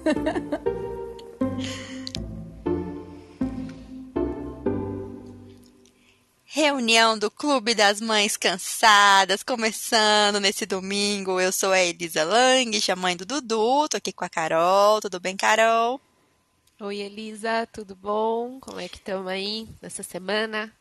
Reunião 6.52 7.16
do 7.16 7.30
Clube 7.30 7.74
das 7.74 8.00
Mães 8.00 8.36
Cansadas, 8.36 9.42
começando 9.42 10.40
nesse 10.40 10.66
domingo. 10.66 11.40
Eu 11.40 11.52
sou 11.52 11.70
a 11.70 11.80
Elisa 11.80 12.24
Lang, 12.24 12.76
a 12.90 12.96
mãe 12.96 13.16
do 13.16 13.24
Dudu, 13.24 13.88
tô 13.88 13.96
aqui 13.96 14.12
com 14.12 14.24
a 14.24 14.28
Carol. 14.28 15.00
Tudo 15.00 15.20
bem, 15.20 15.36
Carol? 15.36 16.00
Oi, 16.80 16.96
Elisa, 16.96 17.68
tudo 17.72 17.94
bom? 17.94 18.58
Como 18.58 18.80
é 18.80 18.88
que 18.88 18.96
estamos 18.96 19.28
aí 19.28 19.68
nessa 19.80 20.02
semana? 20.02 20.72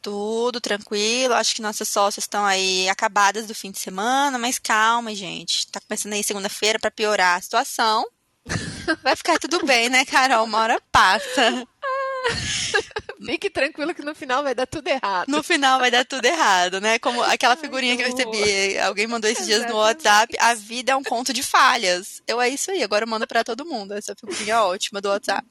Tudo 0.00 0.60
tranquilo. 0.60 1.34
Acho 1.34 1.54
que 1.54 1.62
nossas 1.62 1.88
sócias 1.88 2.24
estão 2.24 2.44
aí 2.44 2.88
acabadas 2.88 3.46
do 3.46 3.54
fim 3.54 3.70
de 3.70 3.78
semana, 3.78 4.38
mas 4.38 4.58
calma, 4.58 5.14
gente. 5.14 5.70
Tá 5.70 5.80
começando 5.80 6.14
aí 6.14 6.24
segunda-feira 6.24 6.80
para 6.80 6.90
piorar 6.90 7.38
a 7.38 7.40
situação. 7.40 8.04
Vai 9.02 9.16
ficar 9.16 9.38
tudo 9.38 9.64
bem, 9.64 9.88
né, 9.88 10.04
Carol? 10.04 10.44
Uma 10.44 10.60
hora 10.60 10.82
passa. 10.90 11.66
Fique 13.24 13.48
tranquilo 13.48 13.94
que 13.94 14.02
no 14.02 14.14
final 14.14 14.42
vai 14.42 14.54
dar 14.54 14.66
tudo 14.66 14.88
errado. 14.88 15.28
No 15.28 15.42
final 15.42 15.78
vai 15.78 15.90
dar 15.90 16.04
tudo 16.04 16.24
errado, 16.24 16.80
né? 16.80 16.98
Como 16.98 17.22
aquela 17.22 17.56
figurinha 17.56 17.96
que 17.96 18.02
eu 18.02 18.10
recebi, 18.10 18.78
alguém 18.78 19.06
mandou 19.06 19.30
esses 19.30 19.46
dias 19.46 19.64
no 19.68 19.76
WhatsApp, 19.76 20.36
a 20.40 20.54
vida 20.54 20.92
é 20.92 20.96
um 20.96 21.04
conto 21.04 21.32
de 21.32 21.42
falhas. 21.42 22.20
Eu 22.26 22.40
é 22.40 22.48
isso 22.48 22.72
aí, 22.72 22.82
agora 22.82 23.04
eu 23.04 23.08
mando 23.08 23.26
para 23.26 23.44
todo 23.44 23.64
mundo 23.64 23.94
essa 23.94 24.14
figurinha 24.14 24.62
ótima 24.62 25.00
do 25.00 25.08
WhatsApp. 25.08 25.46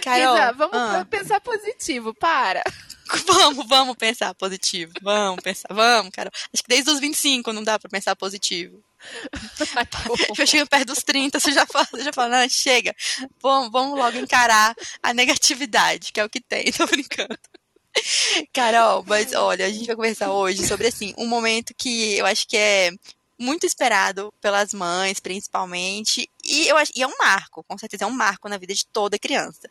Carol, 0.00 0.34
Isa, 0.34 0.52
vamos 0.52 0.76
ah. 0.76 1.06
pensar 1.10 1.40
positivo, 1.40 2.14
para. 2.14 2.62
Vamos, 3.26 3.66
vamos 3.66 3.96
pensar 3.96 4.32
positivo. 4.36 4.92
Vamos 5.02 5.42
pensar, 5.42 5.66
vamos, 5.74 6.12
Carol. 6.12 6.30
Acho 6.54 6.62
que 6.62 6.68
desde 6.68 6.92
os 6.92 7.00
25 7.00 7.52
não 7.52 7.64
dá 7.64 7.76
para 7.76 7.90
pensar 7.90 8.14
positivo. 8.14 8.80
eu 10.38 10.46
chego 10.46 10.68
perto 10.68 10.88
dos 10.88 11.02
30, 11.02 11.40
você 11.40 11.52
já 11.52 11.66
fala, 11.66 11.88
você 11.90 12.02
já 12.04 12.12
fala, 12.12 12.40
não, 12.40 12.48
chega, 12.48 12.94
vamos, 13.40 13.70
vamos 13.70 13.98
logo 13.98 14.18
encarar 14.18 14.74
a 15.02 15.14
negatividade, 15.14 16.12
que 16.12 16.20
é 16.20 16.24
o 16.24 16.30
que 16.30 16.40
tem, 16.40 16.70
tô 16.72 16.86
brincando. 16.86 17.38
Carol, 18.52 19.04
mas 19.06 19.32
olha, 19.32 19.66
a 19.66 19.70
gente 19.70 19.86
vai 19.86 19.96
conversar 19.96 20.32
hoje 20.32 20.66
sobre 20.66 20.86
assim, 20.86 21.12
um 21.18 21.26
momento 21.26 21.74
que 21.76 22.16
eu 22.16 22.26
acho 22.26 22.46
que 22.46 22.56
é 22.56 22.92
muito 23.40 23.64
esperado 23.64 24.32
pelas 24.38 24.74
mães, 24.74 25.18
principalmente, 25.18 26.28
e 26.44 26.68
eu 26.68 26.76
acho, 26.76 26.92
e 26.94 27.02
é 27.02 27.06
um 27.06 27.16
marco, 27.18 27.64
com 27.64 27.78
certeza 27.78 28.04
é 28.04 28.06
um 28.06 28.10
marco 28.10 28.48
na 28.50 28.58
vida 28.58 28.74
de 28.74 28.86
toda 28.86 29.18
criança, 29.18 29.68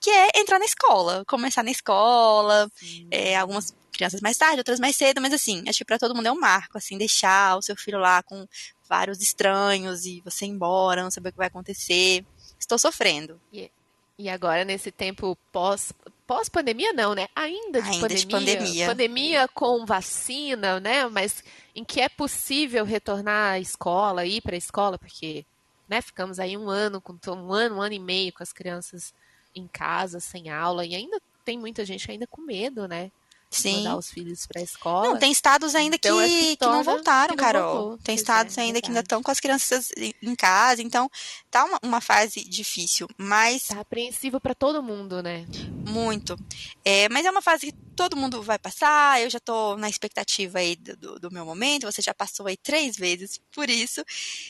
que 0.00 0.08
é 0.08 0.40
entrar 0.40 0.58
na 0.58 0.64
escola, 0.64 1.22
começar 1.26 1.62
na 1.62 1.70
escola, 1.70 2.70
é, 3.10 3.36
algumas 3.36 3.74
crianças 3.92 4.22
mais 4.22 4.38
tarde, 4.38 4.58
outras 4.58 4.80
mais 4.80 4.96
cedo, 4.96 5.20
mas 5.20 5.34
assim, 5.34 5.62
acho 5.68 5.78
que 5.78 5.84
para 5.84 5.98
todo 5.98 6.14
mundo 6.14 6.26
é 6.26 6.32
um 6.32 6.40
marco, 6.40 6.78
assim, 6.78 6.96
deixar 6.96 7.58
o 7.58 7.62
seu 7.62 7.76
filho 7.76 7.98
lá 7.98 8.22
com 8.22 8.48
vários 8.90 9.22
estranhos 9.22 10.04
e 10.04 10.20
você 10.22 10.44
ir 10.44 10.48
embora, 10.48 11.04
não 11.04 11.12
saber 11.12 11.28
o 11.28 11.32
que 11.32 11.38
vai 11.38 11.46
acontecer. 11.46 12.24
Estou 12.58 12.76
sofrendo. 12.76 13.40
E, 13.52 13.70
e 14.18 14.28
agora, 14.28 14.64
nesse 14.64 14.90
tempo 14.90 15.38
pós, 15.52 15.92
pós-pandemia, 16.26 16.92
não, 16.92 17.14
né? 17.14 17.28
Ainda 17.34 17.80
de 17.80 17.88
Ainda 17.88 18.00
pandemia. 18.00 18.18
De 18.18 18.26
pandemia. 18.26 18.86
Pandemia 18.88 19.48
com 19.48 19.86
vacina, 19.86 20.80
né? 20.80 21.06
Mas 21.06 21.44
em 21.72 21.84
que 21.84 22.00
é 22.00 22.08
possível 22.08 22.84
retornar 22.84 23.52
à 23.52 23.60
escola, 23.60 24.26
ir 24.26 24.40
para 24.40 24.56
a 24.56 24.58
escola, 24.58 24.98
porque 24.98 25.46
né, 25.88 26.02
ficamos 26.02 26.40
aí 26.40 26.56
um 26.56 26.68
ano, 26.68 27.00
com 27.00 27.16
um 27.28 27.52
ano, 27.52 27.76
um 27.76 27.82
ano 27.82 27.94
e 27.94 27.98
meio 28.00 28.32
com 28.32 28.42
as 28.42 28.52
crianças 28.52 29.14
em 29.54 29.68
casa, 29.68 30.18
sem 30.18 30.50
aula, 30.50 30.84
e 30.84 30.94
ainda 30.96 31.20
tem 31.44 31.58
muita 31.58 31.84
gente 31.84 32.10
ainda 32.10 32.26
com 32.26 32.42
medo, 32.42 32.88
né? 32.88 33.10
Sim. 33.50 33.78
mandar 33.78 33.96
os 33.96 34.10
filhos 34.10 34.46
para 34.46 34.60
a 34.60 34.64
escola. 34.64 35.08
Não, 35.08 35.18
tem 35.18 35.32
estados 35.32 35.74
ainda 35.74 35.96
então, 35.96 36.16
que, 36.18 36.28
que, 36.28 36.56
que, 36.56 36.66
não 36.66 36.84
voltaram, 36.84 37.34
que 37.34 37.42
não 37.42 37.44
Carol. 37.44 37.74
Voltou. 37.74 37.98
Tem 37.98 38.14
estados 38.14 38.56
é, 38.56 38.60
ainda 38.60 38.74
verdade. 38.74 38.82
que 38.82 38.88
ainda 38.90 39.00
estão 39.00 39.22
com 39.22 39.30
as 39.30 39.40
crianças 39.40 39.90
em 40.22 40.34
casa, 40.36 40.82
então 40.82 41.10
tá 41.50 41.64
uma, 41.64 41.78
uma 41.82 42.00
fase 42.00 42.44
difícil, 42.44 43.08
mas... 43.18 43.64
Tá 43.64 43.80
apreensivo 43.80 44.40
para 44.40 44.54
todo 44.54 44.82
mundo, 44.82 45.22
né? 45.22 45.44
Muito. 45.88 46.38
É, 46.84 47.08
mas 47.08 47.26
é 47.26 47.30
uma 47.30 47.42
fase 47.42 47.66
que 47.66 47.78
todo 47.96 48.16
mundo 48.16 48.40
vai 48.42 48.58
passar, 48.58 49.20
eu 49.20 49.28
já 49.28 49.40
tô 49.40 49.76
na 49.76 49.88
expectativa 49.88 50.58
aí 50.58 50.76
do, 50.76 51.18
do 51.18 51.30
meu 51.30 51.44
momento, 51.44 51.90
você 51.90 52.00
já 52.00 52.14
passou 52.14 52.46
aí 52.46 52.56
três 52.56 52.96
vezes 52.96 53.40
por 53.52 53.68
isso, 53.68 54.02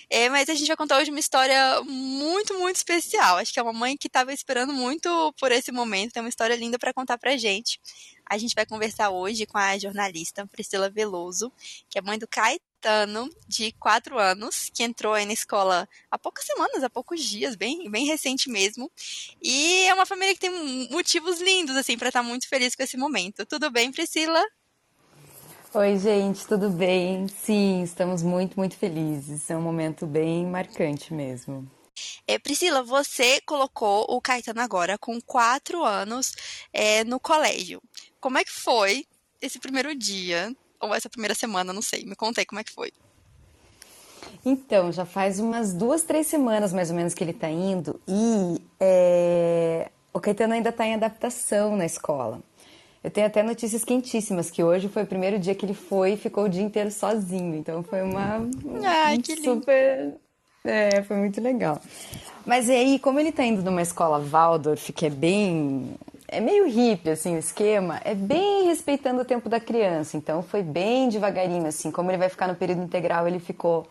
é, 0.09 0.29
mas 0.29 0.49
a 0.49 0.55
gente 0.55 0.69
vai 0.69 0.77
contar 0.77 0.99
hoje 0.99 1.11
uma 1.11 1.19
história 1.19 1.81
muito, 1.83 2.57
muito 2.59 2.77
especial. 2.77 3.39
Acho 3.39 3.53
que 3.53 3.59
é 3.59 3.63
uma 3.63 3.73
mãe 3.73 3.97
que 3.97 4.07
estava 4.07 4.33
esperando 4.33 4.73
muito 4.73 5.35
por 5.39 5.51
esse 5.51 5.73
momento, 5.73 6.13
tem 6.13 6.23
uma 6.23 6.29
história 6.29 6.55
linda 6.55 6.79
para 6.79 6.93
contar 6.93 7.19
pra 7.19 7.37
gente. 7.37 7.81
A 8.31 8.39
gente 8.39 8.55
vai 8.55 8.65
conversar 8.65 9.11
hoje 9.11 9.45
com 9.45 9.59
a 9.59 9.77
jornalista 9.77 10.47
Priscila 10.47 10.89
Veloso, 10.89 11.53
que 11.89 11.99
é 11.99 12.01
mãe 12.01 12.17
do 12.17 12.29
Caetano, 12.29 13.29
de 13.49 13.73
quatro 13.73 14.21
anos, 14.21 14.71
que 14.73 14.85
entrou 14.85 15.15
aí 15.15 15.27
na 15.27 15.33
escola 15.33 15.89
há 16.09 16.17
poucas 16.17 16.45
semanas, 16.45 16.85
há 16.85 16.89
poucos 16.89 17.25
dias, 17.25 17.57
bem, 17.57 17.91
bem 17.91 18.07
recente 18.07 18.49
mesmo. 18.49 18.89
E 19.43 19.85
é 19.89 19.93
uma 19.93 20.07
família 20.07 20.33
que 20.33 20.39
tem 20.39 20.89
motivos 20.93 21.41
lindos, 21.41 21.75
assim, 21.77 21.99
para 21.99 22.07
estar 22.07 22.23
tá 22.23 22.29
muito 22.29 22.49
feliz 22.49 22.77
com 22.77 22.85
esse 22.85 22.97
momento. 22.97 23.45
Tudo 23.45 23.69
bem, 23.69 23.91
Priscila? 23.91 24.41
Oi, 25.75 25.99
gente, 25.99 26.47
tudo 26.47 26.71
bem? 26.71 27.27
Sim, 27.27 27.83
estamos 27.83 28.23
muito, 28.23 28.57
muito 28.57 28.77
felizes. 28.77 29.51
É 29.51 29.57
um 29.57 29.63
momento 29.63 30.07
bem 30.07 30.47
marcante 30.47 31.13
mesmo. 31.13 31.69
É, 32.27 32.39
Priscila, 32.39 32.83
você 32.83 33.41
colocou 33.41 34.07
o 34.09 34.21
Caetano 34.21 34.61
agora 34.61 34.97
com 34.97 35.21
quatro 35.21 35.85
anos 35.85 36.33
é, 36.73 37.05
no 37.05 37.19
colégio. 37.19 37.83
Como 38.21 38.39
é 38.39 38.45
que 38.45 38.53
foi 38.53 39.07
esse 39.41 39.59
primeiro 39.59 39.95
dia, 39.95 40.55
ou 40.79 40.95
essa 40.95 41.09
primeira 41.09 41.35
semana, 41.35 41.73
não 41.73 41.83
sei. 41.83 42.05
Me 42.05 42.15
conta 42.15 42.41
aí 42.41 42.47
como 42.47 42.61
é 42.61 42.65
que 42.65 42.73
foi. 42.73 42.93
Então, 44.45 44.93
já 44.93 45.05
faz 45.05 45.39
umas 45.41 45.73
duas, 45.73 46.03
três 46.03 46.27
semanas 46.27 46.73
mais 46.73 46.91
ou 46.91 46.97
menos 46.97 47.15
que 47.15 47.25
ele 47.25 47.31
está 47.33 47.49
indo 47.49 48.01
e 48.07 48.61
é... 48.79 49.91
o 50.13 50.21
Caetano 50.21 50.55
ainda 50.55 50.71
está 50.71 50.87
em 50.87 50.95
adaptação 50.95 51.77
na 51.77 51.85
escola. 51.85 52.43
Eu 53.03 53.11
tenho 53.11 53.27
até 53.27 53.43
notícias 53.43 53.83
quentíssimas, 53.83 54.51
que 54.51 54.63
hoje 54.63 54.89
foi 54.89 55.05
o 55.05 55.07
primeiro 55.07 55.39
dia 55.39 55.55
que 55.55 55.65
ele 55.65 55.75
foi 55.75 56.13
e 56.13 56.17
ficou 56.19 56.45
o 56.45 56.49
dia 56.49 56.63
inteiro 56.63 56.91
sozinho. 56.91 57.57
Então 57.57 57.83
foi 57.83 58.03
uma 58.03 58.47
Ai, 58.85 59.19
que 59.19 59.37
super. 59.37 60.15
É, 60.65 61.03
foi 61.03 61.17
muito 61.17 61.41
legal. 61.41 61.81
Mas 62.45 62.69
e 62.69 62.73
aí, 62.73 62.99
como 62.99 63.19
ele 63.19 63.31
está 63.31 63.45
indo 63.45 63.63
numa 63.63 63.83
escola 63.83 64.19
Waldorf, 64.19 64.93
que 64.93 65.07
é 65.07 65.11
bem 65.11 65.97
é 66.33 66.41
meio 66.41 66.69
hippie, 66.69 67.11
assim, 67.11 67.35
o 67.35 67.39
esquema, 67.39 68.01
é 68.05 68.15
bem 68.15 68.67
respeitando 68.67 69.21
o 69.21 69.25
tempo 69.25 69.49
da 69.49 69.59
criança. 69.59 70.17
Então, 70.17 70.43
foi 70.43 70.63
bem 70.63 71.09
devagarinho, 71.09 71.67
assim. 71.67 71.91
Como 71.91 72.09
ele 72.11 72.19
vai 72.19 72.29
ficar 72.29 72.47
no 72.47 72.55
período 72.55 72.83
integral, 72.83 73.27
ele 73.27 73.41
ficou 73.41 73.89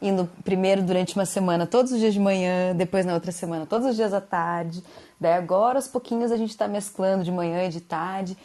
indo 0.00 0.28
primeiro 0.42 0.82
durante 0.82 1.14
uma 1.14 1.26
semana, 1.26 1.66
todos 1.66 1.92
os 1.92 1.98
dias 1.98 2.14
de 2.14 2.20
manhã, 2.20 2.74
depois 2.74 3.04
na 3.04 3.14
outra 3.14 3.30
semana, 3.30 3.66
todos 3.66 3.86
os 3.86 3.96
dias 3.96 4.14
à 4.14 4.20
tarde. 4.20 4.82
Daí 5.20 5.34
agora, 5.34 5.78
aos 5.78 5.86
pouquinhos, 5.86 6.32
a 6.32 6.36
gente 6.38 6.50
está 6.50 6.66
mesclando 6.66 7.22
de 7.22 7.30
manhã 7.30 7.64
e 7.64 7.68
de 7.68 7.80
tarde. 7.82 8.36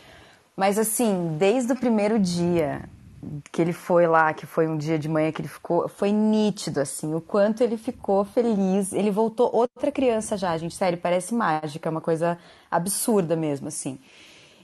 Mas, 0.56 0.78
assim, 0.78 1.38
desde 1.40 1.72
o 1.72 1.76
primeiro 1.78 2.20
dia, 2.20 2.82
que 3.52 3.62
ele 3.62 3.74
foi 3.74 4.08
lá, 4.08 4.34
que 4.34 4.46
foi 4.46 4.68
um 4.68 4.78
dia 4.78 4.98
de 4.98 5.10
manhã 5.10 5.32
que 5.32 5.42
ele 5.42 5.48
ficou, 5.48 5.88
foi 5.88 6.12
nítido, 6.12 6.80
assim, 6.80 7.14
o 7.14 7.22
quanto 7.22 7.62
ele 7.62 7.78
ficou 7.78 8.24
feliz. 8.24 8.94
Ele 8.94 9.12
voltou 9.12 9.50
outra 9.54 9.92
criança 9.92 10.38
já, 10.38 10.58
gente, 10.58 10.76
sério, 10.76 10.98
parece 10.98 11.34
mágica, 11.34 11.90
é 11.90 11.92
uma 11.92 12.02
coisa 12.02 12.38
absurda 12.70 13.36
mesmo, 13.36 13.68
assim. 13.68 14.00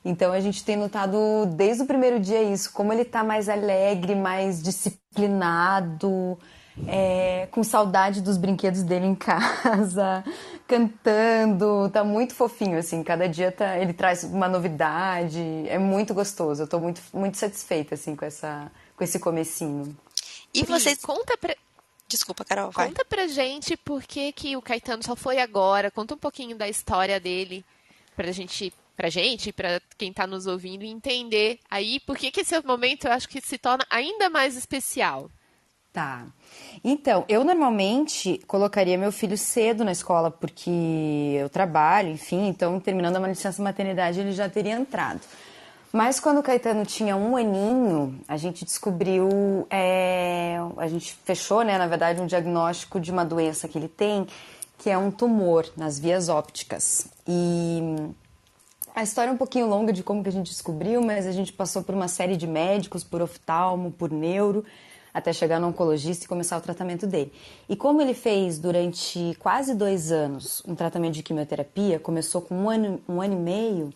Então 0.03 0.31
a 0.31 0.39
gente 0.39 0.63
tem 0.63 0.75
notado 0.75 1.17
desde 1.55 1.83
o 1.83 1.87
primeiro 1.87 2.19
dia 2.19 2.43
isso, 2.43 2.71
como 2.71 2.93
ele 2.93 3.03
tá 3.03 3.23
mais 3.23 3.49
alegre, 3.49 4.13
mais 4.13 4.61
disciplinado, 4.61 6.37
é, 6.87 7.47
com 7.51 7.63
saudade 7.63 8.21
dos 8.21 8.37
brinquedos 8.37 8.83
dele 8.83 9.05
em 9.05 9.15
casa, 9.15 10.23
cantando, 10.67 11.89
tá 11.89 12.03
muito 12.03 12.33
fofinho, 12.33 12.77
assim, 12.77 13.03
cada 13.03 13.29
dia 13.29 13.51
tá, 13.51 13.77
ele 13.77 13.93
traz 13.93 14.23
uma 14.23 14.47
novidade, 14.47 15.39
é 15.67 15.77
muito 15.77 16.13
gostoso, 16.13 16.63
eu 16.63 16.67
tô 16.67 16.79
muito, 16.79 17.01
muito 17.13 17.37
satisfeita, 17.37 17.95
assim, 17.95 18.15
com, 18.15 18.25
essa, 18.25 18.71
com 18.95 19.03
esse 19.03 19.19
comecinho. 19.19 19.95
E 20.53 20.63
vocês... 20.63 20.99
Conta 20.99 21.37
pra... 21.37 21.55
Desculpa, 22.07 22.45
Carol, 22.45 22.71
vai. 22.71 22.87
Conta 22.87 23.03
pra 23.05 23.27
gente 23.27 23.75
por 23.77 24.03
que, 24.03 24.31
que 24.31 24.55
o 24.55 24.61
Caetano 24.61 25.03
só 25.03 25.15
foi 25.15 25.39
agora, 25.39 25.89
conta 25.89 26.13
um 26.13 26.19
pouquinho 26.19 26.55
da 26.55 26.67
história 26.67 27.19
dele, 27.19 27.65
pra 28.15 28.31
gente 28.31 28.73
pra 28.95 29.09
gente, 29.09 29.51
para 29.51 29.81
quem 29.97 30.11
está 30.11 30.25
nos 30.25 30.47
ouvindo 30.47 30.83
entender 30.83 31.59
aí 31.69 31.99
por 31.99 32.17
que, 32.17 32.31
que 32.31 32.41
esse 32.41 32.57
momento 32.61 33.05
eu 33.05 33.11
acho 33.11 33.27
que 33.27 33.41
se 33.41 33.57
torna 33.57 33.85
ainda 33.89 34.29
mais 34.29 34.55
especial. 34.55 35.29
Tá. 35.95 36.25
Então, 36.83 37.23
eu 37.29 37.45
normalmente 37.45 38.41
colocaria 38.47 38.97
meu 38.97 39.13
filho 39.13 39.37
cedo 39.37 39.85
na 39.85 39.93
escola 39.93 40.29
porque 40.29 41.37
eu 41.39 41.47
trabalho, 41.47 42.09
enfim, 42.09 42.49
então 42.49 42.81
terminando 42.81 43.15
uma 43.15 43.29
licença 43.29 43.63
maternidade 43.63 44.19
ele 44.19 44.33
já 44.33 44.49
teria 44.49 44.73
entrado. 44.73 45.21
Mas 45.93 46.19
quando 46.19 46.39
o 46.39 46.43
Caetano 46.43 46.85
tinha 46.85 47.15
um 47.15 47.37
aninho, 47.37 48.19
a 48.27 48.35
gente 48.35 48.65
descobriu, 48.65 49.65
é, 49.69 50.57
a 50.75 50.87
gente 50.89 51.17
fechou, 51.23 51.63
né, 51.63 51.77
na 51.77 51.87
verdade, 51.87 52.19
um 52.19 52.27
diagnóstico 52.27 52.99
de 52.99 53.09
uma 53.09 53.23
doença 53.23 53.65
que 53.69 53.77
ele 53.77 53.87
tem, 53.87 54.27
que 54.77 54.89
é 54.89 54.97
um 54.97 55.09
tumor 55.09 55.65
nas 55.77 55.97
vias 55.97 56.27
ópticas. 56.27 57.07
E 57.25 57.81
a 58.93 59.01
história 59.01 59.29
é 59.29 59.33
um 59.33 59.37
pouquinho 59.37 59.65
longa 59.65 59.93
de 59.93 60.03
como 60.03 60.21
que 60.21 60.27
a 60.27 60.33
gente 60.33 60.51
descobriu, 60.51 61.01
mas 61.01 61.25
a 61.25 61.31
gente 61.31 61.53
passou 61.53 61.81
por 61.81 61.95
uma 61.95 62.09
série 62.09 62.35
de 62.35 62.45
médicos, 62.45 63.01
por 63.01 63.21
oftalmo, 63.21 63.91
por 63.91 64.11
neuro, 64.11 64.65
até 65.15 65.31
chegar 65.31 65.61
no 65.61 65.67
oncologista 65.67 66.25
e 66.25 66.27
começar 66.27 66.57
o 66.57 66.61
tratamento 66.61 67.07
dele. 67.07 67.31
E 67.69 67.75
como 67.75 68.01
ele 68.01 68.13
fez 68.13 68.59
durante 68.59 69.33
quase 69.39 69.73
dois 69.73 70.11
anos 70.11 70.61
um 70.67 70.75
tratamento 70.75 71.13
de 71.13 71.23
quimioterapia, 71.23 71.97
começou 71.97 72.41
com 72.41 72.53
um 72.53 72.69
ano, 72.69 73.01
um 73.07 73.21
ano 73.21 73.33
e 73.33 73.37
meio, 73.37 73.93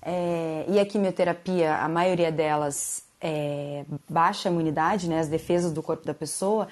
é, 0.00 0.64
e 0.68 0.78
a 0.78 0.86
quimioterapia, 0.86 1.74
a 1.74 1.88
maioria 1.88 2.30
delas 2.30 3.02
é, 3.20 3.84
baixa 4.08 4.48
a 4.48 4.52
imunidade, 4.52 5.08
né, 5.08 5.18
as 5.18 5.26
defesas 5.26 5.72
do 5.72 5.82
corpo 5.82 6.06
da 6.06 6.14
pessoa, 6.14 6.68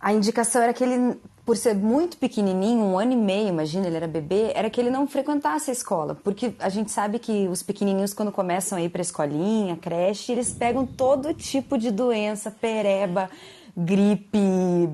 a 0.00 0.12
indicação 0.12 0.62
era 0.62 0.72
que 0.72 0.84
ele, 0.84 1.20
por 1.48 1.56
ser 1.56 1.74
muito 1.74 2.18
pequenininho, 2.18 2.84
um 2.84 2.98
ano 2.98 3.12
e 3.12 3.16
meio, 3.16 3.48
imagina, 3.48 3.86
ele 3.86 3.96
era 3.96 4.06
bebê, 4.06 4.52
era 4.54 4.68
que 4.68 4.78
ele 4.78 4.90
não 4.90 5.06
frequentasse 5.06 5.70
a 5.70 5.72
escola, 5.72 6.14
porque 6.14 6.52
a 6.58 6.68
gente 6.68 6.90
sabe 6.90 7.18
que 7.18 7.48
os 7.48 7.62
pequenininhos, 7.62 8.12
quando 8.12 8.30
começam 8.30 8.76
a 8.76 8.82
ir 8.82 8.90
para 8.90 9.00
escolinha, 9.00 9.74
creche, 9.74 10.30
eles 10.30 10.52
pegam 10.52 10.84
todo 10.84 11.32
tipo 11.32 11.78
de 11.78 11.90
doença, 11.90 12.50
pereba, 12.50 13.30
gripe, 13.74 14.38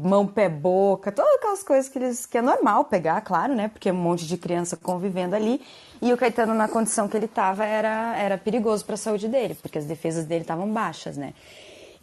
mão, 0.01 0.29
pé, 0.29 0.49
boca, 0.49 1.11
todas 1.11 1.35
aquelas 1.35 1.65
coisas 1.65 1.89
que, 1.89 1.99
eles, 1.99 2.25
que 2.25 2.39
é 2.39 2.43
normal 2.43 2.85
pegar, 2.85 3.21
claro, 3.23 3.53
né, 3.53 3.67
porque 3.67 3.89
é 3.89 3.93
um 3.93 3.97
monte 3.97 4.25
de 4.25 4.37
criança 4.37 4.77
convivendo 4.77 5.35
ali, 5.35 5.61
e 6.01 6.13
o 6.13 6.17
Caetano, 6.17 6.55
na 6.55 6.69
condição 6.69 7.09
que 7.09 7.17
ele 7.17 7.27
estava, 7.27 7.65
era, 7.65 8.17
era 8.17 8.39
perigoso 8.39 8.85
para 8.85 8.95
a 8.95 8.99
saúde 8.99 9.27
dele, 9.27 9.57
porque 9.61 9.77
as 9.77 9.87
defesas 9.87 10.25
dele 10.25 10.43
estavam 10.43 10.69
baixas, 10.69 11.17
né. 11.17 11.35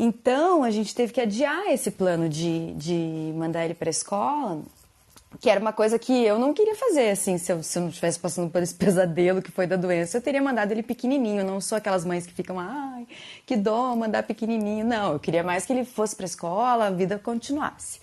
Então, 0.03 0.63
a 0.63 0.71
gente 0.71 0.95
teve 0.95 1.13
que 1.13 1.21
adiar 1.21 1.67
esse 1.67 1.91
plano 1.91 2.27
de, 2.27 2.73
de 2.73 3.31
mandar 3.35 3.65
ele 3.65 3.75
para 3.75 3.87
a 3.87 3.91
escola, 3.91 4.63
que 5.39 5.47
era 5.47 5.59
uma 5.59 5.71
coisa 5.71 5.99
que 5.99 6.25
eu 6.25 6.39
não 6.39 6.55
queria 6.55 6.73
fazer, 6.73 7.11
assim, 7.11 7.37
se 7.37 7.51
eu, 7.51 7.61
se 7.61 7.77
eu 7.77 7.83
não 7.83 7.89
estivesse 7.89 8.19
passando 8.19 8.49
por 8.49 8.63
esse 8.63 8.73
pesadelo 8.73 9.43
que 9.43 9.51
foi 9.51 9.67
da 9.67 9.75
doença, 9.75 10.17
eu 10.17 10.21
teria 10.23 10.41
mandado 10.41 10.71
ele 10.71 10.81
pequenininho, 10.81 11.45
não 11.45 11.61
sou 11.61 11.77
aquelas 11.77 12.03
mães 12.03 12.25
que 12.25 12.33
ficam, 12.33 12.59
ai, 12.59 13.05
que 13.45 13.55
dó 13.55 13.95
mandar 13.95 14.23
pequenininho, 14.23 14.83
não, 14.83 15.13
eu 15.13 15.19
queria 15.19 15.43
mais 15.43 15.67
que 15.67 15.71
ele 15.71 15.85
fosse 15.85 16.15
para 16.15 16.25
a 16.25 16.29
escola, 16.29 16.87
a 16.87 16.89
vida 16.89 17.19
continuasse. 17.19 17.99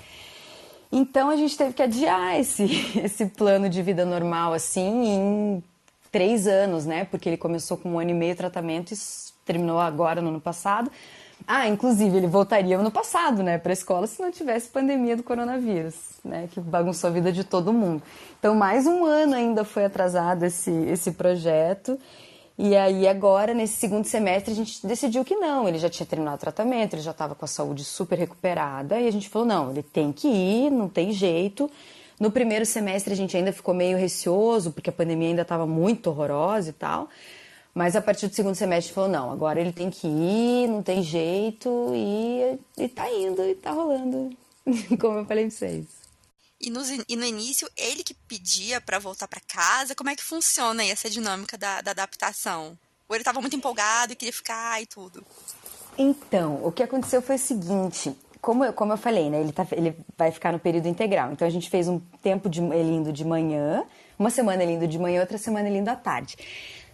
Então, 0.92 1.30
a 1.30 1.36
gente 1.36 1.58
teve 1.58 1.72
que 1.72 1.82
adiar 1.82 2.38
esse, 2.38 2.62
esse 3.02 3.26
plano 3.26 3.68
de 3.68 3.82
vida 3.82 4.04
normal, 4.04 4.52
assim, 4.52 5.08
em 5.08 5.64
três 6.12 6.46
anos, 6.46 6.86
né, 6.86 7.06
porque 7.06 7.28
ele 7.28 7.36
começou 7.36 7.76
com 7.76 7.94
um 7.94 7.98
ano 7.98 8.10
e 8.10 8.14
meio 8.14 8.34
de 8.34 8.38
tratamento 8.38 8.94
e 8.94 8.96
terminou 9.44 9.80
agora, 9.80 10.22
no 10.22 10.28
ano 10.28 10.40
passado, 10.40 10.92
ah, 11.46 11.68
inclusive, 11.68 12.16
ele 12.16 12.26
voltaria 12.26 12.76
no 12.78 12.90
passado, 12.90 13.42
né, 13.42 13.58
para 13.58 13.72
a 13.72 13.74
escola 13.74 14.06
se 14.06 14.20
não 14.20 14.30
tivesse 14.30 14.68
pandemia 14.68 15.16
do 15.16 15.22
coronavírus, 15.22 15.94
né, 16.24 16.48
que 16.50 16.60
bagunçou 16.60 17.08
a 17.08 17.12
vida 17.12 17.32
de 17.32 17.44
todo 17.44 17.72
mundo. 17.72 18.02
Então, 18.38 18.54
mais 18.54 18.86
um 18.86 19.04
ano 19.04 19.34
ainda 19.34 19.64
foi 19.64 19.84
atrasado 19.84 20.44
esse, 20.44 20.70
esse 20.70 21.12
projeto. 21.12 21.98
E 22.58 22.76
aí, 22.76 23.06
agora, 23.06 23.54
nesse 23.54 23.74
segundo 23.74 24.04
semestre, 24.04 24.52
a 24.52 24.56
gente 24.56 24.84
decidiu 24.84 25.24
que 25.24 25.36
não. 25.36 25.68
Ele 25.68 25.78
já 25.78 25.88
tinha 25.88 26.04
terminado 26.04 26.36
o 26.36 26.40
tratamento, 26.40 26.94
ele 26.94 27.02
já 27.02 27.12
estava 27.12 27.34
com 27.36 27.44
a 27.44 27.48
saúde 27.48 27.84
super 27.84 28.18
recuperada. 28.18 28.98
E 28.98 29.06
a 29.06 29.10
gente 29.12 29.28
falou: 29.28 29.46
não, 29.46 29.70
ele 29.70 29.82
tem 29.82 30.10
que 30.10 30.26
ir, 30.26 30.68
não 30.68 30.88
tem 30.88 31.12
jeito. 31.12 31.70
No 32.18 32.32
primeiro 32.32 32.66
semestre, 32.66 33.12
a 33.12 33.16
gente 33.16 33.36
ainda 33.36 33.52
ficou 33.52 33.72
meio 33.72 33.96
receoso, 33.96 34.72
porque 34.72 34.90
a 34.90 34.92
pandemia 34.92 35.28
ainda 35.28 35.42
estava 35.42 35.68
muito 35.68 36.10
horrorosa 36.10 36.70
e 36.70 36.72
tal. 36.72 37.08
Mas 37.78 37.94
a 37.94 38.02
partir 38.02 38.26
do 38.26 38.34
segundo 38.34 38.56
semestre 38.56 38.92
falou, 38.92 39.08
não, 39.08 39.30
agora 39.30 39.60
ele 39.60 39.72
tem 39.72 39.88
que 39.88 40.08
ir, 40.08 40.66
não 40.66 40.82
tem 40.82 41.00
jeito, 41.00 41.92
e, 41.94 42.58
e 42.76 42.88
tá 42.88 43.08
indo, 43.08 43.40
e 43.44 43.54
tá 43.54 43.70
rolando, 43.70 44.36
como 45.00 45.20
eu 45.20 45.24
falei 45.24 45.46
pra 45.46 45.56
vocês. 45.56 45.86
E 46.60 46.70
no, 46.70 46.82
e 47.08 47.14
no 47.14 47.24
início, 47.24 47.70
ele 47.76 48.02
que 48.02 48.14
pedia 48.14 48.80
para 48.80 48.98
voltar 48.98 49.28
para 49.28 49.40
casa, 49.46 49.94
como 49.94 50.10
é 50.10 50.16
que 50.16 50.24
funciona 50.24 50.82
aí 50.82 50.90
essa 50.90 51.08
dinâmica 51.08 51.56
da, 51.56 51.80
da 51.80 51.92
adaptação? 51.92 52.76
Ou 53.08 53.14
ele 53.14 53.22
estava 53.22 53.40
muito 53.40 53.54
empolgado 53.54 54.12
e 54.12 54.16
queria 54.16 54.32
ficar 54.32 54.82
e 54.82 54.86
tudo? 54.86 55.24
Então, 55.96 56.58
o 56.64 56.72
que 56.72 56.82
aconteceu 56.82 57.22
foi 57.22 57.36
o 57.36 57.38
seguinte, 57.38 58.12
como 58.40 58.64
eu, 58.64 58.72
como 58.72 58.92
eu 58.92 58.96
falei, 58.96 59.30
né, 59.30 59.40
ele, 59.40 59.52
tá, 59.52 59.64
ele 59.70 59.96
vai 60.16 60.32
ficar 60.32 60.52
no 60.52 60.58
período 60.58 60.88
integral. 60.88 61.30
Então 61.30 61.46
a 61.46 61.50
gente 61.50 61.70
fez 61.70 61.86
um 61.86 62.00
tempo 62.20 62.50
de 62.50 62.60
ele 62.60 62.90
indo 62.90 63.12
de 63.12 63.24
manhã, 63.24 63.84
uma 64.18 64.30
semana 64.30 64.64
ele 64.64 64.72
indo 64.72 64.88
de 64.88 64.98
manhã, 64.98 65.20
outra 65.20 65.38
semana 65.38 65.68
ele 65.68 65.78
indo 65.78 65.88
à 65.88 65.94
tarde. 65.94 66.36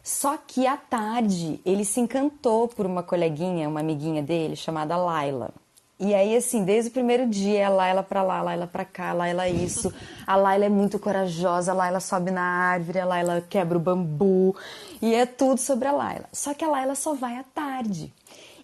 Só 0.05 0.37
que 0.37 0.67
à 0.67 0.77
tarde 0.77 1.59
ele 1.65 1.83
se 1.83 1.99
encantou 1.99 2.69
por 2.69 2.85
uma 2.85 3.03
coleguinha, 3.03 3.67
uma 3.67 3.81
amiguinha 3.81 4.23
dele 4.23 4.55
chamada 4.55 4.99
Laila. 4.99 5.51
E 5.99 6.15
aí, 6.15 6.37
assim, 6.37 6.63
desde 6.63 6.91
o 6.91 6.93
primeiro 6.93 7.27
dia, 7.27 7.69
a 7.69 7.71
Laila 7.71 8.03
pra 8.03 8.23
lá, 8.23 8.41
a 8.41 8.43
Laila 8.43 8.67
pra 8.67 8.85
cá, 8.85 9.11
a 9.11 9.13
Laila 9.15 9.49
isso. 9.49 9.91
A 10.27 10.37
Laila 10.37 10.67
é 10.67 10.69
muito 10.69 10.99
corajosa, 10.99 11.73
a 11.73 11.75
Laila 11.75 12.01
sobe 12.01 12.31
na 12.31 12.43
árvore, 12.43 12.99
a 12.99 13.05
Laila 13.05 13.45
quebra 13.49 13.77
o 13.77 13.81
bambu. 13.81 14.57
E 15.01 15.15
é 15.15 15.25
tudo 15.27 15.59
sobre 15.59 15.87
a 15.87 15.93
Laila. 15.93 16.27
Só 16.33 16.53
que 16.53 16.65
a 16.65 16.69
Laila 16.69 16.95
só 16.95 17.15
vai 17.15 17.37
à 17.37 17.43
tarde. 17.43 18.13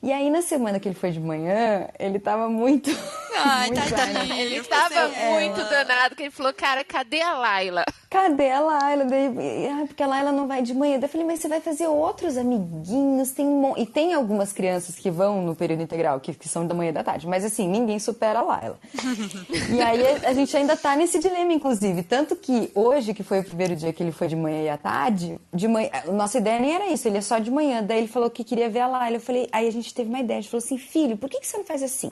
E 0.03 0.11
aí, 0.13 0.31
na 0.31 0.41
semana 0.43 0.81
que 0.81 0.89
ele 0.89 0.95
foi 0.95 1.11
de 1.11 1.21
manhã, 1.21 1.89
ele 1.99 2.19
tava 2.19 2.49
muito. 2.49 2.91
Ai, 3.37 3.71
tá, 3.71 3.83
tá, 3.83 4.37
ele 4.37 4.63
tava 4.63 5.09
muito 5.09 5.57
danado, 5.69 6.15
que 6.15 6.23
ele 6.23 6.31
falou, 6.31 6.53
cara, 6.55 6.85
cadê 6.85 7.21
a 7.21 7.35
Laila? 7.35 7.85
Cadê 8.09 8.51
a 8.51 8.61
Laila? 8.61 9.05
Daí, 9.05 9.67
ah, 9.69 9.85
porque 9.87 10.03
a 10.03 10.07
Laila 10.07 10.33
não 10.33 10.47
vai 10.47 10.63
de 10.63 10.73
manhã. 10.75 10.99
Daí 10.99 11.05
eu 11.05 11.09
falei, 11.09 11.27
mas 11.27 11.41
você 11.41 11.49
vai 11.49 11.61
fazer 11.61 11.87
outros 11.87 12.37
amiguinhos, 12.37 13.33
tem 13.33 13.47
um... 13.47 13.77
E 13.77 13.87
tem 13.87 14.15
algumas 14.15 14.53
crianças 14.53 14.97
que 14.97 15.11
vão 15.11 15.43
no 15.43 15.55
período 15.55 15.83
integral, 15.83 16.19
que, 16.21 16.35
que 16.35 16.49
são 16.49 16.67
da 16.67 16.75
manhã 16.75 16.91
e 16.91 16.93
da 16.93 17.05
tarde. 17.05 17.27
Mas 17.27 17.45
assim, 17.45 17.69
ninguém 17.69 17.99
supera 17.99 18.39
a 18.41 18.43
Laila. 18.43 18.79
e 19.71 19.81
aí 19.81 20.03
a 20.25 20.33
gente 20.33 20.57
ainda 20.57 20.77
tá 20.77 20.97
nesse 20.97 21.19
dilema, 21.19 21.53
inclusive. 21.53 22.03
Tanto 22.03 22.35
que 22.35 22.71
hoje, 22.75 23.13
que 23.15 23.23
foi 23.23 23.41
o 23.41 23.45
primeiro 23.45 23.77
dia 23.77 23.93
que 23.93 24.03
ele 24.03 24.13
foi 24.13 24.29
de 24.29 24.37
manhã 24.37 24.63
e 24.63 24.69
à 24.69 24.77
tarde, 24.77 25.39
de 25.53 25.69
manhã. 25.69 25.91
Nossa 26.07 26.39
ideia 26.39 26.59
nem 26.59 26.75
era 26.75 26.89
isso, 26.89 27.07
ele 27.07 27.19
é 27.19 27.23
só 27.23 27.39
de 27.39 27.51
manhã. 27.51 27.83
Daí 27.83 27.99
ele 27.99 28.09
falou 28.09 28.31
que 28.31 28.43
queria 28.43 28.69
ver 28.69 28.81
a 28.81 28.87
Laila. 28.87 29.17
Eu 29.17 29.21
falei, 29.21 29.49
aí 29.53 29.69
a 29.69 29.71
gente 29.71 29.91
gente 29.91 29.95
teve 29.95 30.09
uma 30.09 30.21
ideia. 30.21 30.39
A 30.39 30.41
gente 30.41 30.51
falou 30.51 30.65
assim, 30.65 30.79
filho, 30.79 31.17
por 31.17 31.29
que, 31.29 31.41
que 31.41 31.47
você 31.47 31.57
não 31.57 31.65
faz 31.65 31.83
assim? 31.83 32.11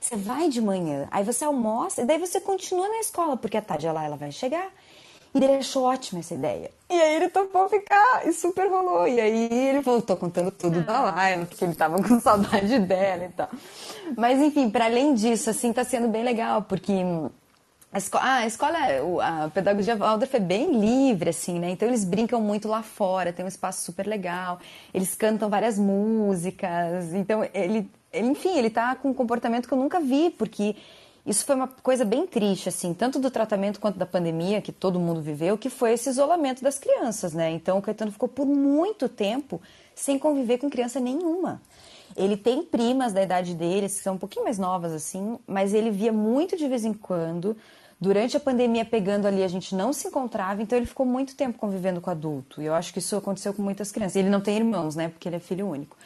Você 0.00 0.16
vai 0.16 0.48
de 0.48 0.60
manhã, 0.62 1.06
aí 1.10 1.22
você 1.22 1.44
almoça, 1.44 2.02
e 2.02 2.06
daí 2.06 2.18
você 2.18 2.40
continua 2.40 2.88
na 2.88 3.00
escola, 3.00 3.36
porque 3.36 3.56
a 3.56 3.62
tarde 3.62 3.86
lá 3.88 4.04
ela 4.04 4.16
vai 4.16 4.32
chegar. 4.32 4.72
E 5.32 5.38
ele 5.38 5.58
achou 5.58 5.84
ótima 5.84 6.20
essa 6.20 6.34
ideia. 6.34 6.70
E 6.88 7.00
aí 7.00 7.14
ele 7.14 7.28
topou 7.28 7.68
ficar 7.68 8.26
e 8.26 8.32
super 8.32 8.68
rolou. 8.68 9.06
E 9.06 9.20
aí 9.20 9.48
ele 9.52 9.80
voltou 9.80 10.16
contando 10.16 10.50
tudo 10.50 10.82
da 10.82 11.02
Laila, 11.02 11.46
porque 11.46 11.64
ele 11.64 11.74
tava 11.74 12.02
com 12.02 12.18
saudade 12.18 12.80
dela 12.80 13.26
e 13.26 13.28
tal. 13.28 13.48
Mas 14.16 14.40
enfim, 14.40 14.68
para 14.68 14.86
além 14.86 15.14
disso, 15.14 15.48
assim, 15.50 15.72
tá 15.72 15.84
sendo 15.84 16.08
bem 16.08 16.24
legal, 16.24 16.62
porque 16.62 16.92
a 17.92 17.98
escola, 17.98 18.24
ah, 18.24 18.36
a 18.38 18.46
escola, 18.46 18.78
a 19.22 19.50
pedagogia 19.50 19.96
Waldorf 19.96 20.34
é 20.34 20.40
bem 20.40 20.72
livre, 20.80 21.30
assim, 21.30 21.60
né? 21.60 21.70
Então 21.70 21.88
eles 21.88 22.04
brincam 22.04 22.40
muito 22.40 22.66
lá 22.66 22.82
fora, 22.82 23.32
tem 23.32 23.44
um 23.44 23.48
espaço 23.48 23.84
super 23.84 24.06
legal, 24.06 24.58
eles 24.92 25.14
cantam 25.14 25.48
várias 25.48 25.78
músicas, 25.78 27.12
então 27.14 27.48
ele 27.54 27.88
enfim, 28.12 28.56
ele 28.58 28.70
tá 28.70 28.94
com 28.94 29.10
um 29.10 29.14
comportamento 29.14 29.66
que 29.68 29.74
eu 29.74 29.78
nunca 29.78 30.00
vi, 30.00 30.30
porque 30.30 30.76
isso 31.24 31.44
foi 31.44 31.54
uma 31.54 31.68
coisa 31.68 32.04
bem 32.04 32.26
triste, 32.26 32.68
assim, 32.68 32.94
tanto 32.94 33.18
do 33.18 33.30
tratamento 33.30 33.78
quanto 33.78 33.98
da 33.98 34.06
pandemia 34.06 34.60
que 34.60 34.72
todo 34.72 34.98
mundo 34.98 35.20
viveu, 35.20 35.58
que 35.58 35.68
foi 35.68 35.92
esse 35.92 36.08
isolamento 36.08 36.62
das 36.62 36.78
crianças, 36.78 37.34
né? 37.34 37.50
Então 37.50 37.78
o 37.78 37.82
Caetano 37.82 38.10
ficou 38.10 38.28
por 38.28 38.46
muito 38.46 39.08
tempo 39.08 39.60
sem 39.94 40.18
conviver 40.18 40.58
com 40.58 40.70
criança 40.70 40.98
nenhuma. 40.98 41.60
Ele 42.16 42.36
tem 42.36 42.62
primas 42.62 43.12
da 43.12 43.22
idade 43.22 43.54
deles, 43.54 43.96
que 43.96 44.02
são 44.02 44.14
um 44.14 44.18
pouquinho 44.18 44.44
mais 44.44 44.58
novas, 44.58 44.92
assim, 44.92 45.38
mas 45.46 45.74
ele 45.74 45.90
via 45.90 46.12
muito 46.12 46.56
de 46.56 46.66
vez 46.66 46.84
em 46.84 46.92
quando. 46.92 47.56
Durante 48.00 48.36
a 48.36 48.40
pandemia, 48.40 48.84
pegando 48.84 49.26
ali, 49.26 49.44
a 49.44 49.48
gente 49.48 49.74
não 49.74 49.92
se 49.92 50.08
encontrava, 50.08 50.62
então 50.62 50.76
ele 50.76 50.86
ficou 50.86 51.04
muito 51.04 51.36
tempo 51.36 51.58
convivendo 51.58 52.00
com 52.00 52.10
adulto. 52.10 52.62
E 52.62 52.64
eu 52.64 52.74
acho 52.74 52.92
que 52.92 52.98
isso 52.98 53.14
aconteceu 53.14 53.52
com 53.52 53.62
muitas 53.62 53.92
crianças. 53.92 54.16
Ele 54.16 54.30
não 54.30 54.40
tem 54.40 54.56
irmãos, 54.56 54.96
né? 54.96 55.08
Porque 55.08 55.28
ele 55.28 55.36
é 55.36 55.40
filho 55.40 55.68
único. 55.68 55.96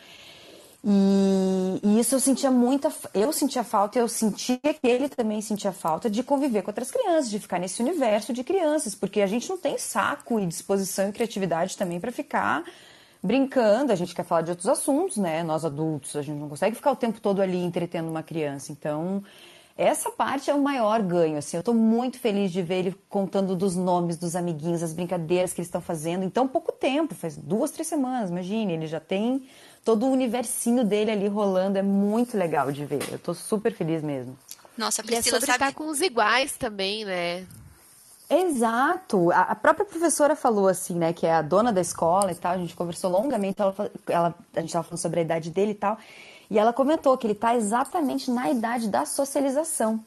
E, 0.86 1.80
e, 1.82 1.98
isso 1.98 2.14
eu 2.14 2.20
sentia 2.20 2.50
muita, 2.50 2.92
eu 3.14 3.32
sentia 3.32 3.64
falta, 3.64 3.98
eu 3.98 4.06
sentia 4.06 4.58
que 4.58 4.86
ele 4.86 5.08
também 5.08 5.40
sentia 5.40 5.72
falta 5.72 6.10
de 6.10 6.22
conviver 6.22 6.60
com 6.60 6.68
outras 6.68 6.90
crianças, 6.90 7.30
de 7.30 7.38
ficar 7.38 7.58
nesse 7.58 7.80
universo 7.80 8.34
de 8.34 8.44
crianças, 8.44 8.94
porque 8.94 9.22
a 9.22 9.26
gente 9.26 9.48
não 9.48 9.56
tem 9.56 9.78
saco 9.78 10.38
e 10.38 10.46
disposição 10.46 11.08
e 11.08 11.12
criatividade 11.12 11.74
também 11.78 11.98
para 11.98 12.12
ficar 12.12 12.64
brincando. 13.22 13.92
A 13.92 13.94
gente 13.94 14.14
quer 14.14 14.24
falar 14.24 14.42
de 14.42 14.50
outros 14.50 14.68
assuntos, 14.68 15.16
né? 15.16 15.42
Nós 15.42 15.64
adultos, 15.64 16.16
a 16.16 16.22
gente 16.22 16.38
não 16.38 16.50
consegue 16.50 16.76
ficar 16.76 16.92
o 16.92 16.96
tempo 16.96 17.18
todo 17.18 17.40
ali 17.40 17.64
entretendo 17.64 18.10
uma 18.10 18.22
criança. 18.22 18.70
Então, 18.70 19.24
essa 19.78 20.10
parte 20.10 20.50
é 20.50 20.54
o 20.54 20.60
maior 20.60 21.00
ganho, 21.02 21.38
assim. 21.38 21.56
Eu 21.56 21.60
estou 21.60 21.74
muito 21.74 22.18
feliz 22.18 22.52
de 22.52 22.60
ver 22.60 22.80
ele 22.80 22.96
contando 23.08 23.56
dos 23.56 23.74
nomes 23.74 24.18
dos 24.18 24.36
amiguinhos, 24.36 24.82
as 24.82 24.92
brincadeiras 24.92 25.54
que 25.54 25.62
eles 25.62 25.68
estão 25.68 25.80
fazendo 25.80 26.24
em 26.24 26.28
tão 26.30 26.46
pouco 26.46 26.72
tempo, 26.72 27.14
faz 27.14 27.38
duas, 27.38 27.70
três 27.70 27.88
semanas, 27.88 28.28
imagine. 28.28 28.74
Ele 28.74 28.86
já 28.86 29.00
tem 29.00 29.44
todo 29.84 30.06
o 30.06 30.10
universinho 30.10 30.84
dele 30.84 31.10
ali 31.10 31.28
rolando, 31.28 31.78
é 31.78 31.82
muito 31.82 32.36
legal 32.36 32.72
de 32.72 32.84
ver. 32.84 33.02
Eu 33.10 33.16
estou 33.16 33.34
super 33.34 33.72
feliz 33.72 34.02
mesmo. 34.02 34.36
Nossa, 34.76 35.02
a 35.02 35.04
Priscila 35.04 35.26
e 35.26 35.28
é 35.28 35.30
sobre 35.30 35.46
sabe... 35.46 35.64
estar 35.64 35.74
com 35.74 35.88
os 35.88 36.00
iguais 36.00 36.56
também, 36.56 37.04
né? 37.04 37.46
Exato. 38.28 39.30
A, 39.30 39.54
própria 39.54 39.84
professora 39.84 40.34
falou 40.34 40.66
assim, 40.66 40.94
né, 40.94 41.12
que 41.12 41.26
é 41.26 41.34
a 41.34 41.42
dona 41.42 41.72
da 41.72 41.80
escola 41.80 42.32
e 42.32 42.34
tal. 42.34 42.52
A 42.52 42.58
gente 42.58 42.74
conversou 42.74 43.10
longamente, 43.10 43.60
ela, 43.60 43.74
ela 44.08 44.34
a 44.54 44.60
gente 44.60 44.70
estava 44.70 44.84
falando 44.84 45.00
sobre 45.00 45.20
a 45.20 45.22
idade 45.22 45.50
dele 45.50 45.72
e 45.72 45.74
tal. 45.74 45.98
E 46.50 46.58
ela 46.58 46.72
comentou 46.72 47.16
que 47.16 47.26
ele 47.26 47.34
está 47.34 47.54
exatamente 47.54 48.30
na 48.30 48.50
idade 48.50 48.88
da 48.88 49.04
socialização. 49.04 50.02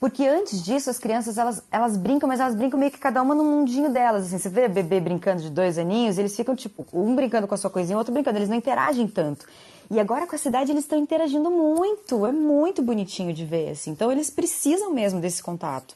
Porque 0.00 0.26
antes 0.26 0.64
disso, 0.64 0.88
as 0.88 0.98
crianças, 0.98 1.36
elas, 1.36 1.62
elas 1.70 1.94
brincam, 1.94 2.26
mas 2.26 2.40
elas 2.40 2.54
brincam 2.54 2.80
meio 2.80 2.90
que 2.90 2.98
cada 2.98 3.20
uma 3.20 3.34
no 3.34 3.44
mundinho 3.44 3.92
delas. 3.92 4.26
Assim, 4.26 4.38
você 4.38 4.48
vê 4.48 4.66
bebê 4.66 4.98
brincando 4.98 5.42
de 5.42 5.50
dois 5.50 5.76
aninhos, 5.76 6.16
eles 6.16 6.34
ficam, 6.34 6.56
tipo, 6.56 6.86
um 6.90 7.14
brincando 7.14 7.46
com 7.46 7.54
a 7.54 7.58
sua 7.58 7.68
coisinha, 7.68 7.96
o 7.96 7.98
outro 7.98 8.10
brincando. 8.10 8.38
Eles 8.38 8.48
não 8.48 8.56
interagem 8.56 9.06
tanto. 9.06 9.44
E 9.90 10.00
agora 10.00 10.26
com 10.26 10.34
a 10.34 10.38
cidade 10.38 10.70
eles 10.70 10.84
estão 10.84 10.98
interagindo 10.98 11.50
muito, 11.50 12.24
é 12.24 12.32
muito 12.32 12.80
bonitinho 12.80 13.34
de 13.34 13.44
ver, 13.44 13.70
assim. 13.70 13.90
Então 13.90 14.10
eles 14.10 14.30
precisam 14.30 14.90
mesmo 14.90 15.20
desse 15.20 15.42
contato. 15.42 15.94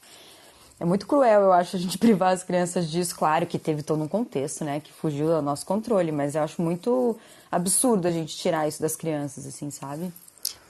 É 0.78 0.84
muito 0.84 1.06
cruel, 1.06 1.42
eu 1.42 1.52
acho, 1.52 1.76
a 1.76 1.78
gente 1.78 1.96
privar 1.98 2.32
as 2.34 2.42
crianças 2.42 2.90
disso. 2.90 3.16
Claro 3.16 3.46
que 3.46 3.58
teve 3.58 3.82
todo 3.82 4.02
um 4.02 4.08
contexto, 4.08 4.64
né, 4.64 4.80
que 4.80 4.92
fugiu 4.92 5.28
do 5.28 5.40
nosso 5.40 5.64
controle, 5.64 6.12
mas 6.12 6.34
eu 6.34 6.42
acho 6.42 6.60
muito 6.60 7.16
absurdo 7.50 8.06
a 8.06 8.10
gente 8.10 8.36
tirar 8.36 8.68
isso 8.68 8.82
das 8.82 8.96
crianças, 8.96 9.46
assim, 9.46 9.70
sabe? 9.70 10.12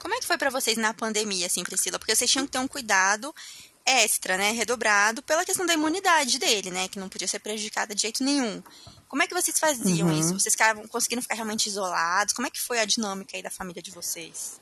Como 0.04 0.14
é 0.14 0.20
que 0.20 0.26
foi 0.26 0.36
para 0.36 0.50
vocês 0.50 0.76
na 0.76 0.92
pandemia, 0.92 1.46
assim, 1.46 1.64
Priscila? 1.64 1.98
Porque 1.98 2.14
vocês 2.14 2.30
tinham 2.30 2.44
que 2.44 2.52
ter 2.52 2.58
um 2.58 2.68
cuidado 2.68 3.34
extra, 3.86 4.36
né, 4.36 4.50
redobrado 4.50 5.22
pela 5.22 5.46
questão 5.46 5.64
da 5.64 5.72
imunidade 5.72 6.38
dele, 6.38 6.70
né, 6.70 6.88
que 6.88 6.98
não 6.98 7.08
podia 7.08 7.26
ser 7.26 7.38
prejudicada 7.38 7.94
de 7.94 8.02
jeito 8.02 8.22
nenhum. 8.22 8.62
Como 9.08 9.22
é 9.22 9.26
que 9.26 9.32
vocês 9.32 9.58
faziam 9.58 10.08
uhum. 10.08 10.20
isso? 10.20 10.34
Vocês 10.38 10.52
ficavam, 10.52 10.86
conseguiram 10.88 11.22
ficar 11.22 11.36
realmente 11.36 11.70
isolados? 11.70 12.34
Como 12.34 12.46
é 12.46 12.50
que 12.50 12.60
foi 12.60 12.80
a 12.80 12.84
dinâmica 12.84 13.34
aí 13.34 13.42
da 13.42 13.48
família 13.48 13.80
de 13.80 13.90
vocês? 13.90 14.60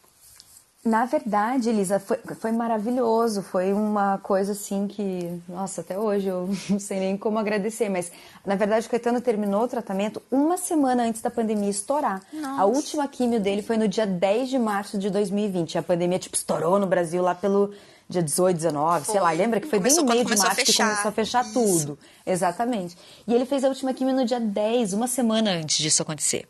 Na 0.85 1.05
verdade, 1.05 1.69
Elisa, 1.69 2.01
foi, 2.01 2.19
foi 2.41 2.51
maravilhoso. 2.51 3.41
Foi 3.41 3.73
uma 3.73 4.19
coisa 4.19 4.51
assim 4.51 4.89
que, 4.89 5.41
nossa, 5.49 5.81
até 5.81 5.97
hoje 5.97 6.27
eu 6.27 6.49
não 6.69 6.81
sei 6.81 6.99
nem 6.99 7.17
como 7.17 7.39
agradecer. 7.39 7.89
Mas, 7.89 8.11
na 8.45 8.57
verdade, 8.57 8.87
o 8.87 8.91
Caetano 8.91 9.21
terminou 9.21 9.63
o 9.63 9.69
tratamento 9.69 10.21
uma 10.29 10.57
semana 10.57 11.05
antes 11.05 11.23
da 11.23 11.31
pandemia 11.31 11.71
estourar. 11.71 12.21
Nossa. 12.33 12.63
A 12.63 12.65
última 12.65 13.07
químio 13.07 13.39
dele 13.39 13.63
foi 13.63 13.77
no 13.77 13.87
dia 13.87 14.07
10 14.07 14.51
de 14.51 14.59
março 14.59 14.99
de 14.99 15.09
2020. 15.09 15.79
A 15.79 15.83
pandemia, 15.83 16.19
tipo, 16.19 16.35
estourou 16.35 16.81
no 16.81 16.87
Brasil 16.87 17.23
lá 17.23 17.35
pelo 17.35 17.73
dia 18.09 18.23
18, 18.23 18.57
19, 18.57 19.05
foi. 19.05 19.13
sei 19.13 19.21
lá. 19.21 19.31
Lembra 19.33 19.61
que 19.61 19.69
foi 19.69 19.79
começou, 19.79 20.05
bem 20.05 20.07
no 20.07 20.25
meio 20.25 20.37
de 20.37 20.43
março 20.43 20.65
que 20.65 20.77
começou 20.77 21.09
a 21.09 21.13
fechar 21.13 21.45
Isso. 21.45 21.53
tudo. 21.53 21.99
Exatamente. 22.27 22.97
E 23.27 23.35
ele 23.35 23.45
fez 23.45 23.65
a 23.65 23.69
última 23.69 23.95
químio 23.95 24.15
no 24.15 24.25
dia 24.25 24.39
10, 24.41 24.93
uma 24.93 25.07
semana 25.07 25.53
antes 25.53 25.79
disso 25.79 26.03
acontecer. 26.03 26.47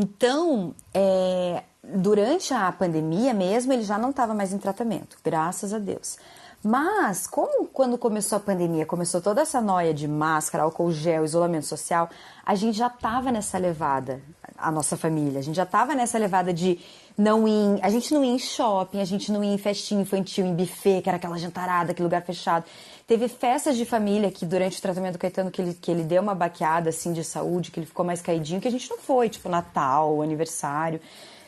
Então, 0.00 0.76
é, 0.94 1.64
durante 1.82 2.54
a 2.54 2.70
pandemia 2.70 3.34
mesmo, 3.34 3.72
ele 3.72 3.82
já 3.82 3.98
não 3.98 4.10
estava 4.10 4.32
mais 4.32 4.52
em 4.52 4.58
tratamento, 4.58 5.18
graças 5.24 5.74
a 5.74 5.78
Deus. 5.80 6.16
Mas, 6.62 7.26
como 7.26 7.66
quando 7.66 7.98
começou 7.98 8.36
a 8.36 8.40
pandemia, 8.40 8.86
começou 8.86 9.20
toda 9.20 9.42
essa 9.42 9.60
noia 9.60 9.92
de 9.92 10.06
máscara, 10.06 10.62
álcool 10.62 10.92
gel, 10.92 11.24
isolamento 11.24 11.66
social, 11.66 12.08
a 12.46 12.54
gente 12.54 12.78
já 12.78 12.86
estava 12.86 13.32
nessa 13.32 13.58
levada, 13.58 14.22
a 14.56 14.70
nossa 14.70 14.96
família, 14.96 15.40
a 15.40 15.42
gente 15.42 15.56
já 15.56 15.64
estava 15.64 15.96
nessa 15.96 16.16
levada 16.16 16.52
de 16.52 16.78
não 17.16 17.48
ir, 17.48 17.80
a 17.82 17.90
gente 17.90 18.14
não 18.14 18.24
ia 18.24 18.32
em 18.32 18.38
shopping, 18.38 19.00
a 19.00 19.04
gente 19.04 19.32
não 19.32 19.42
ia 19.42 19.52
em 19.52 19.58
festinha 19.58 20.02
infantil, 20.02 20.46
em 20.46 20.54
buffet, 20.54 21.02
que 21.02 21.08
era 21.08 21.16
aquela 21.16 21.36
jantarada, 21.38 21.90
aquele 21.90 22.04
lugar 22.04 22.22
fechado. 22.22 22.64
Teve 23.08 23.26
festas 23.26 23.76
de 23.78 23.86
família 23.86 24.30
que 24.30 24.44
durante 24.44 24.78
o 24.78 24.82
tratamento 24.82 25.14
do 25.14 25.18
Caetano 25.18 25.50
que 25.50 25.62
ele, 25.62 25.72
que 25.72 25.90
ele 25.90 26.02
deu 26.02 26.20
uma 26.20 26.34
baqueada 26.34 26.90
assim 26.90 27.14
de 27.14 27.24
saúde, 27.24 27.70
que 27.70 27.80
ele 27.80 27.86
ficou 27.86 28.04
mais 28.04 28.20
caidinho, 28.20 28.60
que 28.60 28.68
a 28.68 28.70
gente 28.70 28.90
não 28.90 28.98
foi, 28.98 29.30
tipo 29.30 29.48
Natal, 29.48 30.20
aniversário. 30.20 31.00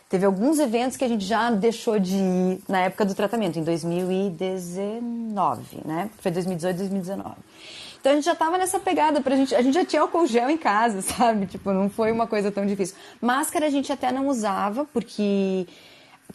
Teve 0.09 0.25
alguns 0.25 0.59
eventos 0.59 0.97
que 0.97 1.05
a 1.05 1.09
gente 1.09 1.23
já 1.23 1.51
deixou 1.51 1.99
de 1.99 2.17
ir 2.17 2.63
na 2.67 2.81
época 2.81 3.05
do 3.05 3.15
tratamento, 3.15 3.59
em 3.59 3.63
2019, 3.63 5.83
né? 5.85 6.09
Foi 6.19 6.31
2018, 6.31 6.79
2019. 6.79 7.35
Então 8.01 8.13
a 8.13 8.15
gente 8.15 8.25
já 8.25 8.35
tava 8.35 8.57
nessa 8.57 8.81
pegada 8.81 9.21
pra 9.21 9.37
gente. 9.37 9.55
A 9.55 9.61
gente 9.61 9.75
já 9.75 9.85
tinha 9.85 10.01
álcool 10.01 10.27
gel 10.27 10.49
em 10.49 10.57
casa, 10.57 11.03
sabe? 11.05 11.45
Tipo, 11.45 11.73
não 11.73 11.91
foi 11.91 12.11
uma 12.11 12.27
coisa 12.27 12.51
tão 12.51 12.65
difícil. 12.65 12.97
Máscara 13.21 13.67
a 13.67 13.71
gente 13.71 13.93
até 13.93 14.11
não 14.11 14.29
usava, 14.29 14.87
porque 14.87 15.67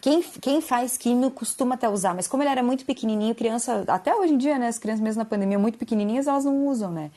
quem, 0.00 0.22
quem 0.22 0.60
faz 0.60 0.96
químio 0.96 1.30
costuma 1.30 1.74
até 1.74 1.88
usar, 1.88 2.14
mas 2.14 2.26
como 2.26 2.42
ele 2.42 2.50
era 2.50 2.62
muito 2.62 2.84
pequenininho, 2.84 3.34
criança, 3.34 3.84
até 3.88 4.14
hoje 4.14 4.34
em 4.34 4.38
dia, 4.38 4.58
né? 4.58 4.68
As 4.68 4.78
crianças 4.78 5.00
mesmo 5.00 5.18
na 5.18 5.24
pandemia 5.24 5.58
muito 5.58 5.78
pequenininhas, 5.78 6.26
elas 6.26 6.44
não 6.44 6.66
usam, 6.66 6.90
né? 6.90 7.10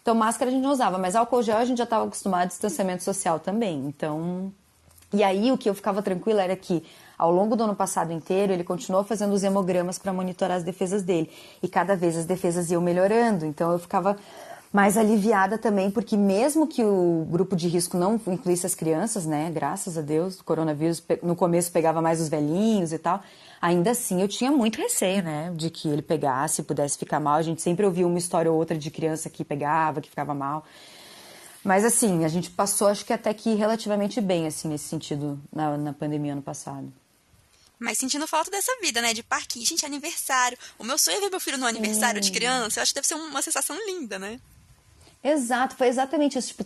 Então 0.00 0.14
máscara 0.14 0.50
a 0.50 0.54
gente 0.54 0.62
não 0.62 0.72
usava, 0.72 0.98
mas 0.98 1.16
álcool 1.16 1.42
gel 1.42 1.56
a 1.56 1.64
gente 1.64 1.78
já 1.78 1.84
estava 1.84 2.04
acostumado 2.04 2.42
a 2.42 2.46
distanciamento 2.46 3.02
social 3.02 3.40
também. 3.40 3.86
Então 3.86 4.52
e 5.12 5.22
aí 5.22 5.52
o 5.52 5.56
que 5.56 5.70
eu 5.70 5.74
ficava 5.74 6.02
tranquila 6.02 6.42
era 6.42 6.56
que 6.56 6.82
ao 7.16 7.30
longo 7.30 7.54
do 7.54 7.62
ano 7.64 7.76
passado 7.76 8.12
inteiro 8.12 8.52
ele 8.52 8.64
continuou 8.64 9.04
fazendo 9.04 9.32
os 9.32 9.44
hemogramas 9.44 9.98
para 9.98 10.12
monitorar 10.12 10.56
as 10.56 10.64
defesas 10.64 11.02
dele 11.02 11.30
e 11.62 11.68
cada 11.68 11.94
vez 11.94 12.16
as 12.16 12.26
defesas 12.26 12.70
iam 12.70 12.82
melhorando. 12.82 13.46
Então 13.46 13.70
eu 13.70 13.78
ficava 13.78 14.16
mais 14.74 14.96
aliviada 14.96 15.56
também, 15.56 15.88
porque 15.88 16.16
mesmo 16.16 16.66
que 16.66 16.82
o 16.82 17.24
grupo 17.30 17.54
de 17.54 17.68
risco 17.68 17.96
não 17.96 18.20
incluísse 18.26 18.66
as 18.66 18.74
crianças, 18.74 19.24
né, 19.24 19.48
graças 19.48 19.96
a 19.96 20.00
Deus, 20.00 20.40
o 20.40 20.42
coronavírus 20.42 21.00
no 21.22 21.36
começo 21.36 21.70
pegava 21.70 22.02
mais 22.02 22.20
os 22.20 22.28
velhinhos 22.28 22.92
e 22.92 22.98
tal, 22.98 23.22
ainda 23.62 23.92
assim 23.92 24.20
eu 24.20 24.26
tinha 24.26 24.50
muito 24.50 24.80
receio, 24.80 25.22
né, 25.22 25.52
de 25.54 25.70
que 25.70 25.88
ele 25.88 26.02
pegasse, 26.02 26.60
pudesse 26.64 26.98
ficar 26.98 27.20
mal. 27.20 27.36
A 27.36 27.42
gente 27.42 27.62
sempre 27.62 27.86
ouvia 27.86 28.04
uma 28.04 28.18
história 28.18 28.50
ou 28.50 28.58
outra 28.58 28.76
de 28.76 28.90
criança 28.90 29.30
que 29.30 29.44
pegava, 29.44 30.00
que 30.00 30.10
ficava 30.10 30.34
mal. 30.34 30.64
Mas 31.62 31.84
assim, 31.84 32.24
a 32.24 32.28
gente 32.28 32.50
passou 32.50 32.88
acho 32.88 33.04
que 33.04 33.12
até 33.12 33.32
que 33.32 33.54
relativamente 33.54 34.20
bem, 34.20 34.44
assim, 34.44 34.66
nesse 34.66 34.88
sentido, 34.88 35.40
na, 35.52 35.78
na 35.78 35.92
pandemia 35.92 36.32
ano 36.32 36.42
passado. 36.42 36.92
Mas 37.78 37.96
sentindo 37.96 38.26
falta 38.26 38.50
dessa 38.50 38.72
vida, 38.82 39.00
né? 39.00 39.14
De 39.14 39.22
parquinho, 39.22 39.64
gente, 39.64 39.86
aniversário. 39.86 40.58
O 40.78 40.84
meu 40.84 40.98
sonho 40.98 41.18
é 41.18 41.20
ver 41.20 41.30
meu 41.30 41.40
filho 41.40 41.58
no 41.58 41.66
aniversário 41.66 42.20
de 42.20 42.32
criança. 42.32 42.80
Eu 42.80 42.82
acho 42.82 42.92
que 42.92 42.96
deve 42.96 43.06
ser 43.06 43.14
uma 43.14 43.42
sensação 43.42 43.76
linda, 43.86 44.18
né? 44.18 44.40
Exato, 45.24 45.74
foi 45.74 45.88
exatamente 45.88 46.38
isso. 46.38 46.48
Tipo, 46.48 46.64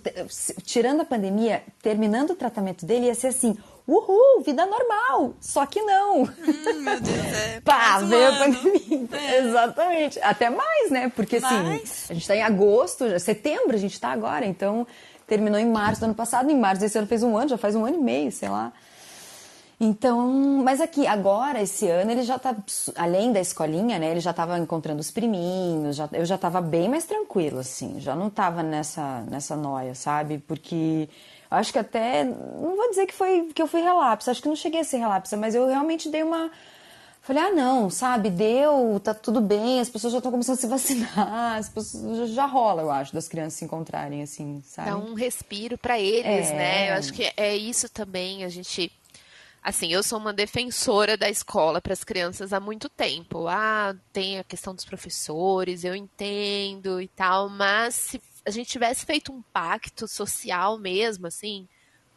tirando 0.64 1.02
a 1.02 1.04
pandemia, 1.04 1.62
terminando 1.80 2.30
o 2.30 2.34
tratamento 2.34 2.84
dele, 2.84 3.06
ia 3.06 3.14
ser 3.14 3.28
assim: 3.28 3.56
uhul, 3.86 4.42
vida 4.44 4.66
normal. 4.66 5.34
Só 5.40 5.64
que 5.64 5.80
não. 5.80 6.22
Hum, 6.22 6.80
meu 6.80 7.00
Deus, 7.00 7.16
é. 7.16 7.60
Pá, 7.64 8.00
veio 8.00 8.28
a 8.28 8.36
pandemia. 8.36 9.08
É. 9.12 9.38
Exatamente. 9.38 10.20
Até 10.20 10.50
mais, 10.50 10.90
né? 10.90 11.12
Porque 11.14 11.36
assim, 11.36 11.80
a 12.10 12.14
gente 12.14 12.26
tá 12.26 12.34
em 12.34 12.42
agosto, 12.42 13.20
setembro 13.20 13.76
a 13.76 13.78
gente 13.78 13.98
tá 14.00 14.08
agora, 14.08 14.44
então 14.44 14.84
terminou 15.24 15.60
em 15.60 15.70
março 15.70 16.00
do 16.00 16.06
ano 16.06 16.14
passado. 16.14 16.50
Em 16.50 16.58
março 16.58 16.80
desse 16.80 16.98
ano 16.98 17.06
fez 17.06 17.22
um 17.22 17.36
ano, 17.36 17.50
já 17.50 17.58
faz 17.58 17.76
um 17.76 17.86
ano 17.86 17.96
e 17.96 18.02
meio, 18.02 18.32
sei 18.32 18.48
lá. 18.48 18.72
Então, 19.80 20.26
mas 20.64 20.80
aqui, 20.80 21.06
agora, 21.06 21.62
esse 21.62 21.86
ano, 21.86 22.10
ele 22.10 22.24
já 22.24 22.36
tá, 22.36 22.56
além 22.96 23.32
da 23.32 23.40
escolinha, 23.40 23.96
né, 23.96 24.10
ele 24.10 24.18
já 24.18 24.32
tava 24.32 24.58
encontrando 24.58 25.00
os 25.00 25.10
priminhos, 25.10 25.94
já, 25.94 26.08
eu 26.12 26.24
já 26.24 26.36
tava 26.36 26.60
bem 26.60 26.88
mais 26.88 27.04
tranquila, 27.04 27.60
assim, 27.60 28.00
já 28.00 28.16
não 28.16 28.28
tava 28.28 28.60
nessa, 28.60 29.20
nessa 29.30 29.56
noia, 29.56 29.94
sabe? 29.94 30.38
Porque 30.38 31.08
acho 31.48 31.72
que 31.72 31.78
até, 31.78 32.24
não 32.24 32.76
vou 32.76 32.90
dizer 32.90 33.06
que 33.06 33.14
foi, 33.14 33.52
que 33.54 33.62
eu 33.62 33.68
fui 33.68 33.80
relapsa, 33.80 34.32
acho 34.32 34.42
que 34.42 34.48
não 34.48 34.56
cheguei 34.56 34.80
a 34.80 34.84
ser 34.84 34.98
relapsa, 34.98 35.36
mas 35.36 35.54
eu 35.54 35.64
realmente 35.68 36.08
dei 36.08 36.24
uma, 36.24 36.50
falei, 37.22 37.44
ah, 37.44 37.50
não, 37.50 37.88
sabe, 37.88 38.30
deu, 38.30 38.98
tá 38.98 39.14
tudo 39.14 39.40
bem, 39.40 39.78
as 39.78 39.88
pessoas 39.88 40.12
já 40.12 40.18
estão 40.18 40.32
começando 40.32 40.56
a 40.56 40.60
se 40.60 40.66
vacinar, 40.66 41.56
as 41.56 41.68
pessoas, 41.68 42.30
já 42.30 42.46
rola, 42.46 42.82
eu 42.82 42.90
acho, 42.90 43.14
das 43.14 43.28
crianças 43.28 43.52
se 43.54 43.64
encontrarem, 43.64 44.24
assim, 44.24 44.60
sabe? 44.66 44.90
Dá 44.90 44.96
um 44.96 45.14
respiro 45.14 45.78
para 45.78 46.00
eles, 46.00 46.50
é... 46.50 46.54
né? 46.54 46.90
Eu 46.90 46.94
acho 46.94 47.12
que 47.12 47.32
é 47.36 47.56
isso 47.56 47.88
também, 47.88 48.42
a 48.42 48.48
gente 48.48 48.90
Assim, 49.68 49.92
eu 49.92 50.02
sou 50.02 50.18
uma 50.18 50.32
defensora 50.32 51.14
da 51.14 51.28
escola 51.28 51.78
para 51.78 51.92
as 51.92 52.02
crianças 52.02 52.54
há 52.54 52.58
muito 52.58 52.88
tempo. 52.88 53.46
Ah, 53.48 53.94
tem 54.14 54.38
a 54.38 54.44
questão 54.44 54.74
dos 54.74 54.86
professores, 54.86 55.84
eu 55.84 55.94
entendo 55.94 56.98
e 57.02 57.06
tal, 57.06 57.50
mas 57.50 57.94
se 57.94 58.22
a 58.46 58.50
gente 58.50 58.70
tivesse 58.70 59.04
feito 59.04 59.30
um 59.30 59.42
pacto 59.52 60.08
social 60.08 60.78
mesmo, 60.78 61.26
assim, 61.26 61.68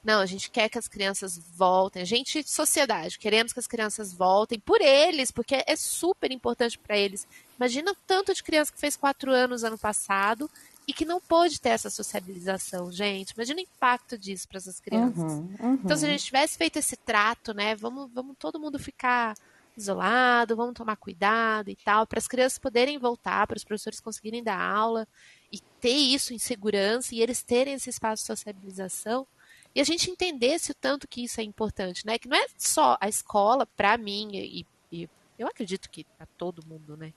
não, 0.01 0.21
a 0.21 0.25
gente 0.25 0.49
quer 0.49 0.69
que 0.69 0.79
as 0.79 0.87
crianças 0.87 1.37
voltem. 1.57 2.01
A 2.01 2.05
gente, 2.05 2.41
sociedade, 2.49 3.19
queremos 3.19 3.51
que 3.51 3.59
as 3.59 3.67
crianças 3.67 4.13
voltem 4.13 4.57
por 4.57 4.79
eles, 4.79 5.29
porque 5.29 5.61
é 5.67 5.75
super 5.75 6.31
importante 6.31 6.79
para 6.79 6.97
eles. 6.97 7.27
Imagina 7.57 7.91
o 7.91 7.97
tanto 8.07 8.33
de 8.33 8.41
criança 8.41 8.71
que 8.71 8.79
fez 8.79 8.95
quatro 8.95 9.29
anos 9.29 9.65
ano 9.65 9.77
passado 9.77 10.49
e 10.91 10.93
que 10.93 11.05
não 11.05 11.21
pôde 11.21 11.61
ter 11.61 11.69
essa 11.69 11.89
sociabilização, 11.89 12.91
gente. 12.91 13.31
Imagina 13.31 13.61
o 13.61 13.63
impacto 13.63 14.17
disso 14.17 14.45
para 14.45 14.57
essas 14.57 14.77
crianças. 14.81 15.23
Uhum, 15.23 15.55
uhum. 15.57 15.73
Então, 15.75 15.95
se 15.95 16.05
a 16.05 16.09
gente 16.09 16.25
tivesse 16.25 16.57
feito 16.57 16.77
esse 16.77 16.97
trato, 16.97 17.53
né, 17.53 17.77
vamos, 17.77 18.11
vamos 18.13 18.35
todo 18.37 18.59
mundo 18.59 18.77
ficar 18.77 19.33
isolado, 19.77 20.53
vamos 20.53 20.73
tomar 20.73 20.97
cuidado 20.97 21.69
e 21.69 21.77
tal, 21.77 22.05
para 22.05 22.19
as 22.19 22.27
crianças 22.27 22.59
poderem 22.59 22.99
voltar, 22.99 23.47
para 23.47 23.55
os 23.55 23.63
professores 23.63 24.01
conseguirem 24.01 24.43
dar 24.43 24.59
aula 24.59 25.07
e 25.49 25.61
ter 25.79 25.95
isso 25.95 26.33
em 26.33 26.37
segurança 26.37 27.15
e 27.15 27.21
eles 27.21 27.41
terem 27.41 27.75
esse 27.75 27.89
espaço 27.89 28.23
de 28.23 28.27
sociabilização 28.27 29.25
e 29.73 29.79
a 29.79 29.85
gente 29.85 30.11
entendesse 30.11 30.71
o 30.71 30.75
tanto 30.75 31.07
que 31.07 31.23
isso 31.23 31.39
é 31.39 31.43
importante, 31.45 32.05
né? 32.05 32.19
Que 32.19 32.27
não 32.27 32.35
é 32.35 32.45
só 32.57 32.97
a 32.99 33.07
escola, 33.07 33.65
para 33.65 33.97
mim 33.97 34.29
e, 34.33 34.65
e 34.91 35.09
eu 35.39 35.47
acredito 35.47 35.89
que 35.89 36.03
para 36.17 36.25
todo 36.37 36.67
mundo, 36.67 36.97
né? 36.97 37.13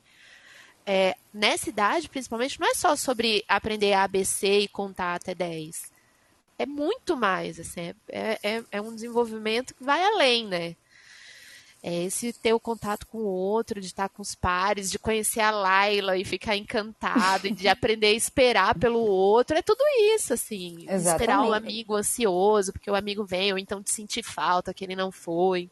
É, 0.86 1.16
nessa 1.32 1.68
idade, 1.68 2.08
principalmente, 2.08 2.60
não 2.60 2.70
é 2.70 2.74
só 2.74 2.94
sobre 2.96 3.44
aprender 3.48 3.94
ABC 3.94 4.60
e 4.60 4.68
contar 4.68 5.14
até 5.14 5.34
10. 5.34 5.92
É 6.58 6.66
muito 6.66 7.16
mais, 7.16 7.58
assim, 7.58 7.94
é, 8.08 8.38
é, 8.42 8.64
é 8.70 8.80
um 8.80 8.94
desenvolvimento 8.94 9.74
que 9.74 9.82
vai 9.82 10.02
além, 10.04 10.46
né? 10.46 10.76
É 11.86 12.04
esse 12.04 12.32
ter 12.32 12.54
o 12.54 12.60
contato 12.60 13.06
com 13.06 13.18
o 13.18 13.26
outro, 13.26 13.78
de 13.78 13.88
estar 13.88 14.08
com 14.08 14.22
os 14.22 14.34
pares, 14.34 14.90
de 14.90 14.98
conhecer 14.98 15.40
a 15.40 15.50
Laila 15.50 16.16
e 16.16 16.24
ficar 16.24 16.56
encantado, 16.56 17.46
e 17.46 17.50
de 17.50 17.68
aprender 17.68 18.06
a 18.06 18.12
esperar 18.12 18.78
pelo 18.78 19.00
outro. 19.00 19.54
É 19.54 19.60
tudo 19.60 19.84
isso, 20.14 20.32
assim. 20.32 20.86
Esperar 20.88 21.42
o 21.42 21.52
amigo 21.52 21.94
ansioso, 21.94 22.72
porque 22.72 22.90
o 22.90 22.94
amigo 22.94 23.22
vem, 23.22 23.52
ou 23.52 23.58
então 23.58 23.82
de 23.82 23.90
sentir 23.90 24.22
falta 24.22 24.72
que 24.72 24.82
ele 24.82 24.96
não 24.96 25.12
foi. 25.12 25.68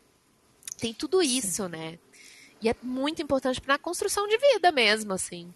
Tem 0.78 0.92
tudo 0.92 1.22
isso, 1.22 1.64
Sim. 1.64 1.70
né? 1.70 1.98
E 2.62 2.68
é 2.68 2.76
muito 2.82 3.20
importante 3.20 3.60
para 3.60 3.74
a 3.74 3.78
construção 3.78 4.26
de 4.28 4.38
vida 4.38 4.70
mesmo, 4.70 5.12
assim. 5.12 5.52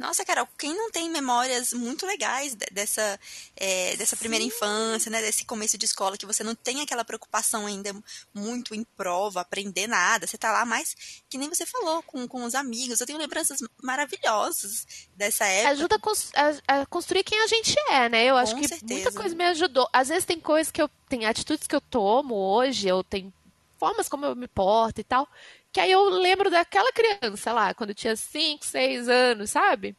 Nossa, 0.00 0.24
Carol, 0.24 0.48
quem 0.58 0.74
não 0.74 0.90
tem 0.90 1.10
memórias 1.10 1.74
muito 1.74 2.06
legais 2.06 2.56
dessa, 2.72 3.20
é, 3.54 3.94
dessa 3.96 4.16
primeira 4.16 4.42
infância, 4.42 5.10
né? 5.10 5.20
Desse 5.20 5.44
começo 5.44 5.76
de 5.76 5.84
escola, 5.84 6.16
que 6.16 6.24
você 6.24 6.42
não 6.42 6.54
tem 6.54 6.80
aquela 6.80 7.04
preocupação 7.04 7.66
ainda 7.66 7.94
muito 8.32 8.74
em 8.74 8.82
prova, 8.96 9.42
aprender 9.42 9.86
nada. 9.86 10.26
Você 10.26 10.38
tá 10.38 10.50
lá 10.50 10.64
mais, 10.64 10.96
que 11.28 11.36
nem 11.36 11.50
você 11.50 11.66
falou, 11.66 12.02
com, 12.04 12.26
com 12.26 12.44
os 12.44 12.54
amigos. 12.54 12.98
Eu 12.98 13.06
tenho 13.06 13.18
lembranças 13.18 13.60
maravilhosas 13.82 14.86
dessa 15.14 15.44
época. 15.44 15.72
Ajuda 15.72 16.00
a, 16.34 16.76
a, 16.78 16.80
a 16.80 16.86
construir 16.86 17.22
quem 17.22 17.38
a 17.42 17.46
gente 17.46 17.76
é, 17.90 18.08
né? 18.08 18.24
Eu 18.24 18.38
acho 18.38 18.54
Com 18.54 18.62
que 18.62 18.68
certeza. 18.68 18.94
muita 18.94 19.12
coisa 19.12 19.34
me 19.34 19.44
ajudou. 19.48 19.86
Às 19.92 20.08
vezes 20.08 20.24
tem 20.24 20.40
coisas 20.40 20.70
que 20.70 20.80
eu. 20.80 20.88
Tem 21.10 21.26
atitudes 21.26 21.66
que 21.66 21.76
eu 21.76 21.80
tomo 21.80 22.34
hoje, 22.36 22.88
eu 22.88 23.04
tenho 23.04 23.30
formas 23.78 24.08
como 24.08 24.24
eu 24.24 24.36
me 24.36 24.48
porto 24.48 25.00
e 25.00 25.04
tal. 25.04 25.28
Que 25.72 25.80
aí 25.80 25.90
eu 25.92 26.08
lembro 26.08 26.50
daquela 26.50 26.90
criança 26.92 27.52
lá, 27.52 27.72
quando 27.74 27.90
eu 27.90 27.94
tinha 27.94 28.16
5, 28.16 28.64
6 28.66 29.08
anos, 29.08 29.50
sabe? 29.50 29.96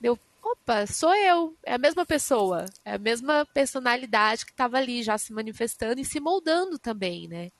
Deu, 0.00 0.18
opa, 0.42 0.86
sou 0.86 1.14
eu. 1.14 1.54
É 1.62 1.74
a 1.74 1.78
mesma 1.78 2.06
pessoa. 2.06 2.64
É 2.84 2.94
a 2.94 2.98
mesma 2.98 3.46
personalidade 3.52 4.46
que 4.46 4.52
estava 4.52 4.78
ali 4.78 5.02
já 5.02 5.18
se 5.18 5.32
manifestando 5.32 6.00
e 6.00 6.04
se 6.04 6.20
moldando 6.20 6.78
também, 6.78 7.28
né? 7.28 7.50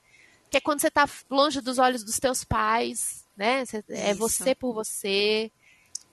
Que 0.51 0.57
é 0.57 0.61
quando 0.61 0.81
você 0.81 0.91
tá 0.91 1.07
longe 1.31 1.61
dos 1.61 1.79
olhos 1.79 2.03
dos 2.03 2.19
teus 2.19 2.45
pais, 2.45 3.27
né? 3.37 3.65
Você- 3.65 3.85
É 3.89 4.15
você 4.15 4.55
por 4.55 4.73
você. 4.73 5.51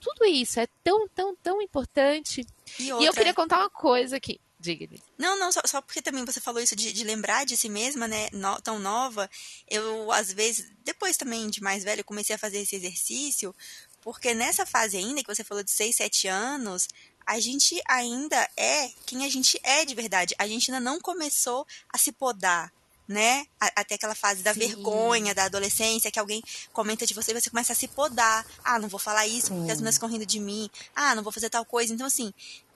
Tudo 0.01 0.25
isso 0.25 0.59
é 0.59 0.67
tão, 0.83 1.07
tão, 1.09 1.35
tão 1.35 1.61
importante. 1.61 2.45
E 2.79 2.83
E 2.85 2.89
eu 2.89 2.97
outra- 2.97 3.13
queria 3.13 3.33
contar 3.33 3.59
uma 3.59 3.69
coisa 3.69 4.17
aqui. 4.17 4.41
Diga-me. 4.61 5.01
Não, 5.17 5.37
não, 5.39 5.51
só, 5.51 5.59
só 5.65 5.81
porque 5.81 6.01
também 6.03 6.23
você 6.23 6.39
falou 6.39 6.61
isso 6.61 6.75
de, 6.75 6.93
de 6.93 7.03
lembrar 7.03 7.45
de 7.47 7.57
si 7.57 7.67
mesma, 7.67 8.07
né, 8.07 8.29
no- 8.31 8.61
tão 8.61 8.77
nova, 8.77 9.27
eu, 9.67 10.11
às 10.11 10.31
vezes, 10.31 10.71
depois 10.85 11.17
também 11.17 11.49
de 11.49 11.61
mais 11.63 11.83
velho, 11.83 12.01
eu 12.01 12.05
comecei 12.05 12.35
a 12.35 12.39
fazer 12.39 12.59
esse 12.59 12.75
exercício, 12.75 13.55
porque 14.01 14.35
nessa 14.35 14.63
fase 14.65 14.97
ainda, 14.97 15.23
que 15.23 15.33
você 15.33 15.43
falou 15.43 15.63
de 15.63 15.71
6, 15.71 15.95
7 15.95 16.27
anos, 16.27 16.87
a 17.25 17.39
gente 17.39 17.81
ainda 17.87 18.47
é 18.55 18.89
quem 19.05 19.25
a 19.25 19.29
gente 19.29 19.59
é 19.63 19.83
de 19.83 19.95
verdade. 19.95 20.35
A 20.37 20.47
gente 20.47 20.71
ainda 20.71 20.79
não 20.83 20.99
começou 20.99 21.65
a 21.91 21.97
se 21.97 22.11
podar, 22.11 22.71
né? 23.07 23.45
Até 23.59 23.95
aquela 23.95 24.15
fase 24.15 24.41
da 24.41 24.53
Sim. 24.53 24.59
vergonha, 24.59 25.33
da 25.35 25.45
adolescência, 25.45 26.11
que 26.11 26.19
alguém 26.19 26.41
comenta 26.73 27.05
de 27.05 27.13
você 27.13 27.31
e 27.31 27.39
você 27.39 27.49
começa 27.49 27.73
a 27.73 27.75
se 27.75 27.87
podar. 27.87 28.45
Ah, 28.63 28.79
não 28.79 28.89
vou 28.89 28.99
falar 28.99 29.27
isso 29.27 29.49
porque 29.53 29.71
as 29.71 29.77
meninas 29.77 29.95
ficam 29.95 30.09
rindo 30.09 30.25
de 30.25 30.39
mim. 30.39 30.69
Ah, 30.95 31.13
não 31.15 31.21
vou 31.23 31.31
fazer 31.31 31.49
tal 31.49 31.63
coisa. 31.65 31.93
Então, 31.93 32.07
assim, 32.07 32.33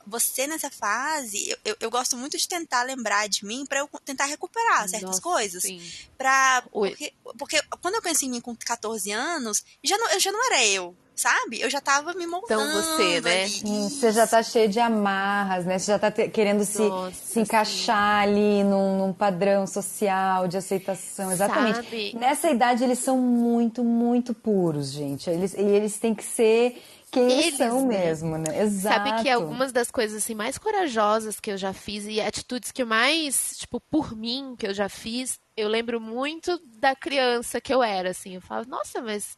você 0.07 0.47
nessa 0.47 0.69
fase, 0.69 1.49
eu, 1.49 1.57
eu, 1.65 1.75
eu 1.81 1.89
gosto 1.91 2.15
muito 2.17 2.37
de 2.37 2.47
tentar 2.47 2.83
lembrar 2.83 3.27
de 3.27 3.45
mim 3.45 3.65
pra 3.65 3.79
eu 3.79 3.89
tentar 4.03 4.25
recuperar 4.25 4.87
certas 4.87 5.09
Nossa, 5.09 5.21
coisas. 5.21 5.63
Sim. 5.63 5.81
Pra, 6.17 6.63
porque, 6.71 7.13
porque 7.37 7.61
quando 7.81 7.95
eu 7.95 8.01
penso 8.01 8.25
em 8.25 8.29
mim 8.29 8.41
com 8.41 8.55
14 8.55 9.11
anos, 9.11 9.63
já 9.83 9.97
não, 9.97 10.09
eu 10.11 10.19
já 10.19 10.31
não 10.31 10.45
era 10.45 10.65
eu, 10.65 10.95
sabe? 11.15 11.59
Eu 11.61 11.69
já 11.69 11.81
tava 11.81 12.13
me 12.13 12.25
moldando 12.27 12.61
Então 12.61 12.81
você, 12.81 13.21
né? 13.21 13.45
Hum, 13.65 13.89
Você 13.89 14.11
já 14.11 14.27
tá 14.27 14.43
cheio 14.43 14.69
de 14.69 14.79
amarras, 14.79 15.65
né? 15.65 15.79
Você 15.79 15.91
já 15.91 15.99
tá 15.99 16.11
te- 16.11 16.29
querendo 16.29 16.63
se, 16.65 16.79
Nossa, 16.79 17.15
se 17.15 17.39
encaixar 17.39 18.23
ali 18.23 18.63
num, 18.63 18.97
num 18.99 19.13
padrão 19.13 19.65
social 19.65 20.47
de 20.47 20.57
aceitação. 20.57 21.31
Exatamente. 21.31 21.77
Sabe? 21.77 22.15
Nessa 22.15 22.49
idade 22.49 22.83
eles 22.83 22.99
são 22.99 23.17
muito, 23.17 23.83
muito 23.83 24.33
puros, 24.33 24.91
gente. 24.91 25.29
Eles, 25.29 25.53
e 25.53 25.61
eles 25.61 25.97
têm 25.97 26.13
que 26.13 26.23
ser 26.23 26.81
quem 27.15 27.31
eles, 27.31 27.57
são 27.57 27.87
né? 27.87 27.97
mesmo, 27.97 28.37
né? 28.37 28.61
Exato. 28.61 28.95
Sabe 29.09 29.23
que 29.23 29.29
algumas 29.29 29.71
das 29.71 29.89
coisas 29.89 30.21
assim 30.23 30.35
mais 30.35 30.57
corajosas 30.57 31.39
que 31.39 31.51
eu 31.51 31.57
já 31.57 31.73
fiz 31.73 32.05
e 32.05 32.21
atitudes 32.21 32.71
que 32.71 32.83
mais, 32.83 33.57
tipo, 33.57 33.79
por 33.79 34.15
mim 34.15 34.55
que 34.57 34.67
eu 34.67 34.73
já 34.73 34.89
fiz, 34.89 35.39
eu 35.55 35.67
lembro 35.67 35.99
muito 35.99 36.59
da 36.79 36.95
criança 36.95 37.59
que 37.61 37.73
eu 37.73 37.81
era, 37.81 38.09
assim. 38.09 38.35
Eu 38.35 38.41
falo, 38.41 38.65
nossa, 38.67 39.01
mas 39.01 39.37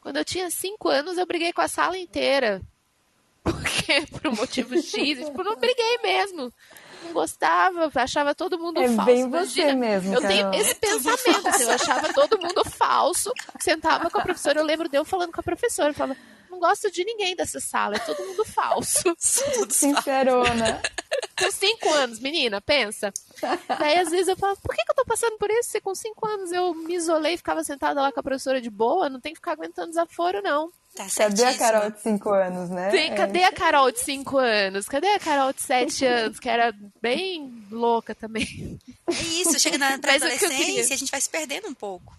quando 0.00 0.16
eu 0.16 0.24
tinha 0.24 0.50
cinco 0.50 0.88
anos 0.88 1.18
eu 1.18 1.26
briguei 1.26 1.52
com 1.52 1.60
a 1.60 1.68
sala 1.68 1.96
inteira. 1.98 2.60
Porque 3.44 4.06
por 4.10 4.26
um 4.28 4.36
motivo 4.36 4.74
X, 4.74 4.92
tipo, 5.24 5.42
não 5.44 5.56
briguei 5.56 5.98
mesmo. 6.02 6.52
Não 7.04 7.12
gostava, 7.12 7.90
achava 7.94 8.34
todo 8.34 8.58
mundo 8.58 8.80
É 8.80 8.88
falso. 8.88 9.04
bem 9.04 9.28
você 9.30 9.60
imagina. 9.60 9.74
mesmo, 9.74 10.14
Eu 10.14 10.20
tenho 10.20 10.52
esse 10.54 10.74
pensamento, 10.74 11.46
assim, 11.48 11.62
eu 11.62 11.70
achava 11.70 12.12
todo 12.12 12.38
mundo 12.40 12.64
falso. 12.68 13.32
Sentava 13.60 14.10
com 14.10 14.18
a 14.18 14.22
professora, 14.22 14.58
eu 14.58 14.64
lembro 14.64 14.88
de 14.88 14.96
eu 14.96 15.04
falando 15.04 15.32
com 15.32 15.40
a 15.40 15.44
professora, 15.44 15.90
eu 15.90 15.94
falava, 15.94 16.18
não 16.50 16.58
gosto 16.58 16.90
de 16.90 17.04
ninguém 17.04 17.34
dessa 17.36 17.60
sala, 17.60 17.96
é 17.96 17.98
todo 17.98 18.24
mundo 18.26 18.44
falso. 18.44 19.02
Tudo 19.54 19.72
Sincerona. 19.72 20.80
Com 21.40 21.50
cinco 21.50 21.88
anos, 21.94 22.18
menina, 22.20 22.60
pensa. 22.60 23.12
Daí, 23.78 23.98
às 23.98 24.10
vezes, 24.10 24.28
eu 24.28 24.36
falo, 24.36 24.56
por 24.56 24.74
que, 24.74 24.84
que 24.84 24.90
eu 24.90 24.94
tô 24.96 25.04
passando 25.04 25.38
por 25.38 25.48
isso? 25.50 25.70
Se 25.70 25.80
com 25.80 25.94
cinco 25.94 26.26
anos 26.26 26.50
eu 26.52 26.74
me 26.74 26.94
isolei 26.94 27.34
e 27.34 27.36
ficava 27.36 27.62
sentada 27.62 28.00
lá 28.02 28.10
com 28.12 28.20
a 28.20 28.22
professora 28.22 28.60
de 28.60 28.68
boa, 28.70 29.08
não 29.08 29.20
tem 29.20 29.32
que 29.32 29.38
ficar 29.38 29.52
aguentando 29.52 29.88
desaforo, 29.88 30.42
não. 30.42 30.70
Tá 30.96 31.06
Cadê 31.14 31.44
a. 31.44 31.56
Carol 31.56 31.90
de 31.90 32.00
5 32.00 32.30
anos, 32.30 32.70
né? 32.70 32.90
Tem- 32.90 33.12
É. 33.12 33.14
cadê 33.14 33.44
a 33.44 33.52
Carol 33.52 33.92
de 33.92 34.00
cinco 34.00 34.36
anos? 34.38 34.88
Cadê 34.88 35.06
a 35.14 35.18
Carol 35.20 35.52
de 35.52 35.62
sete 35.62 36.04
anos, 36.04 36.40
que 36.40 36.48
era 36.48 36.74
bem 37.00 37.64
louca 37.70 38.14
também? 38.16 38.78
É 39.06 39.12
isso, 39.12 39.58
chega 39.60 39.78
na 39.78 39.94
adolescência, 39.94 40.48
queria- 40.48 40.82
a 40.82 40.96
gente 40.96 41.10
vai 41.10 41.20
se 41.20 41.30
perdendo 41.30 41.68
um 41.68 41.74
pouco. 41.74 42.12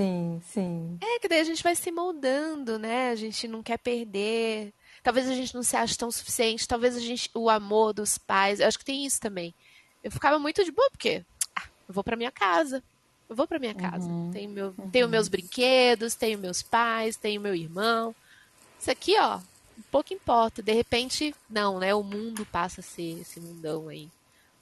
Sim, 0.00 0.40
sim. 0.46 0.98
É, 1.02 1.18
que 1.18 1.28
daí 1.28 1.40
a 1.40 1.44
gente 1.44 1.62
vai 1.62 1.76
se 1.76 1.92
moldando, 1.92 2.78
né? 2.78 3.10
A 3.10 3.14
gente 3.14 3.46
não 3.46 3.62
quer 3.62 3.78
perder. 3.78 4.72
Talvez 5.02 5.28
a 5.28 5.34
gente 5.34 5.54
não 5.54 5.62
se 5.62 5.76
ache 5.76 5.96
tão 5.98 6.10
suficiente. 6.10 6.66
Talvez 6.66 6.96
a 6.96 7.00
gente. 7.00 7.30
O 7.34 7.50
amor 7.50 7.92
dos 7.92 8.16
pais. 8.16 8.60
Eu 8.60 8.66
acho 8.66 8.78
que 8.78 8.84
tem 8.84 9.04
isso 9.04 9.20
também. 9.20 9.54
Eu 10.02 10.10
ficava 10.10 10.38
muito 10.38 10.64
de 10.64 10.72
boa, 10.72 10.88
porque 10.90 11.22
ah, 11.54 11.64
eu 11.86 11.92
vou 11.92 12.02
pra 12.02 12.16
minha 12.16 12.30
casa. 12.30 12.82
Eu 13.28 13.36
vou 13.36 13.46
pra 13.46 13.58
minha 13.58 13.74
casa. 13.74 14.08
Tenho, 14.32 14.50
meu, 14.50 14.74
tenho 14.90 15.08
meus 15.08 15.28
brinquedos, 15.28 16.14
tenho 16.14 16.38
meus 16.38 16.62
pais, 16.62 17.16
tenho 17.16 17.40
meu 17.40 17.54
irmão. 17.54 18.14
Isso 18.80 18.90
aqui, 18.90 19.16
ó, 19.20 19.38
pouco 19.90 20.14
importa. 20.14 20.62
De 20.62 20.72
repente, 20.72 21.34
não, 21.48 21.78
né? 21.78 21.94
O 21.94 22.02
mundo 22.02 22.46
passa 22.46 22.80
a 22.80 22.84
ser 22.84 23.20
esse 23.20 23.38
mundão 23.38 23.88
aí. 23.88 24.08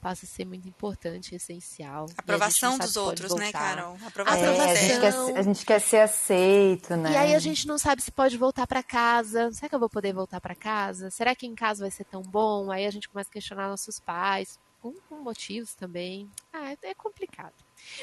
Passa 0.01 0.25
a 0.25 0.29
ser 0.29 0.45
muito 0.45 0.65
importante, 0.67 1.35
essencial. 1.35 2.05
E 2.07 2.13
a 2.17 2.21
Aprovação 2.21 2.77
dos 2.77 2.95
outros, 2.95 3.35
né. 3.35 3.51
Carol? 3.51 3.97
É, 4.01 4.07
Aprovação 4.07 4.61
a, 4.61 4.75
gente 4.75 4.99
quer, 5.01 5.11
ser- 5.11 5.37
a 5.37 5.41
gente 5.41 5.65
quer 5.65 5.81
ser 5.81 5.97
aceito, 5.99 6.95
né? 6.95 7.11
E 7.11 7.17
aí 7.17 7.35
a 7.35 7.39
gente 7.39 7.67
não 7.67 7.77
sabe 7.77 8.01
se 8.01 8.09
pode 8.11 8.37
voltar 8.37 8.65
pra 8.65 8.81
casa. 8.81 9.51
Será 9.51 9.67
que 9.67 9.75
eu 9.75 9.79
vou 9.79 9.89
poder 9.89 10.13
voltar 10.13 10.39
pra 10.39 10.55
casa? 10.55 11.09
Será 11.11 11.35
que 11.35 11.45
em 11.45 11.53
casa 11.53 11.81
vai 11.83 11.91
ser 11.91 12.05
tão 12.05 12.21
bom? 12.21 12.71
Aí 12.71 12.85
a 12.85 12.91
gente 12.91 13.09
começa 13.09 13.29
a 13.29 13.33
questionar 13.33 13.67
nossos 13.67 13.99
pais, 13.99 14.57
com, 14.81 14.93
com 15.09 15.15
motivos 15.17 15.73
também. 15.75 16.29
Ah, 16.53 16.71
é, 16.71 16.77
é 16.91 16.93
complicado. 16.93 17.53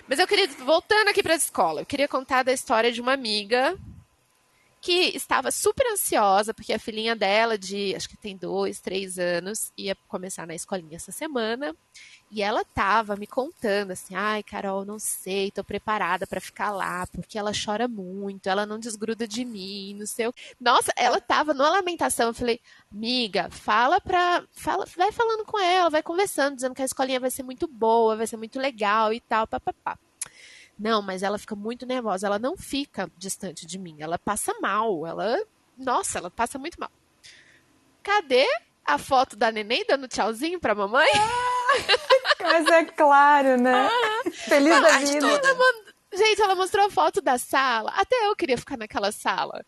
Mas 0.07 0.19
eu 0.19 0.27
queria, 0.27 0.47
voltando 0.49 1.09
aqui 1.09 1.23
pra 1.23 1.35
escola, 1.35 1.81
eu 1.81 1.87
queria 1.87 2.07
contar 2.09 2.43
da 2.43 2.53
história 2.53 2.93
de 2.93 3.01
uma 3.01 3.15
amiga 3.15 3.75
que 4.87 5.17
estava 5.17 5.51
super 5.51 5.85
ansiosa, 5.93 6.55
porque 6.55 6.73
a 6.73 6.79
filhinha 6.79 7.17
dela, 7.17 7.59
de 7.59 7.93
acho 7.97 8.09
que 8.09 8.17
tem 8.17 8.37
dois, 8.37 8.79
três 8.81 9.19
anos, 9.19 9.73
ia 9.77 9.97
começar 10.07 10.47
na 10.47 10.55
escolinha 10.55 10.95
essa 10.95 11.11
semana. 11.11 11.75
E 12.31 12.41
ela 12.41 12.65
tava 12.65 13.17
me 13.17 13.27
contando 13.27 13.91
assim: 13.91 14.15
ai, 14.15 14.45
Carol, 14.45 14.85
não 14.85 14.97
sei, 14.97 15.51
tô 15.51 15.65
preparada 15.65 16.25
pra 16.25 16.41
ficar 16.41 16.71
lá, 16.71 17.05
porque 17.09 17.37
ela 17.37 17.51
chora 17.51 17.89
muito, 17.89 18.49
ela 18.49 18.65
não 18.65 18.79
desgruda 18.79 19.27
de 19.27 19.45
mim, 19.45 19.97
não 19.99 20.07
sei. 20.07 20.33
Nossa, 20.61 20.93
ela 20.97 21.21
tava 21.21 21.53
numa 21.53 21.71
lamentação. 21.71 22.29
Eu 22.29 22.35
falei: 22.35 22.61
amiga, 22.93 23.51
fala 23.51 24.01
pra. 24.01 24.45
Fala, 24.53 24.87
vai 24.97 25.11
falando 25.11 25.45
com 25.45 25.59
ela, 25.59 25.91
vai 25.91 26.03
conversando, 26.03 26.55
dizendo 26.55 26.77
que 26.77 26.83
a 26.83 26.85
escolinha 26.85 27.19
vai 27.19 27.31
ser 27.33 27.43
muito 27.43 27.67
boa, 27.67 28.15
vai 28.15 28.27
ser 28.29 28.37
muito 28.37 28.61
legal 28.61 29.13
e 29.13 29.19
tal, 29.21 29.49
papapá. 29.49 29.99
Não, 30.79 31.01
mas 31.01 31.23
ela 31.23 31.39
fica 31.39 31.57
muito 31.57 31.87
nervosa. 31.87 32.27
Ela 32.27 32.39
não 32.39 32.57
fica 32.57 33.11
distante 33.17 33.67
de 33.67 33.79
mim. 33.79 33.97
Ela 34.01 34.19
passa 34.19 34.55
mal. 34.61 35.07
Ela. 35.07 35.39
Nossa, 35.77 36.19
ela 36.19 36.31
passa 36.31 36.59
muito 36.59 36.79
mal. 36.79 36.91
Cadê 38.03 38.47
a 38.85 38.99
foto 38.99 39.37
da 39.37 39.51
neném 39.51 39.85
dando 39.87 40.07
tchauzinho 40.09 40.61
pra 40.61 40.75
mamãe? 40.75 41.09
Mas 42.41 42.67
é 42.67 42.85
claro, 42.85 43.61
né? 43.61 43.89
Feliz 44.33 44.73
Com 44.79 44.85
a 44.85 44.89
da 44.89 44.99
vida. 44.99 45.21
toda. 45.41 45.57
Gente, 46.15 46.41
ela 46.41 46.55
mostrou 46.55 46.87
a 46.87 46.91
foto 46.91 47.21
da 47.21 47.37
sala. 47.37 47.91
Até 47.97 48.27
eu 48.27 48.37
queria 48.37 48.57
ficar 48.57 48.77
naquela 48.77 49.11
sala. 49.13 49.65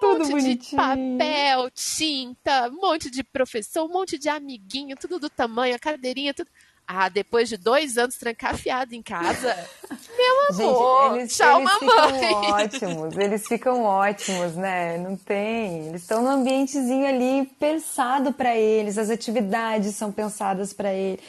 Tudo 0.00 0.18
monte 0.18 0.26
de 0.26 0.32
bonitinho. 0.32 0.82
papel, 0.82 1.70
tinta, 1.70 2.68
um 2.68 2.80
monte 2.80 3.08
de 3.10 3.22
professor, 3.22 3.84
um 3.84 3.92
monte 3.92 4.18
de 4.18 4.28
amiguinho, 4.28 4.96
tudo 4.96 5.18
do 5.18 5.30
tamanho, 5.30 5.76
a 5.76 5.78
cadeirinha, 5.78 6.34
tudo. 6.34 6.50
Ah, 6.86 7.08
depois 7.08 7.48
de 7.48 7.56
dois 7.56 7.96
anos 7.96 8.16
trancafiado 8.16 8.94
em 8.94 9.00
casa, 9.02 9.56
Gente, 10.52 10.62
amor, 10.68 11.16
eles, 11.16 11.34
tchau, 11.36 11.60
eles 11.60 11.70
mamãe. 11.80 12.18
ficam 12.20 12.42
ótimos, 12.50 13.16
eles 13.16 13.46
ficam 13.46 13.82
ótimos, 13.84 14.54
né? 14.56 14.98
Não 14.98 15.16
tem. 15.16 15.86
Eles 15.88 16.02
estão 16.02 16.20
num 16.22 16.28
ambientezinho 16.30 17.06
ali 17.06 17.46
pensado 17.58 18.32
para 18.32 18.54
eles, 18.56 18.98
as 18.98 19.08
atividades 19.10 19.94
são 19.94 20.12
pensadas 20.12 20.72
para 20.72 20.92
eles. 20.92 21.20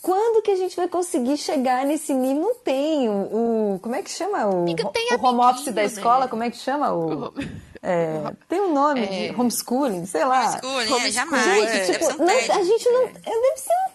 Quando 0.00 0.40
que 0.42 0.50
a 0.50 0.56
gente 0.56 0.74
vai 0.74 0.88
conseguir 0.88 1.36
chegar 1.36 1.84
nesse 1.84 2.14
nível? 2.14 2.40
Não 2.42 2.54
tem 2.54 3.06
o, 3.10 3.74
o- 3.74 3.78
como 3.82 3.94
é 3.94 4.02
que 4.02 4.10
chama 4.10 4.46
o, 4.46 4.60
Amiga, 4.62 4.88
tem 4.90 5.14
o 5.14 5.22
home 5.22 5.40
office 5.40 5.66
da 5.66 5.82
né? 5.82 5.84
escola? 5.84 6.26
Como 6.28 6.42
é 6.42 6.50
que 6.50 6.56
chama 6.56 6.90
o? 6.94 7.34
É, 7.82 8.32
tem 8.48 8.60
um 8.60 8.74
nome 8.74 9.06
de 9.06 9.34
homeschooling, 9.40 10.04
sei 10.06 10.24
lá. 10.24 10.60
Homeschooling, 10.62 10.66
é, 10.66 10.94
Homeschooling, 10.94 11.10
jamais. 11.12 11.46
é. 11.46 11.64
Deve 11.64 11.84
ser 11.86 11.92
um 12.04 12.08
Tipo, 12.08 12.18
não- 12.18 12.26
tédio. 12.26 12.52
a 12.52 12.62
gente 12.64 12.88
não. 12.90 13.02
é, 13.04 13.06
Deve 13.12 13.56
ser 13.56 13.72
um 13.72 13.90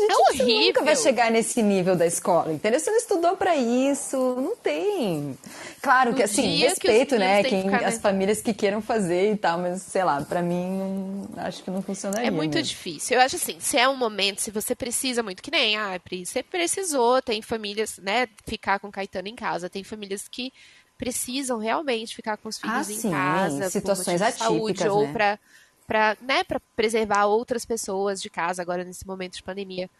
gente, 0.00 0.10
é 0.12 0.16
horrível. 0.16 0.46
Você 0.46 0.66
nunca 0.68 0.84
vai 0.84 0.96
chegar 0.96 1.30
nesse 1.30 1.62
nível 1.62 1.96
da 1.96 2.06
escola, 2.06 2.52
entendeu? 2.52 2.78
Você 2.80 2.90
não 2.90 2.98
estudou 2.98 3.36
para 3.36 3.56
isso, 3.56 4.16
não 4.16 4.56
tem. 4.56 5.36
Claro 5.82 6.14
que, 6.14 6.22
assim, 6.22 6.56
respeito, 6.58 7.14
que 7.14 7.18
né? 7.18 7.42
Quem, 7.42 7.68
que 7.68 7.74
as 7.84 7.98
famílias 7.98 8.40
que 8.40 8.52
queiram 8.54 8.80
fazer 8.82 9.32
e 9.32 9.36
tal, 9.36 9.58
mas, 9.58 9.82
sei 9.82 10.04
lá, 10.04 10.20
para 10.22 10.42
mim, 10.42 11.28
não, 11.34 11.42
acho 11.44 11.62
que 11.62 11.70
não 11.70 11.82
funcionaria. 11.82 12.28
É 12.28 12.30
muito 12.30 12.54
mesmo. 12.54 12.68
difícil. 12.68 13.16
Eu 13.16 13.22
acho 13.22 13.36
assim, 13.36 13.56
se 13.58 13.76
é 13.78 13.88
um 13.88 13.96
momento, 13.96 14.40
se 14.40 14.50
você 14.50 14.74
precisa 14.74 15.22
muito, 15.22 15.42
que 15.42 15.50
nem, 15.50 15.76
ah, 15.76 15.98
Pri, 16.02 16.24
você 16.26 16.42
precisou, 16.42 17.20
tem 17.22 17.40
famílias, 17.42 17.98
né, 17.98 18.28
ficar 18.46 18.78
com 18.78 18.90
Caetano 18.90 19.28
em 19.28 19.34
casa, 19.34 19.68
tem 19.70 19.82
famílias 19.84 20.28
que 20.28 20.52
precisam 21.00 21.58
realmente 21.58 22.14
ficar 22.14 22.36
com 22.36 22.50
os 22.50 22.58
filhos 22.58 22.88
ah, 22.88 22.92
em 22.92 22.98
sim, 22.98 23.10
casa, 23.10 23.70
situações 23.70 24.20
atípicas, 24.20 24.46
saúde, 24.46 24.84
né? 24.84 24.90
ou 24.90 25.08
para 25.08 25.38
para 25.86 26.16
né, 26.20 26.44
preservar 26.76 27.24
outras 27.24 27.64
pessoas 27.64 28.22
de 28.22 28.30
casa 28.30 28.62
agora 28.62 28.84
nesse 28.84 29.04
momento 29.04 29.34
de 29.34 29.42
pandemia. 29.42 29.90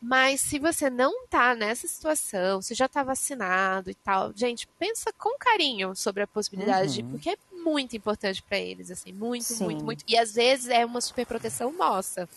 Mas 0.00 0.40
se 0.40 0.60
você 0.60 0.88
não 0.88 1.26
tá 1.26 1.52
nessa 1.56 1.88
situação, 1.88 2.62
se 2.62 2.74
já 2.74 2.86
tá 2.86 3.02
vacinado 3.02 3.90
e 3.90 3.94
tal, 3.94 4.32
gente, 4.36 4.68
pensa 4.78 5.12
com 5.18 5.36
carinho 5.36 5.96
sobre 5.96 6.22
a 6.22 6.28
possibilidade, 6.28 7.02
uhum. 7.02 7.10
porque 7.10 7.30
é 7.30 7.36
muito 7.50 7.96
importante 7.96 8.40
para 8.40 8.58
eles, 8.58 8.88
assim, 8.92 9.12
muito, 9.12 9.42
Sim. 9.44 9.64
muito, 9.64 9.84
muito. 9.84 10.04
E 10.06 10.16
às 10.16 10.34
vezes 10.34 10.68
é 10.68 10.86
uma 10.86 11.00
super 11.00 11.26
proteção 11.26 11.72
nossa. 11.72 12.28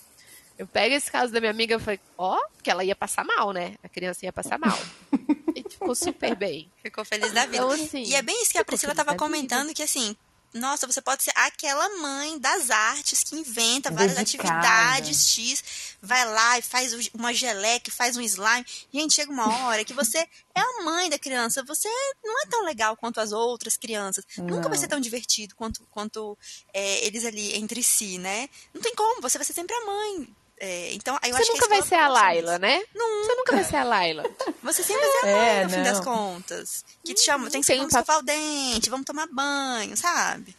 Eu 0.58 0.65
pego 0.65 0.95
esse 0.95 1.12
caso 1.12 1.32
da 1.32 1.39
minha 1.39 1.51
amiga 1.51 1.75
e 1.75 1.80
falei, 1.80 1.99
ó, 2.17 2.39
oh, 2.39 2.47
que 2.63 2.71
ela 2.71 2.84
ia 2.84 2.95
passar 2.95 3.23
mal, 3.23 3.51
né? 3.51 3.75
A 3.84 3.89
criança 3.89 4.25
ia 4.25 4.34
passar 4.34 4.58
mal. 4.58 4.78
ficou 5.86 5.95
super 5.95 6.36
bem. 6.36 6.71
Ficou 6.82 7.06
feliz 7.06 7.32
da 7.32 7.45
vida. 7.45 7.58
Então, 7.58 7.71
assim, 7.71 8.04
e 8.04 8.15
é 8.15 8.21
bem 8.21 8.41
isso 8.41 8.52
que 8.52 8.58
a 8.58 8.65
Priscila 8.65 8.95
tava 8.95 9.15
comentando, 9.15 9.74
que 9.74 9.84
assim, 9.84 10.15
nossa, 10.56 10.88
você 10.88 11.02
pode 11.02 11.21
ser 11.21 11.34
aquela 11.36 11.98
mãe 11.98 12.39
das 12.39 12.69
artes 12.69 13.24
que 13.24 13.36
inventa 13.36 13.91
várias 13.91 14.15
Dedicada. 14.15 14.54
atividades 14.54 15.28
X, 15.28 15.63
vai 16.02 16.26
lá 16.26 16.58
e 16.58 16.62
faz 16.62 17.10
uma 17.13 17.34
geleca, 17.34 17.91
faz 17.91 18.15
um 18.15 18.21
slime. 18.21 18.65
Gente, 18.91 19.15
chega 19.15 19.32
uma 19.32 19.65
hora 19.65 19.84
que 19.84 19.93
você 19.93 20.19
é 20.19 20.62
a 20.62 20.84
mãe 20.84 21.10
da 21.10 21.19
criança, 21.19 21.62
você 21.63 21.89
não 22.24 22.41
é 22.41 22.45
tão 22.45 22.63
legal 22.63 22.95
quanto 22.95 23.19
as 23.19 23.34
outras 23.34 23.76
crianças. 23.76 24.26
Não. 24.38 24.45
Nunca 24.45 24.69
vai 24.69 24.78
ser 24.78 24.88
tão 24.88 25.00
divertido 25.00 25.56
quanto, 25.56 25.82
quanto 25.91 26.38
é, 26.74 27.06
eles 27.06 27.26
ali 27.26 27.56
entre 27.58 27.84
si, 27.84 28.17
né? 28.17 28.50
Não 28.74 28.82
tem 28.82 28.95
como, 28.95 29.21
você 29.21 29.38
vai 29.38 29.45
ser 29.45 29.54
sempre 29.54 29.76
a 29.76 29.86
mãe 29.86 30.36
é, 30.58 30.94
então, 30.94 31.18
eu 31.22 31.34
você 31.34 31.41
acho 31.41 31.52
nunca 31.52 31.68
vai 31.68 31.82
ser 31.82 31.96
a 31.96 32.08
Laila, 32.08 32.58
né? 32.58 32.82
Nunca. 32.94 33.26
Você 33.26 33.36
nunca 33.36 33.56
vai 33.56 33.63
ser 33.63 33.76
a 33.76 33.84
Laila. 33.84 34.24
Você 34.63 34.84
sempre 34.84 35.02
vai 35.02 35.12
ser 35.12 35.28
a 35.28 35.38
mãe, 35.38 35.48
é, 35.48 35.63
no 35.63 35.70
fim 35.70 35.84
das 35.84 36.00
contas. 36.00 36.86
Que 37.04 37.13
te 37.13 37.22
chama, 37.22 37.50
tem 37.50 37.62
que 37.62 37.68
ser, 37.68 37.76
vamos 37.76 37.94
um 37.94 37.98
escovar 38.00 38.20
o 38.20 38.24
dente, 38.24 38.89
vamos 38.89 39.06
tomar 39.06 39.28
banho, 39.28 39.96
sabe? 39.96 40.56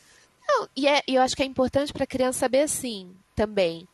Não, 0.46 0.68
e 0.76 0.86
é, 0.86 1.02
eu 1.08 1.20
acho 1.22 1.34
que 1.34 1.42
é 1.42 1.46
importante 1.46 1.92
pra 1.92 2.06
criança 2.06 2.40
saber 2.40 2.62
assim, 2.62 3.10
também. 3.34 3.88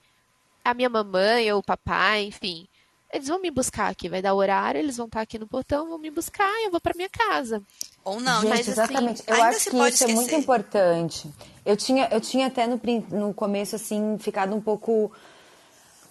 A 0.65 0.75
minha 0.75 0.89
mamãe 0.89 1.51
ou 1.53 1.61
o 1.61 1.63
papai, 1.63 2.25
enfim, 2.25 2.69
eles 3.13 3.29
vão 3.29 3.41
me 3.41 3.51
buscar 3.51 3.91
aqui, 3.91 4.09
vai 4.09 4.21
dar 4.21 4.35
horário, 4.35 4.79
eles 4.79 4.97
vão 4.97 5.07
estar 5.07 5.21
aqui 5.21 5.39
no 5.39 5.47
portão, 5.47 5.89
vão 5.89 5.99
me 5.99 6.11
buscar 6.11 6.51
e 6.61 6.67
eu 6.67 6.71
vou 6.71 6.81
para 6.81 6.95
minha 6.95 7.11
casa. 7.11 7.63
Ou 8.05 8.21
não, 8.21 8.41
Gente, 8.41 8.51
mas 8.51 8.61
assim, 8.61 8.71
exatamente. 8.71 9.23
Assim, 9.23 9.41
eu 9.41 9.43
acho 9.45 9.71
que 9.71 9.77
isso 9.77 9.87
esquecer. 9.87 10.11
é 10.11 10.15
muito 10.15 10.35
importante. 10.35 11.31
Eu 11.65 11.77
tinha, 11.77 12.09
eu 12.11 12.21
tinha 12.21 12.47
até 12.49 12.67
no, 12.67 12.81
no 13.11 13.35
começo, 13.35 13.77
assim, 13.77 14.17
ficado 14.19 14.55
um 14.55 14.61
pouco 14.61 15.13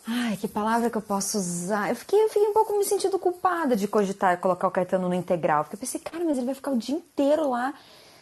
Ai, 0.08 0.36
que 0.38 0.48
palavra 0.48 0.90
que 0.90 0.98
eu 0.98 1.02
posso 1.02 1.38
usar? 1.38 1.90
Eu 1.90 1.96
fiquei, 1.96 2.24
eu 2.24 2.28
fiquei 2.28 2.48
um 2.48 2.54
pouco 2.54 2.78
me 2.78 2.84
sentindo 2.84 3.20
culpada 3.20 3.76
de 3.76 3.88
cogitar 3.88 4.40
colocar 4.40 4.68
o 4.68 4.72
Caetano 4.72 5.08
no 5.08 5.14
integral. 5.14 5.64
Porque 5.64 5.76
eu 5.76 5.80
pensei, 5.80 6.00
cara, 6.00 6.24
mas 6.26 6.38
ele 6.38 6.48
vai 6.48 6.56
ficar 6.56 6.72
o 6.72 6.78
dia 6.78 6.96
inteiro 6.96 7.50
lá. 7.50 7.74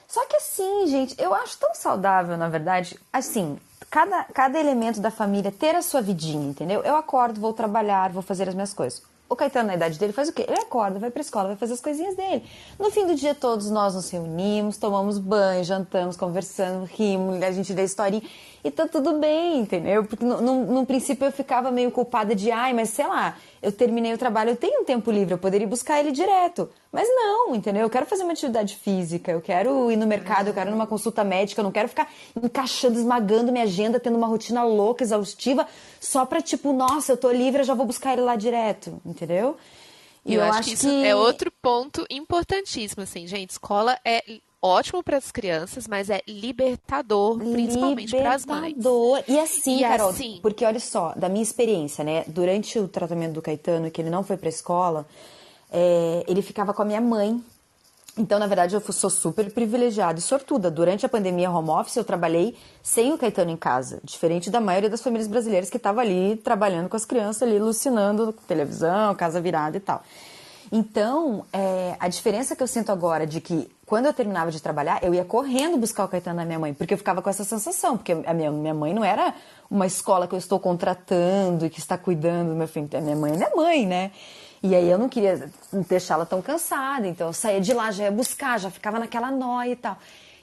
Só 0.08 0.26
que 0.26 0.36
assim, 0.36 0.88
gente, 0.88 1.16
eu 1.22 1.34
acho 1.34 1.58
tão 1.58 1.74
saudável, 1.76 2.36
na 2.36 2.50
verdade, 2.50 3.00
assim, 3.14 3.58
cada, 3.90 4.24
cada 4.26 4.60
elemento 4.60 5.00
da 5.00 5.12
família 5.12 5.52
ter 5.52 5.76
a 5.76 5.82
sua 5.82 6.02
vidinha, 6.02 6.50
entendeu? 6.50 6.82
Eu 6.82 6.96
acordo, 6.96 7.40
vou 7.40 7.54
trabalhar, 7.54 8.12
vou 8.12 8.24
fazer 8.24 8.50
as 8.50 8.56
minhas 8.56 8.74
coisas. 8.74 9.04
O 9.30 9.36
Caetano, 9.36 9.68
na 9.68 9.76
idade 9.76 10.00
dele, 10.00 10.12
faz 10.12 10.28
o 10.28 10.34
quê? 10.34 10.44
Ele 10.48 10.60
acorda, 10.60 10.98
vai 10.98 11.12
pra 11.12 11.22
escola, 11.22 11.50
vai 11.50 11.56
fazer 11.56 11.74
as 11.74 11.82
coisinhas 11.82 12.16
dele. 12.16 12.44
No 12.80 12.90
fim 12.90 13.06
do 13.06 13.14
dia, 13.14 13.36
todos 13.36 13.70
nós 13.70 13.94
nos 13.94 14.10
reunimos, 14.10 14.78
tomamos 14.78 15.20
banho, 15.20 15.64
jantamos, 15.64 16.18
conversamos, 16.18 16.90
rimos, 16.90 17.40
a 17.44 17.52
gente 17.52 17.72
lê 17.72 17.84
historinha 17.84 18.24
e 18.64 18.70
tá 18.70 18.88
tudo 18.88 19.20
bem, 19.20 19.60
entendeu? 19.60 20.04
Porque 20.04 20.26
no, 20.26 20.42
no, 20.42 20.66
no, 20.66 20.86
princípio 20.86 21.26
eu 21.26 21.32
ficava 21.32 21.72
meio 21.72 21.92
culpada 21.92 22.36
de, 22.36 22.52
ai, 22.52 22.74
mas 22.74 22.90
sei 22.90 23.08
lá, 23.08 23.38
eu 23.62 23.72
terminei 23.72 24.14
o 24.14 24.18
trabalho, 24.18 24.52
eu 24.52 24.56
tenho 24.56 24.82
um 24.82 24.84
tempo 24.84 25.10
livre, 25.12 25.34
eu 25.34 25.38
poderia 25.38 25.68
buscar 25.68 26.00
ele 26.00 26.12
direto. 26.12 26.70
Mas 26.92 27.08
não, 27.08 27.56
entendeu? 27.56 27.84
Eu 27.84 27.90
quero 27.90 28.06
fazer 28.06 28.24
uma 28.24 28.34
atividade 28.34 28.76
física, 28.76 29.32
eu 29.32 29.42
quero 29.42 29.92
ir 29.92 29.96
no 29.96 30.06
mercado, 30.08 30.48
eu 30.48 30.54
quero 30.54 30.70
ir 30.70 30.72
numa 30.72 30.88
consulta 30.88 31.24
médica, 31.24 31.62
eu 31.62 31.64
não 31.64 31.72
quero 31.72 31.88
ficar 31.88 32.12
encaixando, 32.36 32.98
esmagando 32.98 33.52
minha 33.52 33.64
agenda, 33.64 34.00
tendo 34.00 34.18
uma 34.18 34.28
rotina 34.28 34.64
louca, 34.64 35.04
exaustiva, 35.04 35.68
só 36.00 36.26
pra 36.26 36.42
tipo, 36.42 36.74
nossa, 36.74 37.14
eu 37.14 37.18
tô 37.18 37.32
livre, 37.32 37.62
eu 37.62 37.66
já 37.66 37.74
vou 37.74 37.86
buscar 37.86 38.14
ele 38.14 38.24
lá 38.24 38.36
direto, 38.36 39.00
entendeu? 39.06 39.56
E 40.26 40.34
eu, 40.34 40.42
eu 40.42 40.48
acho, 40.48 40.60
acho 40.60 40.70
que 40.70 40.76
isso 40.76 40.90
que... 40.90 41.06
é 41.06 41.16
outro 41.16 41.52
ponto 41.62 42.06
importantíssimo, 42.10 43.04
assim, 43.04 43.26
gente. 43.26 43.52
Escola 43.52 43.98
é 44.04 44.22
ótimo 44.62 45.04
para 45.04 45.18
as 45.18 45.32
crianças, 45.32 45.88
mas 45.88 46.10
é 46.10 46.22
libertador, 46.28 47.38
principalmente 47.38 48.16
para 48.16 48.34
as 48.34 48.46
mães. 48.46 48.76
Libertador. 48.76 49.24
E 49.28 49.40
assim, 49.40 49.78
e 49.78 49.82
Carol, 49.82 50.10
assim... 50.10 50.40
porque 50.42 50.66
olha 50.66 50.80
só, 50.80 51.14
da 51.16 51.30
minha 51.30 51.44
experiência, 51.44 52.04
né? 52.04 52.24
Durante 52.28 52.78
o 52.80 52.88
tratamento 52.88 53.34
do 53.34 53.42
Caetano, 53.42 53.90
que 53.90 54.02
ele 54.02 54.10
não 54.10 54.24
foi 54.24 54.38
para 54.38 54.48
a 54.48 54.50
escola, 54.50 55.08
é, 55.72 56.24
ele 56.28 56.42
ficava 56.42 56.74
com 56.74 56.82
a 56.82 56.86
minha 56.86 57.02
mãe. 57.02 57.42
Então, 58.18 58.38
na 58.38 58.48
verdade, 58.48 58.76
eu 58.76 58.82
sou 58.92 59.10
super 59.10 59.50
privilegiada 59.54 60.20
e 60.20 60.22
sortuda. 60.22 60.70
Durante 60.70 61.06
a 61.06 61.10
pandemia 61.10 61.50
home 61.50 61.70
office, 61.70 61.96
eu 61.96 62.04
trabalhei 62.04 62.58
sem 62.84 63.14
o 63.14 63.18
Caetano 63.18 63.52
em 63.52 63.56
casa, 63.56 64.02
diferente 64.04 64.50
da 64.50 64.60
maioria 64.60 64.90
das 64.90 65.02
famílias 65.02 65.28
brasileiras 65.28 65.70
que 65.70 65.78
estavam 65.78 66.02
ali 66.02 66.36
trabalhando 66.36 66.90
com 66.90 66.98
as 66.98 67.06
crianças 67.06 67.44
ali, 67.44 67.58
alucinando 67.58 68.34
televisão, 68.46 69.16
casa 69.16 69.40
virada 69.40 69.78
e 69.78 69.80
tal. 69.80 70.04
Então, 70.72 71.46
é, 71.52 71.96
a 72.00 72.08
diferença 72.08 72.56
que 72.56 72.62
eu 72.62 72.68
sinto 72.68 72.92
agora 72.92 73.26
de 73.26 73.42
que 73.42 73.70
quando 73.86 74.06
eu 74.06 74.14
terminava 74.14 74.52
de 74.52 74.62
trabalhar, 74.62 75.04
eu 75.04 75.16
ia 75.16 75.26
correndo 75.26 75.78
buscar 75.78 76.06
o 76.06 76.08
Caetano 76.08 76.38
da 76.38 76.46
minha 76.46 76.60
mãe, 76.60 76.76
porque 76.76 76.94
eu 76.94 76.98
ficava 76.98 77.24
com 77.24 77.30
essa 77.30 77.44
sensação, 77.44 77.98
porque 77.98 78.12
a 78.12 78.34
minha, 78.36 78.52
minha 78.52 78.74
mãe 78.74 78.94
não 78.94 79.04
era 79.04 79.34
uma 79.70 79.88
escola 79.88 80.28
que 80.28 80.36
eu 80.36 80.38
estou 80.38 80.60
contratando 80.60 81.66
e 81.66 81.72
que 81.72 81.80
está 81.80 81.98
cuidando 81.98 82.50
do 82.50 82.56
meu 82.56 82.68
filho. 82.68 82.88
A 82.94 83.02
minha 83.02 83.16
mãe 83.16 83.34
é 83.34 83.36
minha 83.36 83.56
mãe, 83.56 83.86
né? 83.88 84.12
E 84.62 84.76
aí 84.76 84.88
eu 84.88 85.00
não 85.00 85.10
queria 85.10 85.50
deixá-la 85.88 86.26
tão 86.26 86.42
cansada, 86.42 87.08
então 87.08 87.28
eu 87.28 87.34
saía 87.34 87.60
de 87.60 87.74
lá, 87.74 87.90
já 87.92 88.04
ia 88.04 88.12
buscar, 88.12 88.60
já 88.60 88.70
ficava 88.70 89.00
naquela 89.00 89.32
nóia 89.32 89.72
e 89.72 89.76
tal. 89.76 89.98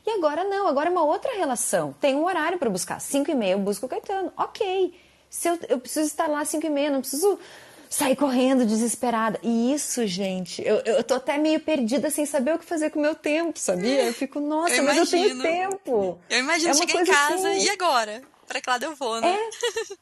E 0.05 0.11
agora 0.11 0.43
não, 0.43 0.67
agora 0.67 0.89
é 0.89 0.93
uma 0.93 1.05
outra 1.05 1.37
relação. 1.37 1.95
Tem 2.01 2.17
um 2.17 2.25
horário 2.25 2.59
para 2.59 2.71
buscar. 2.71 3.01
5 3.01 3.31
e 3.31 3.35
meia 3.35 3.53
eu 3.53 3.59
busco 3.59 3.87
o 3.87 3.89
Caetano. 3.89 4.33
Ok. 4.37 4.95
Se 5.29 5.49
eu, 5.49 5.59
eu 5.69 5.79
preciso 5.79 6.07
estar 6.07 6.29
lá 6.29 6.41
às 6.41 6.49
5 6.49 6.67
e 6.67 6.71
meia, 6.71 6.91
não 6.91 7.01
preciso 7.01 7.39
sair 7.88 8.16
correndo 8.16 8.66
desesperada. 8.66 9.38
E 9.42 9.72
isso, 9.72 10.07
gente, 10.07 10.62
eu, 10.66 10.77
eu 10.85 11.05
tô 11.05 11.14
até 11.14 11.38
meio 11.38 11.61
perdida 11.61 12.11
sem 12.11 12.27
saber 12.27 12.55
o 12.55 12.59
que 12.59 12.64
fazer 12.64 12.90
com 12.90 12.99
o 12.99 13.03
meu 13.03 13.14
tempo, 13.14 13.59
sabia? 13.59 14.05
Eu 14.05 14.12
fico, 14.12 14.40
nossa, 14.40 14.75
eu 14.75 14.85
mas 14.85 14.96
imagino. 14.96 15.22
eu 15.25 15.42
tenho 15.42 15.42
tempo. 15.42 16.18
Eu 16.29 16.38
imagino 16.38 16.70
é 16.70 16.75
chegar 16.75 17.03
em 17.03 17.05
casa 17.05 17.51
assim. 17.51 17.64
e 17.64 17.70
agora? 17.70 18.22
Pra 18.46 18.61
que 18.61 18.70
lado 18.70 18.85
eu 18.85 18.94
vou, 18.94 19.20
né? 19.20 19.37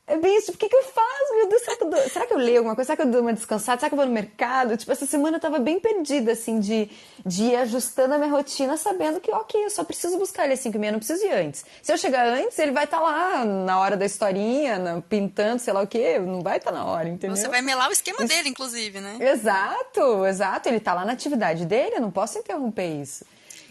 É, 0.07 0.15
é 0.15 0.17
bem 0.19 0.37
isso. 0.39 0.53
Por 0.53 0.59
que, 0.59 0.69
que 0.69 0.77
eu 0.77 0.85
faço? 0.85 1.35
Meu 1.37 1.49
Deus, 1.49 1.63
será 1.63 1.77
que 1.77 1.85
eu, 1.85 1.91
dou, 1.91 2.09
será 2.09 2.27
que 2.27 2.35
eu 2.35 2.39
leio 2.39 2.59
alguma 2.59 2.75
coisa? 2.75 2.87
Será 2.87 2.97
que 2.97 3.03
eu 3.03 3.11
dou 3.11 3.23
uma 3.23 3.33
descansada? 3.33 3.79
Será 3.81 3.89
que 3.89 3.95
eu 3.95 3.97
vou 3.97 4.07
no 4.07 4.13
mercado? 4.13 4.77
Tipo, 4.77 4.93
essa 4.93 5.07
semana 5.07 5.37
eu 5.37 5.41
tava 5.41 5.59
bem 5.59 5.81
perdida, 5.81 6.33
assim, 6.33 6.61
de, 6.61 6.91
de 7.25 7.45
ir 7.45 7.57
ajustando 7.57 8.15
a 8.15 8.19
minha 8.19 8.31
rotina, 8.31 8.77
sabendo 8.77 9.21
que, 9.21 9.31
ok, 9.31 9.65
eu 9.65 9.71
só 9.71 9.83
preciso 9.83 10.19
buscar 10.19 10.45
ele 10.45 10.55
às 10.55 10.61
5 10.61 10.77
e 10.77 10.81
meia, 10.81 10.93
não 10.93 10.99
preciso 10.99 11.25
ir 11.25 11.33
antes. 11.33 11.65
Se 11.83 11.93
eu 11.93 11.97
chegar 11.97 12.27
antes, 12.27 12.59
ele 12.59 12.73
vai 12.73 12.85
estar 12.85 12.99
tá 12.99 13.03
lá 13.03 13.45
na 13.45 13.79
hora 13.81 13.97
da 13.97 14.05
historinha, 14.05 14.79
na, 14.79 15.01
pintando, 15.01 15.61
sei 15.61 15.73
lá 15.73 15.83
o 15.83 15.87
quê, 15.87 16.19
não 16.19 16.41
vai 16.41 16.59
estar 16.59 16.71
tá 16.71 16.79
na 16.79 16.85
hora, 16.85 17.09
entendeu? 17.09 17.37
Você 17.37 17.49
vai 17.49 17.63
melar 17.63 17.89
o 17.89 17.93
esquema 17.93 18.25
dele, 18.27 18.49
inclusive, 18.49 19.01
né? 19.01 19.17
Exato, 19.21 20.27
exato. 20.27 20.69
Ele 20.69 20.81
tá 20.81 20.93
lá 20.93 21.05
na 21.05 21.13
atividade 21.13 21.65
dele, 21.65 21.97
eu 21.97 22.01
não 22.01 22.11
posso 22.11 22.39
interromper 22.39 23.01
isso. 23.01 23.25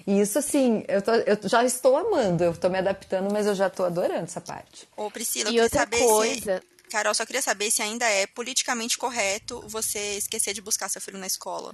E 0.05 0.19
isso, 0.19 0.37
assim, 0.37 0.83
eu, 0.87 1.01
tô, 1.01 1.13
eu 1.13 1.37
já 1.43 1.63
estou 1.63 1.95
amando, 1.95 2.43
eu 2.43 2.51
estou 2.51 2.69
me 2.69 2.77
adaptando, 2.77 3.31
mas 3.31 3.47
eu 3.47 3.55
já 3.55 3.67
estou 3.67 3.85
adorando 3.85 4.23
essa 4.23 4.41
parte. 4.41 4.87
Ô, 4.97 5.09
Priscila, 5.09 5.49
eu 5.49 5.53
e 5.53 5.61
outra 5.61 5.79
saber 5.79 5.99
coisa... 5.99 6.57
Se... 6.57 6.73
Carol, 6.89 7.13
só 7.15 7.25
queria 7.25 7.41
saber 7.41 7.71
se 7.71 7.81
ainda 7.81 8.05
é 8.05 8.27
politicamente 8.27 8.99
correto 8.99 9.63
você 9.67 10.15
esquecer 10.15 10.53
de 10.53 10.61
buscar 10.61 10.89
seu 10.89 11.01
filho 11.01 11.17
na 11.17 11.25
escola. 11.25 11.73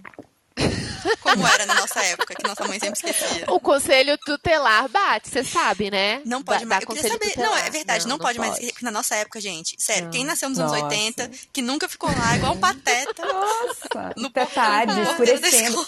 Como 1.22 1.48
era 1.48 1.66
na 1.66 1.76
nossa 1.76 2.02
época, 2.04 2.36
que 2.36 2.48
nossa 2.48 2.66
mãe 2.66 2.80
sempre 2.80 2.98
esquecia. 2.98 3.46
O 3.50 3.60
conselho 3.60 4.18
tutelar 4.20 4.88
bate, 4.90 5.30
você 5.30 5.44
sabe, 5.44 5.90
né? 5.90 6.22
Não 6.26 6.44
pode 6.44 6.66
mais. 6.66 6.82
Eu 6.84 6.88
queria 6.88 7.10
saber. 7.10 7.30
Tutelar. 7.30 7.50
Não, 7.50 7.58
é 7.58 7.70
verdade, 7.70 8.04
não, 8.04 8.10
não, 8.12 8.18
não 8.18 8.26
pode, 8.26 8.38
pode, 8.38 8.62
mais. 8.62 8.74
Na 8.82 8.92
nossa 8.92 9.16
época, 9.16 9.40
gente, 9.40 9.76
sério, 9.78 10.06
não. 10.06 10.12
quem 10.12 10.24
nasceu 10.24 10.50
nos 10.50 10.60
anos 10.60 10.72
nossa. 10.72 10.86
80, 10.86 11.32
que 11.52 11.62
nunca 11.62 11.88
ficou 11.88 12.10
lá, 12.10 12.36
igual 12.36 12.54
um 12.54 12.60
pateta. 12.60 13.26
Nossa, 13.26 14.14
no 14.18 14.28
até 14.28 14.46
tarde, 14.46 15.02
escurecendo. 15.02 15.86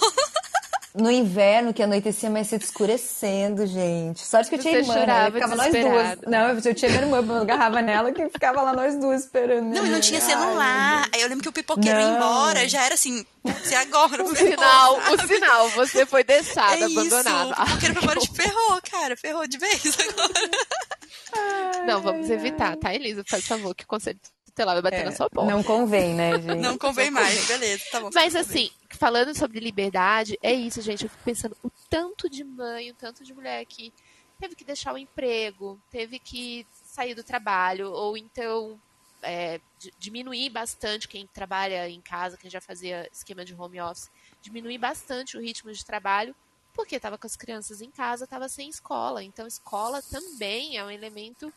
No 0.93 1.09
inverno, 1.09 1.73
que 1.73 1.81
anoitecia, 1.81 2.29
mas 2.29 2.47
se 2.47 2.55
escurecendo, 2.57 3.65
gente. 3.65 4.25
Sorte 4.25 4.49
que 4.49 4.55
eu 4.55 4.59
tinha 4.59 4.77
irmã, 4.79 5.05
né? 5.05 5.31
Ficava 5.31 5.55
nós 5.55 5.71
duas. 5.71 6.17
Não, 6.27 6.49
eu 6.49 6.75
tinha 6.75 6.91
minha 6.91 7.01
irmã, 7.03 7.17
eu 7.17 7.41
agarrava 7.41 7.81
nela 7.81 8.11
que 8.11 8.27
ficava 8.29 8.61
lá 8.61 8.73
nós 8.73 8.95
duas 8.97 9.23
esperando. 9.23 9.73
Não, 9.73 9.85
e 9.85 9.89
não 9.89 10.01
tinha 10.01 10.19
celular. 10.19 11.03
Ai, 11.03 11.09
Aí 11.13 11.21
eu 11.21 11.29
lembro 11.29 11.43
que 11.43 11.49
o 11.49 11.53
pipoqueiro 11.53 11.97
ia 11.97 12.07
embora, 12.07 12.67
já 12.67 12.83
era 12.83 12.95
assim, 12.95 13.25
se 13.63 13.73
agora. 13.75 14.23
O 14.23 14.35
sinal, 14.35 14.97
o 14.97 15.17
sinal, 15.27 15.69
você 15.69 16.05
foi 16.05 16.23
deixada, 16.23 16.77
é 16.77 16.83
abandonada. 16.83 17.51
Isso, 17.53 17.61
o 17.61 17.65
pipoqueiro 17.65 17.93
foi 17.93 18.03
embora 18.03 18.19
e 18.19 18.27
ferrou, 18.27 18.81
cara, 18.89 19.17
ferrou 19.17 19.47
de 19.47 19.57
vez 19.57 19.97
agora. 19.99 21.85
Não, 21.85 22.01
vamos 22.01 22.29
evitar, 22.29 22.75
tá, 22.75 22.93
Elisa? 22.93 23.23
Faz 23.25 23.45
favor, 23.45 23.73
que 23.73 23.85
o 23.85 23.87
conselho 23.87 24.19
Sei 24.55 24.65
lá, 24.65 24.73
vai 24.73 24.81
bater 24.81 25.01
é, 25.01 25.03
na 25.05 25.11
sua 25.11 25.29
porta. 25.29 25.51
Não 25.51 25.63
convém, 25.63 26.13
né, 26.13 26.33
gente? 26.41 26.59
Não 26.59 26.77
convém 26.77 27.09
mais, 27.09 27.47
beleza, 27.47 27.83
tá 27.91 27.99
bom. 27.99 28.09
Mas 28.13 28.35
assim, 28.35 28.69
falando 28.89 29.33
sobre 29.35 29.59
liberdade, 29.59 30.37
é 30.41 30.53
isso, 30.53 30.81
gente. 30.81 31.03
Eu 31.05 31.09
fico 31.09 31.23
pensando 31.23 31.55
o 31.63 31.71
tanto 31.89 32.29
de 32.29 32.43
mãe, 32.43 32.91
o 32.91 32.95
tanto 32.95 33.23
de 33.23 33.33
mulher 33.33 33.65
que 33.65 33.93
teve 34.39 34.55
que 34.55 34.63
deixar 34.63 34.93
o 34.93 34.97
emprego, 34.97 35.79
teve 35.89 36.19
que 36.19 36.65
sair 36.71 37.13
do 37.13 37.23
trabalho, 37.23 37.91
ou 37.91 38.17
então 38.17 38.79
é, 39.21 39.61
diminuir 39.99 40.49
bastante 40.49 41.07
quem 41.07 41.27
trabalha 41.27 41.87
em 41.87 42.01
casa, 42.01 42.37
quem 42.37 42.49
já 42.49 42.59
fazia 42.59 43.07
esquema 43.11 43.45
de 43.45 43.53
home 43.53 43.79
office, 43.79 44.09
diminuir 44.41 44.77
bastante 44.77 45.37
o 45.37 45.41
ritmo 45.41 45.71
de 45.71 45.85
trabalho, 45.85 46.35
porque 46.73 46.95
estava 46.95 47.17
com 47.17 47.27
as 47.27 47.35
crianças 47.35 47.81
em 47.81 47.91
casa, 47.91 48.23
estava 48.23 48.47
sem 48.49 48.69
escola. 48.69 49.23
Então, 49.23 49.45
escola 49.45 50.01
também 50.01 50.77
é 50.77 50.83
um 50.83 50.89
elemento 50.89 51.53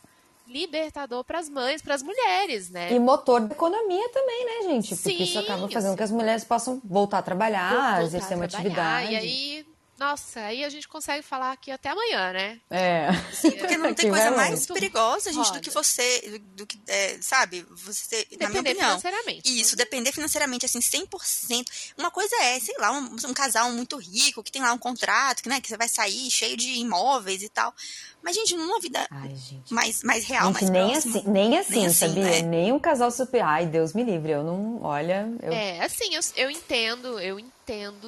libertador 0.46 1.24
para 1.24 1.38
as 1.38 1.48
mães, 1.48 1.80
para 1.82 1.94
as 1.94 2.02
mulheres, 2.02 2.70
né? 2.70 2.92
E 2.92 2.98
motor 2.98 3.40
da 3.40 3.54
economia 3.54 4.08
também, 4.10 4.44
né, 4.44 4.72
gente? 4.74 4.94
Porque 4.94 5.16
Sim, 5.16 5.22
isso 5.22 5.38
acaba 5.38 5.68
fazendo 5.68 5.90
com 5.92 5.96
que 5.96 6.02
as 6.02 6.10
mulheres 6.10 6.44
possam 6.44 6.80
voltar 6.84 7.18
a 7.18 7.22
trabalhar, 7.22 7.70
voltar 7.70 8.02
exercer 8.04 8.36
uma 8.36 8.44
atividade. 8.44 9.12
E 9.12 9.16
aí 9.16 9.66
nossa, 9.98 10.40
aí 10.40 10.64
a 10.64 10.68
gente 10.68 10.88
consegue 10.88 11.22
falar 11.22 11.52
aqui 11.52 11.70
até 11.70 11.90
amanhã, 11.90 12.32
né? 12.32 12.60
É. 12.68 13.08
Sim, 13.32 13.52
porque 13.52 13.76
não 13.76 13.94
tem 13.94 14.10
coisa 14.10 14.32
mais 14.32 14.66
perigosa, 14.66 15.32
gente, 15.32 15.46
Roda. 15.46 15.60
do 15.60 15.62
que 15.62 15.70
você, 15.70 16.42
do 16.56 16.66
que, 16.66 16.78
é, 16.88 17.16
sabe, 17.20 17.64
você, 17.70 18.26
depender 18.30 18.44
na 18.44 18.48
minha 18.50 18.60
opinião. 18.60 18.88
financeiramente. 18.88 19.60
Isso, 19.60 19.76
depender 19.76 20.10
financeiramente, 20.10 20.66
assim, 20.66 20.80
100%. 20.80 21.64
Uma 21.96 22.10
coisa 22.10 22.34
é, 22.42 22.58
sei 22.58 22.74
lá, 22.78 22.90
um, 22.90 23.16
um 23.28 23.34
casal 23.34 23.70
muito 23.70 23.96
rico, 23.96 24.42
que 24.42 24.50
tem 24.50 24.62
lá 24.62 24.72
um 24.72 24.78
contrato, 24.78 25.42
que, 25.42 25.48
né, 25.48 25.60
que 25.60 25.68
você 25.68 25.76
vai 25.76 25.88
sair 25.88 26.28
cheio 26.28 26.56
de 26.56 26.70
imóveis 26.72 27.42
e 27.42 27.48
tal. 27.48 27.72
Mas, 28.20 28.34
gente, 28.34 28.56
numa 28.56 28.80
vida 28.80 29.06
Ai, 29.10 29.36
mais, 29.70 30.02
mais 30.02 30.24
real, 30.24 30.46
gente, 30.46 30.54
mais 30.54 30.70
nem 30.70 30.90
próxima, 30.90 31.18
assim, 31.18 31.30
nem 31.30 31.58
assim, 31.58 31.74
nem 31.74 31.86
assim 31.86 31.94
sabia? 31.94 32.24
Né? 32.24 32.42
Nem 32.42 32.72
um 32.72 32.80
casal 32.80 33.10
super... 33.10 33.42
Ai, 33.42 33.66
Deus 33.66 33.92
me 33.92 34.02
livre, 34.02 34.32
eu 34.32 34.42
não... 34.42 34.82
Olha... 34.82 35.28
Eu... 35.40 35.52
É, 35.52 35.84
assim, 35.84 36.14
eu, 36.14 36.20
eu 36.36 36.50
entendo, 36.50 37.20
eu 37.20 37.38
entendo, 37.38 37.53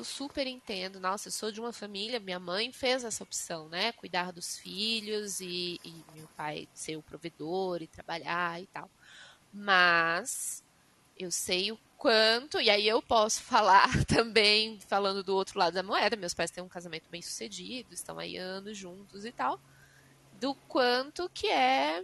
super 0.04 0.46
entendo. 0.46 1.00
Nossa, 1.00 1.28
eu 1.28 1.32
sou 1.32 1.50
de 1.50 1.60
uma 1.60 1.72
família, 1.72 2.20
minha 2.20 2.38
mãe 2.38 2.72
fez 2.72 3.04
essa 3.04 3.22
opção, 3.24 3.68
né? 3.68 3.92
Cuidar 3.92 4.32
dos 4.32 4.58
filhos 4.58 5.40
e, 5.40 5.80
e 5.84 6.04
meu 6.14 6.28
pai 6.36 6.68
ser 6.74 6.96
o 6.96 7.02
provedor 7.02 7.82
e 7.82 7.86
trabalhar 7.86 8.60
e 8.60 8.66
tal. 8.66 8.90
Mas 9.52 10.62
eu 11.18 11.30
sei 11.30 11.72
o 11.72 11.78
quanto, 11.96 12.60
e 12.60 12.68
aí 12.68 12.86
eu 12.86 13.00
posso 13.00 13.40
falar 13.44 14.04
também, 14.04 14.78
falando 14.80 15.22
do 15.22 15.34
outro 15.34 15.58
lado 15.58 15.74
da 15.74 15.82
moeda, 15.82 16.16
meus 16.16 16.34
pais 16.34 16.50
têm 16.50 16.62
um 16.62 16.68
casamento 16.68 17.08
bem 17.10 17.22
sucedido, 17.22 17.94
estão 17.94 18.18
aí 18.18 18.36
anos 18.36 18.76
juntos 18.76 19.24
e 19.24 19.32
tal 19.32 19.60
do 20.40 20.54
quanto 20.68 21.30
que 21.30 21.46
é 21.46 22.02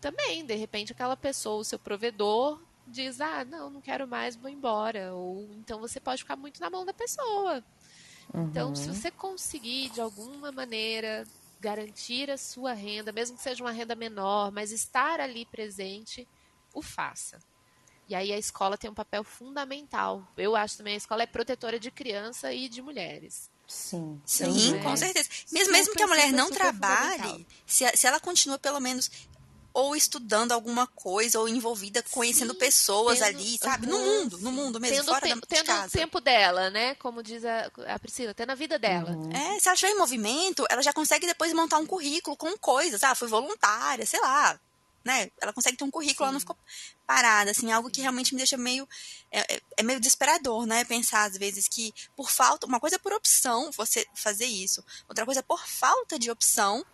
também, 0.00 0.44
de 0.44 0.54
repente, 0.54 0.92
aquela 0.92 1.16
pessoa, 1.16 1.60
o 1.60 1.64
seu 1.64 1.78
provedor, 1.78 2.62
diz: 2.86 3.20
ah, 3.20 3.44
não, 3.44 3.70
não 3.70 3.80
quero 3.80 4.06
mais, 4.06 4.36
vou 4.36 4.50
embora. 4.50 5.14
Ou 5.14 5.48
então 5.54 5.80
você 5.80 6.00
pode 6.00 6.22
ficar 6.22 6.36
muito 6.36 6.60
na 6.60 6.70
mão 6.70 6.84
da 6.84 6.92
pessoa. 6.92 7.64
Uhum. 8.32 8.44
Então, 8.44 8.74
se 8.74 8.88
uhum. 8.88 8.94
você 8.94 9.10
conseguir, 9.10 9.90
de 9.90 10.00
alguma 10.00 10.50
maneira, 10.50 11.24
garantir 11.60 12.30
a 12.30 12.36
sua 12.36 12.72
renda, 12.72 13.12
mesmo 13.12 13.36
que 13.36 13.42
seja 13.42 13.62
uma 13.62 13.72
renda 13.72 13.94
menor, 13.94 14.50
mas 14.50 14.72
estar 14.72 15.20
ali 15.20 15.44
presente, 15.46 16.26
o 16.72 16.82
faça. 16.82 17.38
E 18.08 18.14
aí 18.14 18.32
a 18.32 18.38
escola 18.38 18.78
tem 18.78 18.88
um 18.88 18.94
papel 18.94 19.24
fundamental. 19.24 20.26
Eu 20.36 20.54
acho 20.54 20.76
também 20.76 20.94
a 20.94 20.98
escola 20.98 21.24
é 21.24 21.26
protetora 21.26 21.78
de 21.78 21.90
criança 21.90 22.52
e 22.52 22.68
de 22.68 22.80
mulheres. 22.80 23.50
Sim. 23.66 24.20
Sim, 24.24 24.80
com 24.80 24.96
certeza. 24.96 25.28
Mesmo, 25.50 25.72
mesmo 25.72 25.94
que 25.94 26.02
a 26.02 26.06
mulher 26.06 26.32
não 26.32 26.50
trabalhe, 26.50 27.46
se, 27.66 27.84
se 27.96 28.06
ela 28.06 28.20
continua 28.20 28.58
pelo 28.58 28.78
menos 28.78 29.10
ou 29.76 29.94
estudando 29.94 30.52
alguma 30.52 30.86
coisa, 30.86 31.38
ou 31.38 31.46
envolvida, 31.46 32.02
conhecendo 32.10 32.54
Sim, 32.54 32.58
pessoas 32.58 33.18
tendo, 33.18 33.28
ali, 33.28 33.58
sabe? 33.58 33.86
Uhum, 33.86 33.92
no 33.92 33.98
mundo, 33.98 34.38
no 34.38 34.50
mundo 34.50 34.80
mesmo, 34.80 34.96
tendo 34.96 35.06
fora 35.08 35.20
tempo, 35.20 35.34
da, 35.34 35.40
de 35.40 35.46
tendo 35.48 35.66
casa. 35.66 35.88
o 35.88 35.90
tempo 35.90 36.18
dela, 36.18 36.70
né? 36.70 36.94
Como 36.94 37.22
diz 37.22 37.44
a, 37.44 37.70
a 37.88 37.98
Priscila, 37.98 38.32
tendo 38.32 38.52
a 38.52 38.54
vida 38.54 38.78
dela. 38.78 39.10
Uhum. 39.10 39.30
É, 39.30 39.60
se 39.60 39.68
ela 39.68 39.74
estiver 39.74 39.92
em 39.92 39.98
movimento, 39.98 40.64
ela 40.70 40.80
já 40.80 40.94
consegue 40.94 41.26
depois 41.26 41.52
montar 41.52 41.76
um 41.76 41.84
currículo 41.84 42.38
com 42.38 42.56
coisas. 42.56 43.02
Ah, 43.02 43.14
foi 43.14 43.28
voluntária, 43.28 44.06
sei 44.06 44.18
lá 44.20 44.58
né? 45.06 45.30
Ela 45.40 45.52
consegue 45.52 45.76
ter 45.76 45.84
um 45.84 45.90
currículo, 45.90 46.18
Sim. 46.18 46.24
ela 46.24 46.32
não 46.32 46.40
ficou 46.40 46.58
parada, 47.06 47.52
assim, 47.52 47.70
algo 47.70 47.88
que 47.88 48.00
realmente 48.00 48.34
me 48.34 48.38
deixa 48.38 48.56
meio. 48.56 48.86
É, 49.30 49.54
é, 49.54 49.60
é, 49.78 49.82
meio 49.82 50.00
desesperador, 50.00 50.66
né? 50.66 50.84
Pensar 50.84 51.24
às 51.24 51.38
vezes 51.38 51.68
que 51.68 51.94
por 52.16 52.30
falta. 52.30 52.66
Uma 52.66 52.80
coisa 52.80 52.96
é 52.96 52.98
por 52.98 53.12
opção 53.12 53.70
você 53.76 54.04
fazer 54.14 54.46
isso, 54.46 54.84
outra 55.08 55.24
coisa 55.24 55.40
é 55.40 55.42
por 55.42 55.64
falta 55.66 56.18
de 56.18 56.30
opção, 56.30 56.84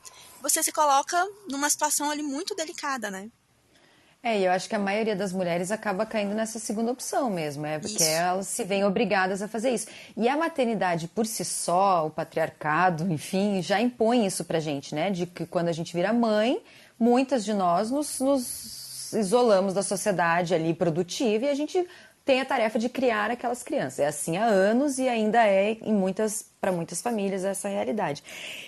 você 0.43 0.63
se 0.63 0.71
coloca 0.71 1.27
numa 1.49 1.71
situação 1.71 2.11
ali 2.11 2.23
muito 2.23 2.55
delicada, 2.55 3.11
né? 3.11 3.31
É, 4.25 4.39
e 4.39 4.45
eu 4.45 4.53
acho 4.53 4.69
que 4.69 4.77
a 4.77 4.79
maioria 4.79 5.17
das 5.17 5.33
mulheres 5.33 5.73
acaba 5.73 6.07
caindo 6.07 6.33
nessa 6.33 6.61
segunda 6.61 6.93
opção 6.93 7.29
mesmo, 7.29 7.67
é 7.67 7.81
porque 7.81 8.05
isso. 8.05 8.05
elas 8.05 8.47
se 8.47 8.63
veem 8.63 8.85
obrigadas 8.85 9.43
a 9.43 9.49
fazer 9.49 9.71
isso. 9.71 9.89
E 10.17 10.29
a 10.29 10.37
maternidade 10.37 11.09
por 11.09 11.27
si 11.27 11.45
só, 11.45 12.07
o 12.07 12.11
patriarcado, 12.11 13.13
enfim, 13.13 13.61
já 13.61 13.81
impõe 13.81 14.25
isso 14.25 14.45
pra 14.45 14.61
gente, 14.61 14.95
né? 14.95 15.11
De 15.11 15.27
que 15.27 15.45
quando 15.45 15.67
a 15.67 15.73
gente 15.73 15.93
vira 15.93 16.13
mãe, 16.13 16.63
muitas 16.99 17.45
de 17.45 17.53
nós 17.53 17.91
nos, 17.91 18.21
nos 18.21 19.13
isolamos 19.13 19.75
da 19.75 19.83
sociedade 19.83 20.55
ali 20.55 20.75
produtiva 20.75 21.47
e 21.47 21.49
a 21.49 21.55
gente 21.55 21.87
tem 22.25 22.41
a 22.41 22.45
tarefa 22.45 22.79
de 22.79 22.89
criar 22.89 23.31
aquelas 23.31 23.63
crianças. 23.63 23.99
É 23.99 24.07
assim 24.07 24.37
há 24.37 24.45
anos 24.45 24.99
e 24.99 25.09
ainda 25.09 25.47
é 25.47 25.73
em 25.83 25.93
muitas 25.93 26.45
para 26.61 26.71
muitas 26.71 27.03
famílias 27.03 27.45
essa 27.45 27.69
realidade. 27.69 28.23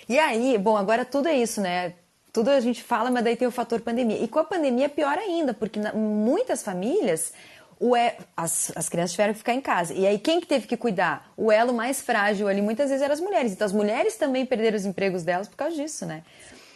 E 0.09 0.19
aí, 0.19 0.57
bom, 0.57 0.75
agora 0.75 1.05
tudo 1.05 1.29
é 1.29 1.37
isso, 1.37 1.61
né? 1.61 1.93
Tudo 2.33 2.49
a 2.49 2.59
gente 2.59 2.83
fala, 2.83 3.09
mas 3.09 3.23
daí 3.23 3.37
tem 3.37 3.47
o 3.47 3.51
fator 3.51 3.79
pandemia. 3.79 4.21
E 4.21 4.27
com 4.27 4.39
a 4.39 4.43
pandemia 4.43 4.89
pior 4.89 5.17
ainda, 5.17 5.53
porque 5.53 5.79
na, 5.79 5.93
muitas 5.93 6.61
famílias 6.61 7.31
o 7.79 7.95
é, 7.95 8.17
as, 8.35 8.71
as 8.75 8.89
crianças 8.89 9.11
tiveram 9.11 9.33
que 9.33 9.39
ficar 9.39 9.53
em 9.53 9.61
casa. 9.61 9.93
E 9.93 10.05
aí, 10.05 10.19
quem 10.19 10.39
que 10.39 10.47
teve 10.47 10.67
que 10.67 10.77
cuidar? 10.77 11.31
O 11.35 11.51
elo 11.51 11.73
mais 11.73 12.01
frágil 12.01 12.47
ali, 12.47 12.61
muitas 12.61 12.89
vezes, 12.89 13.01
eram 13.01 13.13
as 13.13 13.19
mulheres. 13.19 13.51
Então, 13.51 13.65
as 13.65 13.73
mulheres 13.73 14.15
também 14.15 14.45
perderam 14.45 14.77
os 14.77 14.85
empregos 14.85 15.23
delas 15.23 15.47
por 15.47 15.55
causa 15.55 15.75
disso, 15.75 16.05
né? 16.05 16.23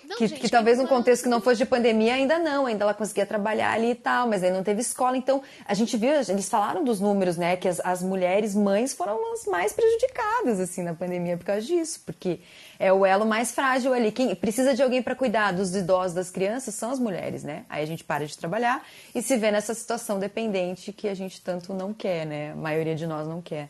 Não, 0.09 0.17
que, 0.17 0.25
gente, 0.25 0.41
que 0.41 0.49
talvez 0.49 0.79
num 0.79 0.87
contexto 0.87 1.21
que 1.21 1.29
não 1.29 1.39
fosse 1.39 1.59
de 1.59 1.65
pandemia 1.67 2.15
ainda 2.15 2.39
não, 2.39 2.65
ainda 2.65 2.83
ela 2.83 2.95
conseguia 2.95 3.27
trabalhar 3.27 3.71
ali 3.73 3.91
e 3.91 3.95
tal, 3.95 4.27
mas 4.27 4.43
aí 4.43 4.49
não 4.49 4.63
teve 4.63 4.81
escola. 4.81 5.15
Então, 5.15 5.39
a 5.63 5.75
gente 5.75 5.95
viu, 5.97 6.11
eles 6.11 6.49
falaram 6.49 6.83
dos 6.83 6.99
números, 6.99 7.37
né, 7.37 7.55
que 7.55 7.67
as, 7.67 7.79
as 7.81 8.01
mulheres 8.01 8.55
mães 8.55 8.91
foram 8.91 9.33
as 9.33 9.45
mais 9.45 9.71
prejudicadas, 9.71 10.59
assim, 10.59 10.81
na 10.81 10.95
pandemia 10.95 11.37
por 11.37 11.45
causa 11.45 11.61
disso, 11.61 12.01
porque 12.07 12.39
é 12.79 12.91
o 12.91 13.05
elo 13.05 13.23
mais 13.23 13.51
frágil 13.51 13.93
ali. 13.93 14.11
Quem 14.11 14.33
precisa 14.33 14.73
de 14.73 14.81
alguém 14.81 15.03
para 15.03 15.13
cuidar 15.13 15.51
dos 15.51 15.75
idosos, 15.75 16.15
das 16.15 16.31
crianças, 16.31 16.73
são 16.73 16.89
as 16.89 16.97
mulheres, 16.97 17.43
né? 17.43 17.63
Aí 17.69 17.83
a 17.83 17.85
gente 17.85 18.03
para 18.03 18.25
de 18.25 18.35
trabalhar 18.35 18.83
e 19.13 19.21
se 19.21 19.37
vê 19.37 19.51
nessa 19.51 19.75
situação 19.75 20.17
dependente 20.17 20.91
que 20.91 21.07
a 21.07 21.13
gente 21.13 21.39
tanto 21.39 21.71
não 21.71 21.93
quer, 21.93 22.25
né? 22.25 22.53
A 22.53 22.55
maioria 22.55 22.95
de 22.95 23.05
nós 23.05 23.27
não 23.27 23.43
quer. 23.43 23.69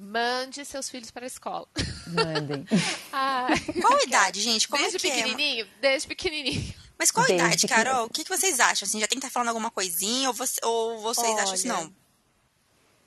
Mande 0.00 0.64
seus 0.64 0.88
filhos 0.88 1.10
para 1.10 1.24
a 1.24 1.26
escola. 1.26 1.66
Mandem. 2.06 2.64
Qual 3.82 4.00
idade, 4.04 4.40
gente? 4.40 4.68
Como 4.68 4.80
desde 4.80 4.96
é 4.96 5.00
que 5.00 5.10
pequenininho? 5.10 5.64
É? 5.64 5.68
Desde 5.80 6.06
pequenininho. 6.06 6.74
Mas 6.96 7.10
qual 7.10 7.26
desde 7.26 7.44
idade, 7.44 7.68
Carol? 7.68 8.06
O 8.06 8.10
que, 8.10 8.22
que 8.22 8.28
vocês 8.30 8.60
acham? 8.60 8.86
Assim, 8.86 9.00
já 9.00 9.08
tem 9.08 9.18
que 9.18 9.26
estar 9.26 9.32
falando 9.32 9.48
alguma 9.48 9.70
coisinha 9.70 10.28
ou, 10.28 10.34
você, 10.34 10.60
ou 10.64 11.00
vocês 11.00 11.28
Olha, 11.28 11.42
acham 11.42 11.54
assim, 11.54 11.68
não? 11.68 11.92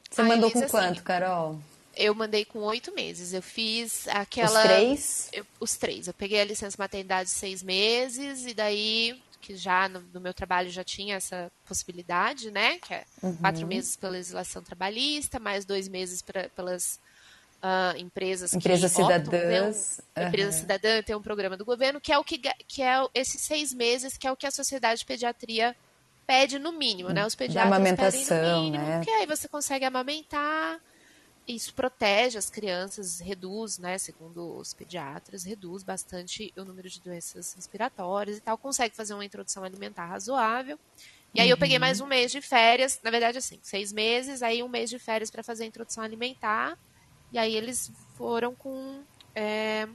Você 0.10 0.24
mandou 0.24 0.52
com 0.52 0.60
assim, 0.60 0.68
quanto, 0.68 1.02
Carol? 1.04 1.60
Eu 1.96 2.14
mandei 2.14 2.44
com 2.44 2.60
oito 2.60 2.94
meses. 2.94 3.34
Eu 3.34 3.42
fiz 3.42 4.08
aquela. 4.10 4.60
Os 4.60 4.68
três? 4.68 5.30
Eu, 5.32 5.46
os 5.60 5.76
três. 5.76 6.08
Eu 6.08 6.14
peguei 6.14 6.42
a 6.42 6.46
licença 6.46 6.76
maternidade 6.78 7.30
de 7.30 7.36
seis 7.36 7.64
meses 7.64 8.46
e 8.46 8.54
daí 8.54 9.22
que 9.42 9.56
já 9.56 9.90
no, 9.90 10.02
no, 10.14 10.22
meu 10.22 10.34
trabalho 10.34 10.70
já 10.70 10.84
tinha 10.84 11.16
essa 11.16 11.52
possibilidade, 11.66 12.52
né? 12.52 12.78
Que 12.78 12.94
é 12.94 13.06
uhum. 13.22 13.36
quatro 13.38 13.68
meses 13.68 13.96
pela 13.96 14.14
legislação 14.14 14.62
trabalhista, 14.62 15.40
mais 15.40 15.66
dois 15.66 15.88
meses 15.88 16.22
pra, 16.22 16.48
pelas 16.50 17.00
uh, 17.62 17.98
empresas 17.98 18.54
empresas 18.54 18.92
que 18.94 19.02
cidadãs. 19.02 20.00
Optam, 20.00 20.24
uhum. 20.24 20.30
Empresa 20.30 20.52
cidadã 20.52 21.02
tem 21.02 21.16
um 21.16 21.22
programa 21.22 21.58
do 21.58 21.66
governo 21.66 22.00
que 22.00 22.12
é 22.12 22.18
o 22.18 22.24
que, 22.24 22.38
que 22.68 22.82
é 22.82 23.06
esses 23.14 23.42
seis 23.42 23.74
meses 23.74 24.18
que 24.18 24.28
é 24.28 24.32
o 24.32 24.38
que 24.38 24.46
a 24.46 24.52
sociedade 24.52 25.00
de 25.00 25.06
pediatria 25.06 25.76
pede 26.26 26.60
no 26.60 26.72
mínimo, 26.72 27.10
né? 27.10 27.26
Os 27.26 27.36
pediatras 27.36 27.82
pedem 27.82 28.26
no 28.26 28.62
mínimo, 28.62 28.86
né? 28.86 29.02
que 29.04 29.10
aí 29.10 29.26
você 29.26 29.48
consegue 29.48 29.84
amamentar 29.84 30.80
isso 31.56 31.74
protege 31.74 32.38
as 32.38 32.50
crianças, 32.50 33.20
reduz, 33.20 33.78
né, 33.78 33.98
segundo 33.98 34.58
os 34.58 34.74
pediatras, 34.74 35.44
reduz 35.44 35.84
bastante 35.84 36.54
o 36.58 36.64
número 36.64 36.90
de 36.90 37.00
doenças 37.02 37.54
respiratórias 37.54 38.38
e 38.38 38.42
tal, 38.42 38.58
consegue 38.58 38.96
fazer 38.96 39.14
uma 39.14 39.26
introdução 39.26 39.64
alimentar 39.64 40.06
razoável. 40.06 40.80
E 41.34 41.40
aí 41.40 41.48
uhum. 41.48 41.52
eu 41.52 41.58
peguei 41.58 41.80
mais 41.80 42.02
um 42.02 42.06
mês 42.06 42.32
de 42.32 42.42
férias, 42.42 43.00
na 43.04 43.12
verdade 43.12 43.38
assim, 43.38 43.60
seis 43.62 43.92
meses, 43.92 44.42
aí 44.42 44.62
um 44.62 44.68
mês 44.68 44.90
de 44.90 45.00
férias 45.00 45.32
para 45.32 45.44
fazer 45.44 45.64
a 45.64 45.68
introdução 45.68 46.04
alimentar, 46.04 46.78
e 47.32 47.38
aí 47.38 47.56
eles 47.56 47.92
foram 48.16 48.54
com 48.54 49.02
é, 49.34 49.88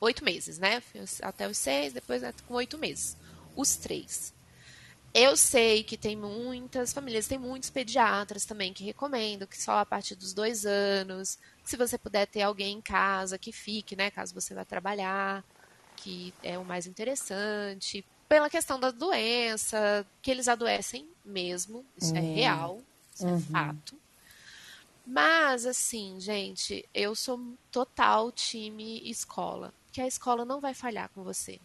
oito 0.00 0.24
meses, 0.24 0.58
né, 0.58 0.82
até 1.22 1.48
os 1.48 1.58
seis, 1.58 1.92
depois 1.92 2.22
né, 2.22 2.32
com 2.46 2.54
oito 2.54 2.76
meses, 2.78 3.16
os 3.54 3.76
três. 3.76 4.35
Eu 5.18 5.34
sei 5.34 5.82
que 5.82 5.96
tem 5.96 6.14
muitas 6.14 6.92
famílias, 6.92 7.26
tem 7.26 7.38
muitos 7.38 7.70
pediatras 7.70 8.44
também 8.44 8.74
que 8.74 8.84
recomendam 8.84 9.48
que 9.48 9.58
só 9.58 9.78
a 9.78 9.86
partir 9.86 10.14
dos 10.14 10.34
dois 10.34 10.66
anos, 10.66 11.38
se 11.64 11.74
você 11.74 11.96
puder 11.96 12.26
ter 12.26 12.42
alguém 12.42 12.76
em 12.76 12.82
casa 12.82 13.38
que 13.38 13.50
fique, 13.50 13.96
né, 13.96 14.10
caso 14.10 14.34
você 14.34 14.52
vá 14.52 14.62
trabalhar. 14.62 15.42
que 15.96 16.34
é 16.42 16.58
o 16.58 16.64
mais 16.66 16.86
interessante, 16.86 18.04
pela 18.28 18.50
questão 18.50 18.78
da 18.78 18.90
doença, 18.90 20.06
que 20.20 20.30
eles 20.30 20.48
adoecem 20.48 21.08
mesmo, 21.24 21.82
isso 21.96 22.14
é 22.14 22.20
hum. 22.20 22.32
é 22.32 22.34
real, 22.34 22.82
isso 23.14 23.26
é 23.26 23.30
uhum. 23.30 23.38
é 23.38 23.40
fato. 23.40 23.98
Mas, 25.06 25.64
assim, 25.64 26.20
gente, 26.20 26.86
eu 26.92 27.14
sou 27.14 27.40
total 27.70 28.30
time 28.30 29.00
escola. 29.08 29.72
Que 29.90 30.02
a 30.02 30.06
escola 30.06 30.44
não 30.44 30.60
vai 30.60 30.74
falhar 30.74 31.08
com 31.14 31.22
você. 31.24 31.58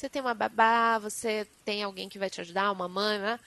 Você 0.00 0.08
tem 0.08 0.22
uma 0.22 0.32
babá, 0.32 0.98
você 0.98 1.46
tem 1.62 1.82
alguém 1.82 2.08
que 2.08 2.18
vai 2.18 2.30
te 2.30 2.40
ajudar, 2.40 2.72
uma 2.72 2.88
mãe, 2.88 3.18
né? 3.18 3.38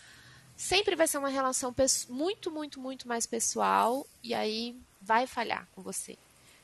Sempre 0.55 0.95
vai 0.95 1.07
ser 1.07 1.17
uma 1.17 1.27
relação 1.27 1.73
muito, 2.07 2.51
muito, 2.51 2.79
muito 2.79 3.07
mais 3.07 3.25
pessoal 3.25 4.05
e 4.21 4.35
aí 4.35 4.79
vai 5.01 5.25
falhar 5.25 5.67
com 5.73 5.81
você. 5.81 6.15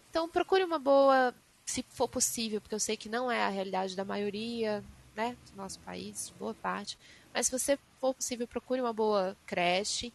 Então, 0.08 0.30
procure 0.30 0.64
uma 0.64 0.78
boa, 0.78 1.34
se 1.66 1.84
for 1.90 2.08
possível, 2.08 2.62
porque 2.62 2.76
eu 2.76 2.80
sei 2.80 2.96
que 2.96 3.10
não 3.10 3.32
é 3.32 3.42
a 3.42 3.50
realidade 3.50 3.96
da 3.96 4.06
maioria, 4.06 4.84
né, 5.16 5.36
do 5.50 5.58
nosso 5.58 5.80
país, 5.80 6.32
boa 6.38 6.54
parte. 6.54 6.96
Mas 7.34 7.48
se 7.48 7.52
você 7.52 7.76
for 8.00 8.14
possível, 8.14 8.48
procure 8.48 8.82
uma 8.82 8.94
boa 8.94 9.36
creche. 9.48 10.14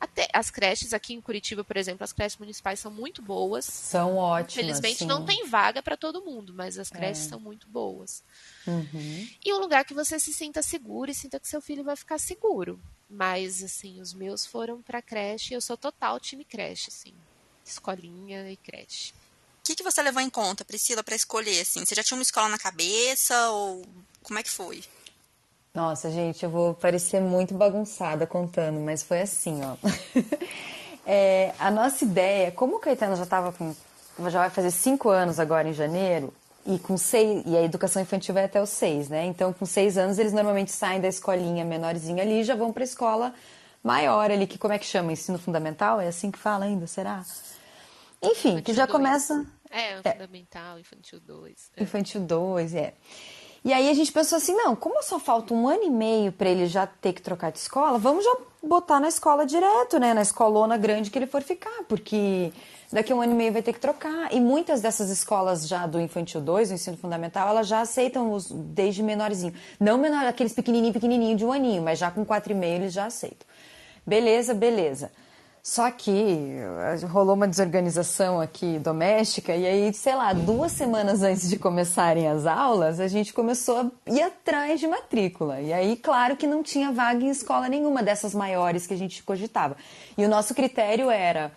Até 0.00 0.28
as 0.32 0.50
creches 0.50 0.92
aqui 0.92 1.12
em 1.12 1.20
Curitiba, 1.20 1.64
por 1.64 1.76
exemplo, 1.76 2.04
as 2.04 2.12
creches 2.12 2.38
municipais 2.38 2.78
são 2.78 2.90
muito 2.90 3.20
boas. 3.20 3.64
São 3.64 4.16
ótimas. 4.16 4.52
Infelizmente 4.52 4.98
sim. 4.98 5.06
não 5.06 5.24
tem 5.24 5.46
vaga 5.46 5.82
para 5.82 5.96
todo 5.96 6.24
mundo, 6.24 6.54
mas 6.54 6.78
as 6.78 6.88
creches 6.88 7.26
é. 7.26 7.28
são 7.30 7.40
muito 7.40 7.66
boas. 7.68 8.22
Uhum. 8.66 9.28
E 9.44 9.52
um 9.52 9.58
lugar 9.58 9.84
que 9.84 9.94
você 9.94 10.18
se 10.18 10.32
sinta 10.32 10.62
seguro 10.62 11.10
e 11.10 11.14
sinta 11.14 11.40
que 11.40 11.48
seu 11.48 11.60
filho 11.60 11.82
vai 11.82 11.96
ficar 11.96 12.18
seguro. 12.18 12.80
Mas 13.10 13.62
assim, 13.62 14.00
os 14.00 14.14
meus 14.14 14.46
foram 14.46 14.82
para 14.82 15.02
creche, 15.02 15.54
eu 15.54 15.60
sou 15.60 15.76
total 15.76 16.20
time 16.20 16.44
creche, 16.44 16.90
assim, 16.90 17.14
escolinha 17.64 18.50
e 18.50 18.56
creche. 18.56 19.12
O 19.60 19.68
que, 19.68 19.74
que 19.74 19.82
você 19.82 20.00
levou 20.02 20.22
em 20.22 20.30
conta, 20.30 20.64
Priscila, 20.64 21.02
para 21.02 21.16
escolher 21.16 21.60
assim? 21.60 21.84
Você 21.84 21.94
já 21.94 22.02
tinha 22.02 22.16
uma 22.16 22.22
escola 22.22 22.48
na 22.48 22.58
cabeça 22.58 23.50
ou 23.50 23.84
como 24.22 24.38
é 24.38 24.42
que 24.42 24.50
foi? 24.50 24.82
Nossa, 25.74 26.10
gente, 26.10 26.42
eu 26.44 26.50
vou 26.50 26.74
parecer 26.74 27.20
muito 27.20 27.54
bagunçada 27.54 28.26
contando, 28.26 28.80
mas 28.80 29.02
foi 29.02 29.20
assim, 29.20 29.60
ó. 29.62 29.76
é, 31.06 31.52
a 31.58 31.70
nossa 31.70 32.04
ideia, 32.04 32.50
como 32.50 32.76
o 32.76 32.78
Caetano 32.80 33.16
já 33.16 33.24
estava 33.24 33.52
com. 33.52 33.74
já 34.28 34.40
vai 34.40 34.50
fazer 34.50 34.70
cinco 34.70 35.08
anos 35.08 35.38
agora 35.38 35.68
em 35.68 35.72
janeiro, 35.72 36.32
e 36.66 36.78
com 36.78 36.96
seis, 36.96 37.42
e 37.46 37.56
a 37.56 37.62
educação 37.62 38.02
infantil 38.02 38.34
vai 38.34 38.44
até 38.44 38.60
os 38.60 38.70
seis, 38.70 39.08
né? 39.08 39.24
Então, 39.24 39.52
com 39.52 39.64
seis 39.64 39.96
anos, 39.96 40.18
eles 40.18 40.32
normalmente 40.32 40.70
saem 40.70 41.00
da 41.00 41.08
escolinha 41.08 41.64
menorzinha 41.64 42.22
ali 42.22 42.40
e 42.40 42.44
já 42.44 42.54
vão 42.54 42.72
para 42.72 42.82
a 42.82 42.84
escola 42.84 43.34
maior 43.82 44.30
ali, 44.30 44.46
que 44.46 44.58
como 44.58 44.74
é 44.74 44.78
que 44.78 44.84
chama? 44.84 45.12
Ensino 45.12 45.38
fundamental? 45.38 46.00
É 46.00 46.08
assim 46.08 46.30
que 46.30 46.38
fala 46.38 46.64
ainda, 46.64 46.86
será? 46.86 47.24
Enfim, 48.22 48.48
infantil 48.48 48.62
que 48.62 48.74
já 48.74 48.84
dois. 48.84 48.96
começa. 48.96 49.46
É, 49.70 49.92
é, 49.92 50.12
fundamental, 50.12 50.78
infantil 50.78 51.20
2. 51.20 51.70
É. 51.76 51.82
Infantil 51.82 52.20
2, 52.22 52.74
é. 52.74 52.94
E 53.68 53.72
aí 53.74 53.90
a 53.90 53.92
gente 53.92 54.10
pensou 54.10 54.38
assim, 54.38 54.54
não, 54.54 54.74
como 54.74 55.02
só 55.02 55.18
falta 55.18 55.52
um 55.52 55.68
ano 55.68 55.82
e 55.82 55.90
meio 55.90 56.32
para 56.32 56.48
ele 56.48 56.66
já 56.66 56.86
ter 56.86 57.12
que 57.12 57.20
trocar 57.20 57.52
de 57.52 57.58
escola, 57.58 57.98
vamos 57.98 58.24
já 58.24 58.34
botar 58.62 58.98
na 58.98 59.08
escola 59.08 59.44
direto, 59.44 59.98
né? 59.98 60.14
Na 60.14 60.22
escolona 60.22 60.78
grande 60.78 61.10
que 61.10 61.18
ele 61.18 61.26
for 61.26 61.42
ficar, 61.42 61.82
porque 61.86 62.50
daqui 62.90 63.12
a 63.12 63.14
um 63.14 63.20
ano 63.20 63.32
e 63.32 63.34
meio 63.34 63.52
vai 63.52 63.60
ter 63.60 63.74
que 63.74 63.78
trocar. 63.78 64.32
E 64.32 64.40
muitas 64.40 64.80
dessas 64.80 65.10
escolas 65.10 65.68
já 65.68 65.86
do 65.86 66.00
infantil 66.00 66.40
2, 66.40 66.70
do 66.70 66.74
ensino 66.76 66.96
fundamental, 66.96 67.46
elas 67.46 67.68
já 67.68 67.82
aceitam 67.82 68.32
os 68.32 68.50
desde 68.50 69.02
menorzinho. 69.02 69.52
Não 69.78 69.98
menor, 69.98 70.24
aqueles 70.24 70.54
pequenininho, 70.54 70.94
pequenininho 70.94 71.36
de 71.36 71.44
um 71.44 71.52
aninho, 71.52 71.82
mas 71.82 71.98
já 71.98 72.10
com 72.10 72.24
quatro 72.24 72.50
e 72.52 72.56
meio 72.56 72.76
eles 72.76 72.94
já 72.94 73.04
aceitam. 73.04 73.46
Beleza, 74.06 74.54
beleza. 74.54 75.12
Só 75.68 75.90
que 75.90 76.10
eh, 76.10 77.06
rolou 77.08 77.34
uma 77.34 77.46
desorganização 77.46 78.40
aqui 78.40 78.78
doméstica 78.78 79.54
e 79.54 79.66
aí, 79.66 79.92
sei 79.92 80.14
lá, 80.14 80.32
duas 80.32 80.72
semanas 80.72 81.22
antes 81.22 81.46
de 81.46 81.58
começarem 81.58 82.26
as 82.26 82.46
aulas, 82.46 82.98
a 82.98 83.06
gente 83.06 83.34
começou 83.34 83.76
a 83.76 84.10
ir 84.10 84.22
atrás 84.22 84.80
de 84.80 84.86
matrícula. 84.86 85.60
E 85.60 85.70
aí, 85.70 85.94
claro 85.94 86.38
que 86.38 86.46
não 86.46 86.62
tinha 86.62 86.90
vaga 86.90 87.22
em 87.22 87.28
escola 87.28 87.68
nenhuma 87.68 88.02
dessas 88.02 88.34
maiores 88.34 88.86
que 88.86 88.94
a 88.94 88.96
gente 88.96 89.22
cogitava. 89.22 89.76
E 90.16 90.24
o 90.24 90.28
nosso 90.28 90.54
critério 90.54 91.10
era 91.10 91.52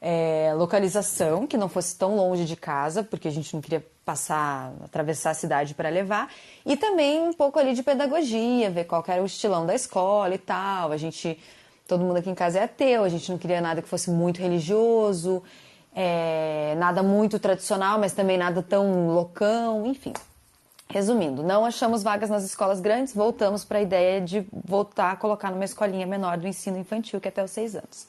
é, 0.00 0.52
localização, 0.54 1.44
que 1.44 1.56
não 1.56 1.68
fosse 1.68 1.98
tão 1.98 2.14
longe 2.14 2.44
de 2.44 2.54
casa, 2.54 3.02
porque 3.02 3.26
a 3.26 3.32
gente 3.32 3.52
não 3.52 3.60
queria 3.60 3.84
passar, 4.04 4.72
atravessar 4.84 5.30
a 5.30 5.34
cidade 5.34 5.74
para 5.74 5.88
levar, 5.88 6.32
e 6.64 6.76
também 6.76 7.20
um 7.20 7.32
pouco 7.32 7.58
ali 7.58 7.74
de 7.74 7.82
pedagogia, 7.82 8.70
ver 8.70 8.84
qual 8.84 9.02
era 9.08 9.20
o 9.20 9.26
estilão 9.26 9.66
da 9.66 9.74
escola 9.74 10.32
e 10.32 10.38
tal. 10.38 10.92
A 10.92 10.96
gente 10.96 11.36
todo 11.86 12.04
mundo 12.04 12.16
aqui 12.16 12.30
em 12.30 12.34
casa 12.34 12.58
é 12.58 12.64
ateu, 12.64 13.04
a 13.04 13.08
gente 13.08 13.30
não 13.30 13.38
queria 13.38 13.60
nada 13.60 13.82
que 13.82 13.88
fosse 13.88 14.10
muito 14.10 14.40
religioso, 14.40 15.42
é, 15.94 16.74
nada 16.78 17.02
muito 17.02 17.38
tradicional, 17.38 17.98
mas 17.98 18.12
também 18.12 18.38
nada 18.38 18.62
tão 18.62 19.08
loucão, 19.08 19.86
enfim. 19.86 20.12
Resumindo, 20.88 21.42
não 21.42 21.64
achamos 21.64 22.02
vagas 22.02 22.28
nas 22.28 22.44
escolas 22.44 22.80
grandes, 22.80 23.14
voltamos 23.14 23.64
para 23.64 23.78
a 23.78 23.82
ideia 23.82 24.20
de 24.20 24.46
voltar 24.52 25.12
a 25.12 25.16
colocar 25.16 25.50
numa 25.50 25.64
escolinha 25.64 26.06
menor 26.06 26.36
do 26.36 26.46
ensino 26.46 26.78
infantil, 26.78 27.20
que 27.20 27.28
é 27.28 27.30
até 27.30 27.42
os 27.42 27.50
seis 27.50 27.74
anos. 27.74 28.06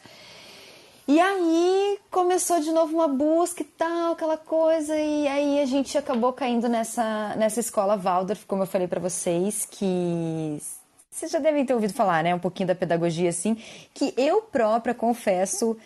E 1.07 1.19
aí 1.19 1.99
começou 2.09 2.59
de 2.61 2.71
novo 2.71 2.93
uma 2.95 3.07
busca 3.07 3.61
e 3.61 3.65
tal, 3.65 4.13
aquela 4.13 4.37
coisa, 4.37 4.97
e 4.97 5.27
aí 5.27 5.59
a 5.61 5.65
gente 5.65 5.97
acabou 5.97 6.31
caindo 6.31 6.69
nessa, 6.69 7.35
nessa 7.35 7.59
escola 7.59 7.97
Waldorf, 7.97 8.45
como 8.45 8.63
eu 8.63 8.67
falei 8.67 8.87
para 8.87 9.01
vocês, 9.01 9.65
que 9.69 10.61
vocês 11.13 11.31
já 11.31 11.37
devem 11.37 11.63
ter 11.63 11.73
ouvido 11.75 11.93
falar, 11.93 12.23
né? 12.23 12.33
Um 12.33 12.39
pouquinho 12.39 12.67
da 12.67 12.73
pedagogia, 12.75 13.29
assim, 13.29 13.55
que 13.93 14.13
eu 14.17 14.41
própria 14.41 14.95
confesso, 14.95 15.77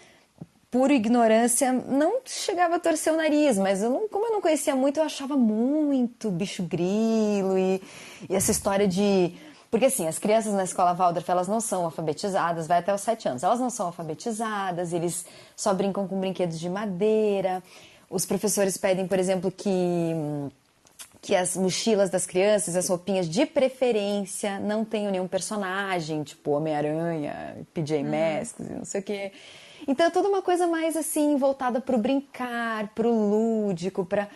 por 0.71 0.89
ignorância, 0.89 1.73
não 1.73 2.21
chegava 2.25 2.75
a 2.75 2.79
torcer 2.79 3.11
o 3.11 3.17
nariz, 3.17 3.57
mas 3.57 3.83
eu 3.83 3.89
não, 3.89 4.07
como 4.07 4.25
eu 4.25 4.31
não 4.31 4.41
conhecia 4.41 4.73
muito, 4.73 4.99
eu 4.99 5.03
achava 5.03 5.35
muito 5.35 6.31
bicho 6.31 6.63
grilo 6.63 7.57
e, 7.57 7.81
e 8.29 8.35
essa 8.35 8.51
história 8.51 8.87
de. 8.87 9.33
Porque 9.69 9.87
assim, 9.87 10.07
as 10.07 10.17
crianças 10.17 10.53
na 10.53 10.63
escola 10.63 10.93
Waldorf, 10.93 11.29
elas 11.29 11.47
não 11.49 11.59
são 11.59 11.83
alfabetizadas, 11.83 12.65
vai 12.65 12.79
até 12.79 12.93
os 12.93 13.01
sete 13.01 13.27
anos. 13.27 13.43
Elas 13.43 13.59
não 13.59 13.69
são 13.69 13.87
alfabetizadas, 13.87 14.93
eles 14.93 15.25
só 15.57 15.73
brincam 15.73 16.07
com 16.07 16.17
brinquedos 16.17 16.57
de 16.57 16.69
madeira. 16.69 17.61
Os 18.09 18.25
professores 18.25 18.77
pedem, 18.77 19.05
por 19.05 19.19
exemplo, 19.19 19.51
que 19.51 20.15
que 21.27 21.35
as 21.35 21.57
mochilas 21.57 22.09
das 22.09 22.25
crianças, 22.25 22.73
as 22.73 22.87
roupinhas 22.87 23.27
de 23.27 23.45
preferência, 23.45 24.61
não 24.61 24.85
tenham 24.85 25.11
nenhum 25.11 25.27
personagem, 25.27 26.23
tipo 26.23 26.51
Homem-Aranha, 26.51 27.67
PJ 27.73 28.01
uhum. 28.01 28.09
Masks, 28.09 28.69
não 28.69 28.85
sei 28.85 29.01
o 29.01 29.03
quê. 29.03 29.31
Então 29.85 30.05
é 30.05 30.09
toda 30.09 30.29
uma 30.29 30.41
coisa 30.41 30.67
mais 30.67 30.95
assim, 30.95 31.35
voltada 31.35 31.81
para 31.81 31.97
o 31.97 31.99
brincar, 31.99 32.87
para 32.95 33.05
o 33.05 33.11
lúdico, 33.11 34.05
para 34.05 34.29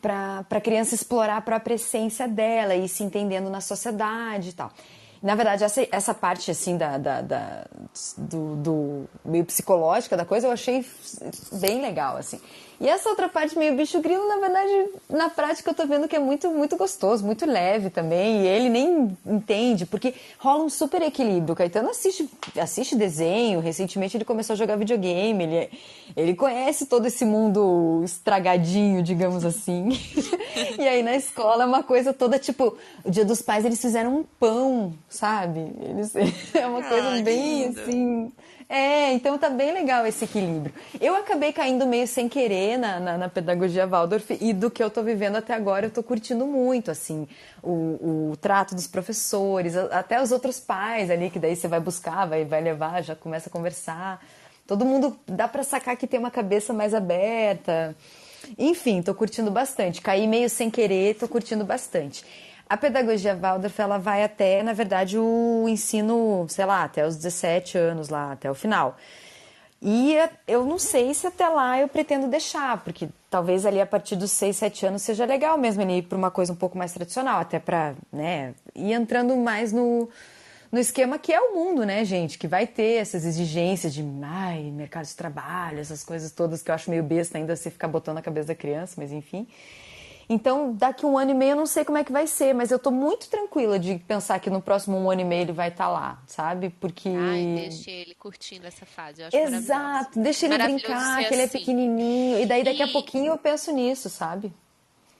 para 0.00 0.46
a 0.48 0.60
criança 0.60 0.94
explorar 0.94 1.38
a 1.38 1.40
própria 1.40 1.74
essência 1.74 2.28
dela 2.28 2.72
e 2.72 2.88
se 2.88 3.02
entendendo 3.02 3.50
na 3.50 3.60
sociedade 3.60 4.50
e 4.50 4.52
tal. 4.52 4.70
Na 5.20 5.34
verdade, 5.34 5.64
essa, 5.64 5.84
essa 5.90 6.14
parte 6.14 6.52
assim 6.52 6.76
da, 6.76 6.96
da, 6.96 7.20
da 7.20 7.66
do, 8.16 8.54
do, 8.54 9.08
meio 9.24 9.44
psicológica 9.44 10.16
da 10.16 10.24
coisa 10.24 10.46
eu 10.46 10.52
achei 10.52 10.86
bem 11.54 11.82
legal 11.82 12.16
assim. 12.16 12.40
E 12.80 12.88
essa 12.88 13.08
outra 13.08 13.28
parte 13.28 13.58
meio 13.58 13.74
bicho 13.74 14.00
grilo, 14.00 14.28
na 14.28 14.36
verdade, 14.36 14.90
na 15.10 15.28
prática 15.28 15.70
eu 15.70 15.74
tô 15.74 15.84
vendo 15.84 16.06
que 16.06 16.14
é 16.14 16.18
muito, 16.18 16.48
muito 16.50 16.76
gostoso, 16.76 17.26
muito 17.26 17.44
leve 17.44 17.90
também. 17.90 18.42
E 18.42 18.46
ele 18.46 18.68
nem 18.68 19.16
entende, 19.26 19.84
porque 19.84 20.14
rola 20.38 20.62
um 20.62 20.68
super 20.68 21.02
equilíbrio. 21.02 21.54
O 21.54 21.56
Caetano 21.56 21.90
assiste, 21.90 22.30
assiste 22.56 22.94
desenho, 22.94 23.58
recentemente 23.58 24.16
ele 24.16 24.24
começou 24.24 24.54
a 24.54 24.56
jogar 24.56 24.76
videogame, 24.76 25.42
ele, 25.42 25.70
ele 26.16 26.34
conhece 26.34 26.86
todo 26.86 27.06
esse 27.06 27.24
mundo 27.24 28.00
estragadinho, 28.04 29.02
digamos 29.02 29.44
assim. 29.44 29.88
e 30.78 30.86
aí 30.86 31.02
na 31.02 31.16
escola 31.16 31.64
é 31.64 31.66
uma 31.66 31.82
coisa 31.82 32.12
toda 32.12 32.38
tipo, 32.38 32.78
o 33.04 33.10
dia 33.10 33.24
dos 33.24 33.42
pais 33.42 33.64
eles 33.64 33.80
fizeram 33.80 34.18
um 34.18 34.24
pão, 34.38 34.94
sabe? 35.08 35.72
Eles, 35.80 36.14
é 36.54 36.64
uma 36.64 36.82
coisa 36.82 37.08
ah, 37.08 37.22
bem 37.22 37.64
lindo. 37.64 37.80
assim 37.80 38.32
é, 38.68 39.12
então 39.12 39.38
tá 39.38 39.48
bem 39.48 39.72
legal 39.72 40.06
esse 40.06 40.24
equilíbrio. 40.24 40.74
Eu 41.00 41.16
acabei 41.16 41.52
caindo 41.52 41.86
meio 41.86 42.06
sem 42.06 42.28
querer 42.28 42.76
na, 42.76 43.00
na, 43.00 43.18
na 43.18 43.28
pedagogia 43.28 43.86
Waldorf 43.86 44.36
e 44.40 44.52
do 44.52 44.70
que 44.70 44.82
eu 44.82 44.90
tô 44.90 45.02
vivendo 45.02 45.36
até 45.36 45.54
agora 45.54 45.86
eu 45.86 45.90
tô 45.90 46.02
curtindo 46.02 46.46
muito, 46.46 46.90
assim, 46.90 47.26
o, 47.62 48.32
o 48.32 48.36
trato 48.40 48.74
dos 48.74 48.86
professores, 48.86 49.74
até 49.76 50.20
os 50.22 50.32
outros 50.32 50.60
pais 50.60 51.10
ali, 51.10 51.30
que 51.30 51.38
daí 51.38 51.56
você 51.56 51.66
vai 51.66 51.80
buscar, 51.80 52.26
vai, 52.26 52.44
vai 52.44 52.60
levar, 52.60 53.02
já 53.02 53.16
começa 53.16 53.48
a 53.48 53.52
conversar. 53.52 54.22
Todo 54.66 54.84
mundo 54.84 55.18
dá 55.26 55.48
para 55.48 55.62
sacar 55.62 55.96
que 55.96 56.06
tem 56.06 56.20
uma 56.20 56.30
cabeça 56.30 56.74
mais 56.74 56.92
aberta. 56.92 57.96
Enfim, 58.58 59.00
tô 59.00 59.14
curtindo 59.14 59.50
bastante. 59.50 60.02
Caí 60.02 60.26
meio 60.26 60.50
sem 60.50 60.70
querer, 60.70 61.14
tô 61.14 61.26
curtindo 61.26 61.64
bastante. 61.64 62.22
A 62.68 62.76
pedagogia 62.76 63.34
Waldorf, 63.34 63.80
ela 63.80 63.98
vai 63.98 64.22
até, 64.22 64.62
na 64.62 64.74
verdade, 64.74 65.18
o 65.18 65.64
ensino, 65.68 66.46
sei 66.48 66.66
lá, 66.66 66.84
até 66.84 67.06
os 67.06 67.16
17 67.16 67.78
anos 67.78 68.08
lá, 68.10 68.32
até 68.32 68.50
o 68.50 68.54
final. 68.54 68.96
E 69.80 70.16
eu 70.46 70.66
não 70.66 70.78
sei 70.78 71.14
se 71.14 71.26
até 71.26 71.48
lá 71.48 71.78
eu 71.78 71.88
pretendo 71.88 72.26
deixar, 72.26 72.82
porque 72.82 73.08
talvez 73.30 73.64
ali 73.64 73.80
a 73.80 73.86
partir 73.86 74.16
dos 74.16 74.32
6, 74.32 74.56
7 74.56 74.86
anos 74.86 75.02
seja 75.02 75.24
legal 75.24 75.56
mesmo 75.56 75.82
ele 75.82 75.98
ir 75.98 76.02
para 76.02 76.18
uma 76.18 76.30
coisa 76.32 76.52
um 76.52 76.56
pouco 76.56 76.76
mais 76.76 76.92
tradicional, 76.92 77.40
até 77.40 77.60
para, 77.60 77.94
né, 78.12 78.54
ir 78.74 78.92
entrando 78.92 79.36
mais 79.36 79.72
no, 79.72 80.08
no 80.72 80.80
esquema 80.80 81.16
que 81.16 81.32
é 81.32 81.40
o 81.40 81.54
mundo, 81.54 81.86
né, 81.86 82.04
gente? 82.04 82.38
Que 82.38 82.48
vai 82.48 82.66
ter 82.66 83.00
essas 83.00 83.24
exigências 83.24 83.94
de, 83.94 84.04
ai, 84.22 84.62
mercado 84.64 85.06
de 85.06 85.14
trabalho, 85.14 85.78
essas 85.78 86.02
coisas 86.02 86.32
todas 86.32 86.60
que 86.60 86.70
eu 86.72 86.74
acho 86.74 86.90
meio 86.90 87.04
besta 87.04 87.38
ainda 87.38 87.54
você 87.54 87.70
ficar 87.70 87.86
botando 87.86 88.16
na 88.16 88.22
cabeça 88.22 88.48
da 88.48 88.56
criança, 88.56 88.94
mas 88.98 89.12
enfim. 89.12 89.46
Então, 90.28 90.74
daqui 90.74 91.06
um 91.06 91.16
ano 91.16 91.30
e 91.30 91.34
meio 91.34 91.52
eu 91.52 91.56
não 91.56 91.64
sei 91.64 91.86
como 91.86 91.96
é 91.96 92.04
que 92.04 92.12
vai 92.12 92.26
ser, 92.26 92.54
mas 92.54 92.70
eu 92.70 92.78
tô 92.78 92.90
muito 92.90 93.28
tranquila 93.28 93.78
de 93.78 93.98
pensar 94.06 94.38
que 94.38 94.50
no 94.50 94.60
próximo 94.60 94.98
um 94.98 95.10
ano 95.10 95.22
e 95.22 95.24
meio 95.24 95.42
ele 95.42 95.52
vai 95.52 95.68
estar 95.68 95.86
tá 95.86 95.90
lá, 95.90 96.22
sabe? 96.26 96.68
Porque. 96.68 97.08
Ai, 97.08 97.54
deixa 97.56 97.90
ele 97.90 98.14
curtindo 98.14 98.66
essa 98.66 98.84
fase. 98.84 99.22
Eu 99.22 99.28
acho 99.28 99.36
Exato, 99.36 100.20
deixa 100.20 100.44
ele 100.44 100.58
brincar, 100.58 101.26
que 101.26 101.32
ele 101.32 101.42
é 101.42 101.44
assim. 101.46 101.58
pequenininho. 101.58 102.40
E 102.40 102.46
daí 102.46 102.62
daqui 102.62 102.80
e... 102.80 102.82
a 102.82 102.88
pouquinho 102.88 103.32
eu 103.32 103.38
penso 103.38 103.72
nisso, 103.72 104.10
sabe? 104.10 104.52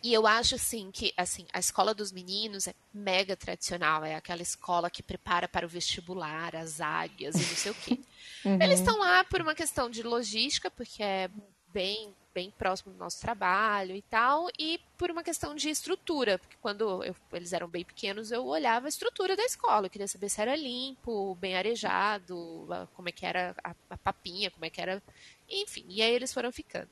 E 0.02 0.12
eu 0.12 0.26
acho 0.26 0.54
assim 0.54 0.90
que 0.92 1.12
assim 1.16 1.46
a 1.52 1.58
escola 1.58 1.94
dos 1.94 2.12
meninos 2.12 2.68
é 2.68 2.74
mega 2.92 3.34
tradicional, 3.34 4.04
é 4.04 4.14
aquela 4.14 4.42
escola 4.42 4.90
que 4.90 5.02
prepara 5.02 5.48
para 5.48 5.64
o 5.64 5.68
vestibular, 5.68 6.54
as 6.54 6.80
águias 6.80 7.34
e 7.34 7.38
não 7.38 7.56
sei 7.56 7.72
o 7.72 7.74
quê. 7.74 7.98
Uhum. 8.44 8.56
Eles 8.62 8.78
estão 8.78 8.96
lá 9.00 9.24
por 9.24 9.40
uma 9.40 9.52
questão 9.52 9.90
de 9.90 10.00
logística, 10.00 10.70
porque 10.70 11.02
é 11.02 11.28
bem 11.72 12.14
bem 12.38 12.52
próximo 12.52 12.92
do 12.92 12.98
nosso 13.00 13.20
trabalho 13.20 13.96
e 13.96 14.02
tal, 14.02 14.48
e 14.56 14.80
por 14.96 15.10
uma 15.10 15.24
questão 15.24 15.56
de 15.56 15.68
estrutura, 15.68 16.38
porque 16.38 16.56
quando 16.62 17.02
eu, 17.02 17.16
eles 17.32 17.52
eram 17.52 17.66
bem 17.66 17.84
pequenos, 17.84 18.30
eu 18.30 18.46
olhava 18.46 18.86
a 18.86 18.88
estrutura 18.88 19.34
da 19.34 19.44
escola, 19.44 19.86
eu 19.86 19.90
queria 19.90 20.06
saber 20.06 20.28
se 20.28 20.40
era 20.40 20.54
limpo, 20.54 21.34
bem 21.34 21.56
arejado, 21.56 22.68
como 22.94 23.08
é 23.08 23.12
que 23.12 23.26
era 23.26 23.56
a, 23.64 23.74
a 23.90 23.98
papinha, 23.98 24.52
como 24.52 24.64
é 24.64 24.70
que 24.70 24.80
era, 24.80 25.02
enfim, 25.50 25.84
e 25.88 26.00
aí 26.00 26.14
eles 26.14 26.32
foram 26.32 26.52
ficando. 26.52 26.88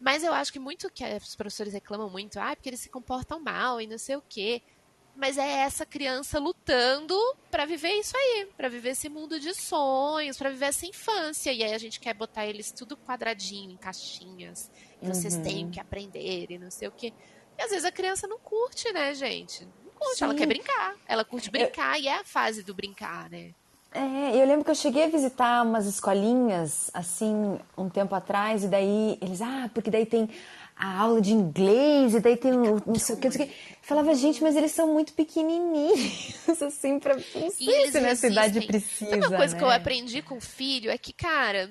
Mas 0.00 0.24
eu 0.24 0.32
acho 0.32 0.50
que 0.50 0.58
muito 0.58 0.90
que 0.90 1.04
os 1.04 1.36
professores 1.36 1.74
reclamam 1.74 2.08
muito, 2.08 2.40
ah, 2.40 2.56
porque 2.56 2.70
eles 2.70 2.80
se 2.80 2.88
comportam 2.88 3.38
mal 3.38 3.82
e 3.82 3.86
não 3.86 3.98
sei 3.98 4.16
o 4.16 4.22
quê. 4.26 4.62
Mas 5.20 5.36
é 5.36 5.46
essa 5.46 5.84
criança 5.84 6.38
lutando 6.38 7.14
para 7.50 7.66
viver 7.66 7.90
isso 7.90 8.16
aí, 8.16 8.48
para 8.56 8.70
viver 8.70 8.90
esse 8.90 9.06
mundo 9.10 9.38
de 9.38 9.52
sonhos, 9.52 10.38
para 10.38 10.48
viver 10.48 10.64
essa 10.66 10.86
infância. 10.86 11.52
E 11.52 11.62
aí 11.62 11.74
a 11.74 11.78
gente 11.78 12.00
quer 12.00 12.14
botar 12.14 12.46
eles 12.46 12.72
tudo 12.72 12.96
quadradinho, 12.96 13.70
em 13.72 13.76
caixinhas. 13.76 14.70
E 15.02 15.06
vocês 15.06 15.34
uhum. 15.34 15.42
têm 15.42 15.70
que 15.70 15.78
aprender 15.78 16.46
e 16.48 16.58
não 16.58 16.70
sei 16.70 16.88
o 16.88 16.90
quê. 16.90 17.12
E 17.58 17.62
às 17.62 17.68
vezes 17.68 17.84
a 17.84 17.92
criança 17.92 18.26
não 18.26 18.38
curte, 18.38 18.90
né, 18.92 19.12
gente? 19.12 19.68
Não 19.84 19.92
curte, 19.92 20.16
Sim. 20.16 20.24
ela 20.24 20.34
quer 20.34 20.46
brincar. 20.46 20.96
Ela 21.06 21.22
curte 21.22 21.50
brincar 21.50 21.98
eu... 21.98 22.04
e 22.04 22.08
é 22.08 22.20
a 22.20 22.24
fase 22.24 22.62
do 22.62 22.72
brincar, 22.72 23.28
né? 23.28 23.52
É, 23.92 24.40
eu 24.40 24.46
lembro 24.46 24.64
que 24.64 24.70
eu 24.70 24.74
cheguei 24.74 25.04
a 25.04 25.08
visitar 25.08 25.62
umas 25.62 25.84
escolinhas, 25.84 26.90
assim, 26.94 27.58
um 27.76 27.90
tempo 27.90 28.14
atrás, 28.14 28.64
e 28.64 28.68
daí 28.68 29.18
eles, 29.20 29.42
ah, 29.42 29.68
porque 29.74 29.90
daí 29.90 30.06
tem 30.06 30.30
a 30.80 30.98
aula 31.00 31.20
de 31.20 31.32
inglês, 31.32 32.14
e 32.14 32.20
daí 32.20 32.38
tem 32.38 32.52
o 32.52 32.82
não 32.86 32.94
sei 32.94 33.14
o 33.14 33.18
que, 33.18 33.26
não 33.26 33.32
sei 33.32 33.44
o 33.44 33.48
que. 33.48 33.54
Falava, 33.82 34.14
gente, 34.14 34.42
mas 34.42 34.56
eles 34.56 34.72
são 34.72 34.92
muito 34.92 35.12
pequenininhos, 35.12 36.48
assim, 36.62 36.98
pra. 36.98 37.16
Não 37.16 37.50
sei 37.50 37.90
se 37.92 38.00
nessa 38.00 38.26
idade 38.28 38.66
precisa. 38.66 39.14
Uma 39.14 39.36
coisa 39.36 39.54
né? 39.54 39.58
que 39.58 39.64
eu 39.64 39.70
aprendi 39.70 40.22
com 40.22 40.38
o 40.38 40.40
filho 40.40 40.90
é 40.90 40.96
que, 40.96 41.12
cara, 41.12 41.70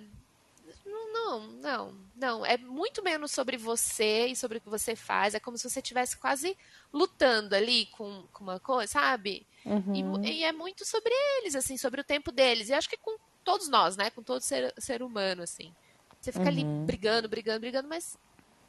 não, 0.85 1.47
não, 1.47 1.95
não. 2.15 2.45
É 2.45 2.55
muito 2.57 3.03
menos 3.03 3.31
sobre 3.31 3.57
você 3.57 4.27
e 4.27 4.35
sobre 4.35 4.59
o 4.59 4.61
que 4.61 4.69
você 4.69 4.95
faz. 4.95 5.33
É 5.33 5.39
como 5.39 5.57
se 5.57 5.67
você 5.67 5.79
estivesse 5.79 6.15
quase 6.15 6.55
lutando 6.93 7.55
ali 7.55 7.87
com, 7.87 8.23
com 8.31 8.43
uma 8.43 8.59
coisa, 8.59 8.91
sabe? 8.91 9.45
Uhum. 9.65 10.23
E, 10.23 10.39
e, 10.39 10.43
é 10.43 10.51
muito 10.51 10.85
sobre 10.85 11.11
eles, 11.37 11.55
assim, 11.55 11.77
sobre 11.77 12.01
o 12.01 12.03
tempo 12.03 12.31
deles. 12.31 12.69
E 12.69 12.73
acho 12.73 12.89
que 12.89 12.97
com 12.97 13.17
todos 13.43 13.69
nós, 13.69 13.97
né? 13.97 14.11
Com 14.11 14.21
todo 14.21 14.41
ser, 14.41 14.71
ser 14.77 15.01
humano, 15.01 15.41
assim. 15.41 15.73
Você 16.21 16.31
fica 16.31 16.43
uhum. 16.43 16.49
ali 16.49 16.63
brigando, 16.85 17.27
brigando, 17.27 17.59
brigando, 17.61 17.87
mas 17.87 18.17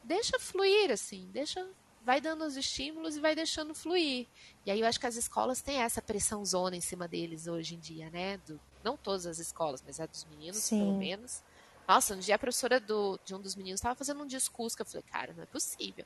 deixa 0.03 0.39
fluir, 0.39 0.91
assim. 0.91 1.29
Deixa. 1.33 1.69
Vai 2.03 2.21
dando 2.21 2.45
os 2.45 2.57
estímulos 2.57 3.17
e 3.17 3.21
vai 3.21 3.35
deixando 3.35 3.75
fluir. 3.75 4.27
E 4.65 4.71
aí 4.71 4.81
eu 4.81 4.87
acho 4.87 4.99
que 4.99 5.07
as 5.07 5.17
escolas 5.17 5.61
têm 5.61 5.83
essa 5.83 6.01
pressão 6.01 6.45
zona 6.45 6.75
em 6.75 6.81
cima 6.81 7.07
deles 7.07 7.47
hoje 7.47 7.75
em 7.75 7.79
dia, 7.79 8.09
né? 8.11 8.39
Do, 8.39 8.59
não 8.83 8.97
todas 8.97 9.27
as 9.27 9.39
escolas, 9.39 9.83
mas 9.87 10.01
a 10.01 10.07
dos 10.07 10.25
meninos, 10.25 10.59
Sim. 10.59 10.79
pelo 10.79 10.97
menos. 10.97 11.43
Nossa, 11.87 12.15
um 12.15 12.19
dia 12.19 12.37
a 12.37 12.39
professora 12.39 12.81
do, 12.81 13.19
de 13.25 13.35
um 13.35 13.41
dos 13.41 13.55
meninos 13.55 13.81
estava 13.81 13.95
fazendo 13.95 14.23
um 14.23 14.27
discurso 14.27 14.77
que 14.77 14.83
eu 14.83 14.87
falei, 14.87 15.03
cara, 15.11 15.35
não 15.35 15.43
é 15.43 15.47
possível. 15.47 16.05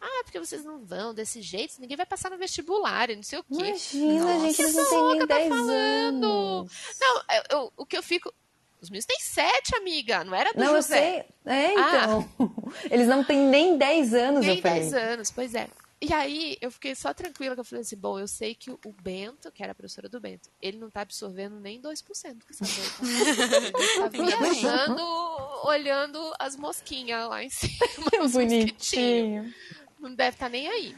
Ah, 0.00 0.22
porque 0.24 0.38
vocês 0.38 0.64
não 0.64 0.84
vão 0.84 1.14
desse 1.14 1.40
jeito, 1.40 1.80
ninguém 1.80 1.96
vai 1.96 2.06
passar 2.06 2.30
no 2.30 2.38
vestibular, 2.38 3.08
não 3.08 3.22
sei 3.22 3.38
o 3.38 3.44
quê. 3.44 3.54
Imagina, 3.54 4.24
Nossa, 4.24 4.46
gente, 4.46 4.62
eles 4.62 4.74
não 4.74 4.88
têm 4.88 5.18
nem 5.18 5.26
10 5.26 5.48
tá 5.48 5.54
falando. 5.56 6.70
Não, 7.00 7.16
eu, 7.30 7.42
eu, 7.50 7.72
o 7.76 7.86
que 7.86 7.96
eu 7.96 8.02
fico... 8.02 8.32
Os 8.86 8.90
meninos 8.90 9.06
têm 9.06 9.18
sete, 9.20 9.74
amiga, 9.76 10.22
não 10.22 10.34
era 10.34 10.52
do 10.52 10.60
não, 10.60 10.76
José. 10.76 11.18
Eu 11.18 11.24
sei. 11.44 11.54
É, 11.54 11.72
então. 11.72 12.28
Ah. 12.38 12.72
Eles 12.90 13.08
não 13.08 13.24
têm 13.24 13.38
nem 13.38 13.76
10 13.76 14.14
anos, 14.14 14.46
nem 14.46 14.56
eu 14.56 14.62
falei. 14.62 14.80
Nem 14.80 14.90
10 14.90 15.04
anos, 15.04 15.30
pois 15.30 15.54
é. 15.54 15.68
E 16.00 16.12
aí 16.12 16.58
eu 16.60 16.70
fiquei 16.70 16.94
só 16.94 17.12
tranquila, 17.12 17.54
que 17.54 17.60
eu 17.60 17.64
falei 17.64 17.80
assim, 17.80 17.96
bom, 17.96 18.18
eu 18.18 18.28
sei 18.28 18.54
que 18.54 18.70
o 18.70 18.80
Bento, 19.02 19.50
que 19.50 19.62
era 19.62 19.72
a 19.72 19.74
professora 19.74 20.08
do 20.08 20.20
Bento, 20.20 20.50
ele 20.60 20.78
não 20.78 20.90
tá 20.90 21.00
absorvendo 21.00 21.58
nem 21.58 21.80
2% 21.80 22.04
que 22.44 22.52
essa 22.52 22.64
tá 23.98 24.08
viajando, 24.12 25.02
olhando 25.64 26.34
as 26.38 26.54
mosquinhas 26.54 27.28
lá 27.28 27.42
em 27.42 27.48
cima. 27.48 27.86
Bonitinho 28.30 29.52
não 29.98 30.14
deve 30.14 30.36
estar 30.36 30.46
tá 30.46 30.50
nem 30.50 30.68
aí. 30.68 30.96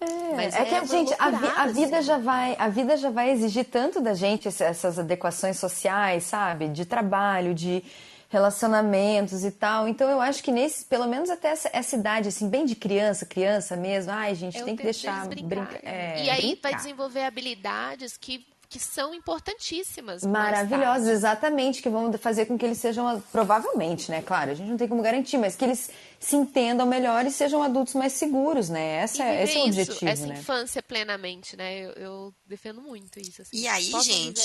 É, 0.00 0.34
Mas 0.34 0.54
é, 0.54 0.62
é 0.62 0.64
que 0.64 0.74
a 0.74 0.84
gente, 0.84 1.14
a, 1.18 1.30
vi, 1.30 1.46
a, 1.46 1.66
vida 1.68 1.98
assim. 1.98 2.06
já 2.06 2.18
vai, 2.18 2.56
a 2.58 2.68
vida 2.68 2.96
já 2.96 3.10
vai 3.10 3.30
exigir 3.30 3.64
tanto 3.64 4.00
da 4.00 4.14
gente 4.14 4.48
essas 4.48 4.98
adequações 4.98 5.58
sociais, 5.58 6.24
sabe? 6.24 6.68
De 6.68 6.84
trabalho, 6.84 7.54
de 7.54 7.82
relacionamentos 8.28 9.44
e 9.44 9.50
tal. 9.50 9.86
Então 9.88 10.10
eu 10.10 10.20
acho 10.20 10.42
que 10.42 10.50
nesse, 10.50 10.84
pelo 10.84 11.06
menos 11.06 11.30
até 11.30 11.48
essa, 11.48 11.70
essa 11.72 11.94
idade, 11.94 12.28
assim, 12.28 12.48
bem 12.48 12.64
de 12.66 12.74
criança, 12.74 13.24
criança 13.24 13.76
mesmo, 13.76 14.10
ai, 14.10 14.34
gente, 14.34 14.58
é 14.58 14.64
tem 14.64 14.74
que 14.74 14.82
deixar 14.82 15.26
brincar. 15.28 15.48
brincar 15.48 15.80
é, 15.84 16.24
e 16.24 16.30
aí 16.30 16.46
brincar. 16.48 16.70
vai 16.70 16.74
desenvolver 16.74 17.22
habilidades 17.24 18.16
que 18.16 18.44
que 18.74 18.80
são 18.80 19.14
importantíssimas. 19.14 20.24
Maravilhosas, 20.24 21.06
exatamente, 21.06 21.80
que 21.80 21.88
vão 21.88 22.12
fazer 22.14 22.46
com 22.46 22.58
que 22.58 22.64
eles 22.64 22.78
sejam, 22.78 23.22
provavelmente, 23.30 24.10
né? 24.10 24.20
Claro, 24.20 24.50
a 24.50 24.54
gente 24.54 24.68
não 24.68 24.76
tem 24.76 24.88
como 24.88 25.00
garantir, 25.00 25.38
mas 25.38 25.54
que 25.54 25.64
eles 25.64 25.90
se 26.24 26.36
entendam 26.36 26.86
melhor 26.86 27.26
e 27.26 27.30
sejam 27.30 27.62
adultos 27.62 27.92
mais 27.92 28.14
seguros, 28.14 28.70
né? 28.70 29.02
Essa, 29.02 29.22
é, 29.22 29.44
esse 29.44 29.58
é 29.58 29.60
o 29.60 29.66
objetivo, 29.66 30.08
essa 30.08 30.26
né? 30.26 30.38
infância 30.38 30.82
plenamente, 30.82 31.54
né? 31.54 31.80
Eu, 31.80 31.90
eu 31.92 32.34
defendo 32.46 32.80
muito 32.80 33.20
isso. 33.20 33.42
Assim. 33.42 33.54
E 33.54 33.68
aí, 33.68 33.92
gente, 34.02 34.40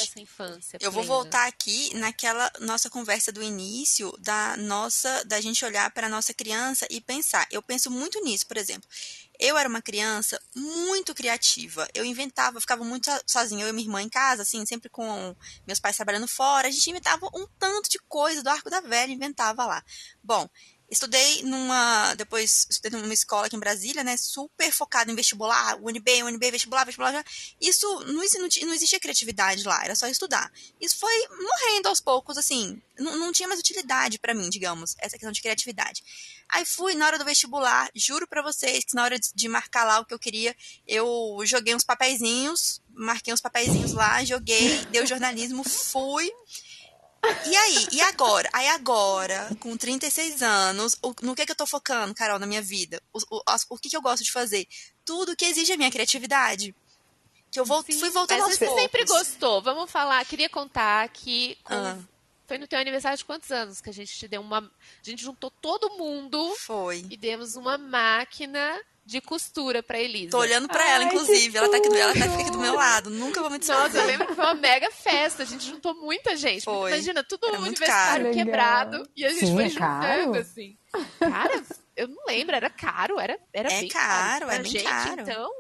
eu 0.82 0.92
vou 0.92 1.04
voltar 1.04 1.48
aqui 1.48 1.96
naquela 1.96 2.52
nossa 2.60 2.90
conversa 2.90 3.32
do 3.32 3.42
início 3.42 4.14
da 4.20 4.58
nossa, 4.58 5.24
da 5.24 5.40
gente 5.40 5.64
olhar 5.64 5.90
para 5.92 6.08
a 6.08 6.10
nossa 6.10 6.34
criança 6.34 6.86
e 6.90 7.00
pensar. 7.00 7.48
Eu 7.50 7.62
penso 7.62 7.90
muito 7.90 8.22
nisso, 8.26 8.46
por 8.46 8.58
exemplo. 8.58 8.88
Eu 9.40 9.58
era 9.58 9.70
uma 9.70 9.82
criança 9.82 10.38
muito 10.54 11.16
criativa. 11.16 11.88
Eu 11.94 12.04
inventava, 12.04 12.60
ficava 12.60 12.84
muito 12.84 13.10
sozinha, 13.26 13.64
eu 13.64 13.70
e 13.70 13.72
minha 13.72 13.86
irmã 13.86 14.02
em 14.02 14.10
casa, 14.10 14.42
assim, 14.42 14.66
sempre 14.66 14.90
com 14.90 15.34
meus 15.66 15.80
pais 15.80 15.96
trabalhando 15.96 16.28
fora. 16.28 16.68
A 16.68 16.72
gente 16.72 16.90
inventava 16.90 17.26
um 17.34 17.48
tanto 17.58 17.90
de 17.90 18.00
coisa 18.00 18.44
do 18.44 18.50
Arco 18.50 18.70
da 18.70 18.82
Velha, 18.82 19.14
inventava 19.14 19.66
lá. 19.66 19.82
Bom, 20.22 20.46
Estudei 20.90 21.44
numa. 21.44 22.16
Depois 22.16 22.66
estudei 22.70 23.00
numa 23.00 23.14
escola 23.14 23.46
aqui 23.46 23.56
em 23.56 23.60
Brasília, 23.60 24.04
né? 24.04 24.18
Super 24.18 24.72
focada 24.72 25.12
em 25.12 25.16
vestibular, 25.16 25.78
UNB, 25.82 26.24
UNB, 26.24 26.52
vestibular, 26.52 26.84
vestibular. 26.84 27.24
Isso 27.62 27.88
não, 28.06 28.24
não, 28.24 28.74
existia 28.74 29.00
criatividade 29.00 29.64
lá, 29.64 29.84
era 29.84 29.96
só 29.96 30.08
estudar. 30.08 30.52
Isso 30.82 30.98
foi 30.98 31.14
morrendo 31.30 31.90
aos 31.90 32.00
poucos, 32.00 32.38
assim. 32.38 32.82
Não, 32.98 33.18
não 33.18 33.32
tinha 33.32 33.48
mais 33.48 33.60
utilidade 33.60 34.18
para 34.18 34.34
mim, 34.34 34.50
digamos, 34.50 34.96
essa 35.00 35.18
questão 35.18 35.32
de 35.32 35.42
criatividade. 35.42 36.04
Aí 36.50 36.66
fui 36.66 36.96
na 36.96 37.06
hora 37.06 37.20
do 37.20 37.26
vestibular, 37.26 37.90
juro 37.94 38.28
para 38.28 38.42
vocês 38.42 38.84
que 38.84 38.96
na 38.96 39.04
hora 39.04 39.18
de 39.20 39.48
marcar 39.48 39.86
lá 39.86 40.00
o 40.00 40.06
que 40.06 40.14
eu 40.14 40.20
queria, 40.20 40.56
eu 40.88 41.38
joguei 41.46 41.76
uns 41.76 41.84
papeizinhos, 41.84 42.82
marquei 42.90 43.32
uns 43.32 43.42
papeizinhos 43.42 43.94
lá, 43.94 44.24
joguei, 44.26 44.84
deu 44.86 45.06
jornalismo, 45.06 45.64
fui. 45.64 46.32
E 47.46 47.56
aí, 47.56 47.88
e 47.92 48.02
agora? 48.02 48.50
Aí 48.54 48.68
agora, 48.70 49.50
com 49.60 49.76
36 49.76 50.42
anos, 50.42 50.98
o, 51.02 51.14
no 51.22 51.36
que, 51.36 51.46
que 51.46 51.52
eu 51.52 51.56
tô 51.56 51.66
focando, 51.66 52.14
Carol, 52.14 52.40
na 52.40 52.46
minha 52.46 52.62
vida? 52.62 53.02
O, 53.14 53.20
o, 53.38 53.42
o 53.72 53.78
que, 53.78 53.90
que 53.90 53.98
eu 53.98 54.02
gosto 54.02 54.24
de 54.24 54.32
fazer? 54.32 54.68
Tudo 55.04 55.36
que 55.36 55.46
exige 55.46 55.74
a 55.74 55.78
minha 55.78 55.92
criatividade. 55.92 56.74
Que 57.52 57.60
eu 57.60 57.66
vou, 57.66 57.84
Sim, 57.84 58.00
fui 58.00 58.10
voltando 58.10 58.40
mas 58.40 58.50
aos 58.50 58.58
você 58.58 58.66
poucos. 58.66 58.82
sempre 58.82 59.06
gostou. 59.06 59.62
Vamos 59.62 59.90
falar, 59.90 60.24
queria 60.26 60.50
contar 60.50 61.10
que 61.10 61.58
com, 61.64 61.74
ah. 61.74 61.98
foi 62.48 62.58
no 62.58 62.68
teu 62.68 62.80
aniversário 62.80 63.18
de 63.18 63.26
quantos 63.26 63.52
anos 63.52 63.82
que 63.82 63.90
a 63.90 63.94
gente 63.94 64.16
te 64.16 64.28
deu 64.28 64.42
uma. 64.42 64.60
A 64.60 65.04
gente 65.04 65.24
juntou 65.24 65.50
todo 65.50 65.98
mundo. 65.98 66.56
Foi. 66.60 67.06
E 67.10 67.18
demos 67.18 67.56
uma 67.56 67.78
máquina 67.78 68.80
de 69.10 69.20
costura 69.20 69.82
pra 69.82 70.00
Elisa. 70.00 70.30
Tô 70.30 70.38
olhando 70.38 70.68
pra 70.68 70.84
Ai, 70.84 70.96
ela, 70.96 71.04
inclusive. 71.06 71.58
Ela 71.58 71.68
tá, 71.68 71.78
aqui 71.78 71.90
do, 71.90 71.96
ela 71.98 72.14
tá 72.14 72.26
aqui 72.26 72.52
do 72.52 72.60
meu 72.60 72.76
lado. 72.76 73.10
Nunca 73.10 73.42
vou 73.42 73.50
me 73.50 73.58
desfazer. 73.58 73.82
Nossa, 73.82 73.98
eu 73.98 74.06
lembro 74.06 74.28
que 74.28 74.36
foi 74.36 74.46
uma 74.46 74.54
mega 74.54 74.92
festa. 74.92 75.42
A 75.42 75.46
gente 75.48 75.66
juntou 75.66 75.96
muita 75.96 76.38
gente. 76.38 76.64
Foi. 76.64 76.92
Imagina, 76.92 77.24
tudo 77.24 77.48
Era 77.48 77.60
universitário 77.60 78.32
quebrado. 78.32 79.10
E 79.16 79.26
a 79.26 79.30
gente 79.30 79.48
Sim, 79.48 79.56
foi 79.56 79.66
é 79.66 79.70
juntando, 79.70 80.32
caro? 80.32 80.36
assim. 80.36 80.78
Cara, 81.20 81.64
eu 81.96 82.08
não 82.08 82.24
lembro. 82.28 82.56
Era 82.56 82.70
caro. 82.70 83.20
Era, 83.20 83.40
era 83.52 83.74
é 83.74 83.80
bem 83.80 83.90
caro. 83.90 84.46
caro. 84.46 84.52
É 84.52 84.60
bem 84.60 84.72
gente, 84.72 84.84
caro. 84.84 85.22
então... 85.22 85.52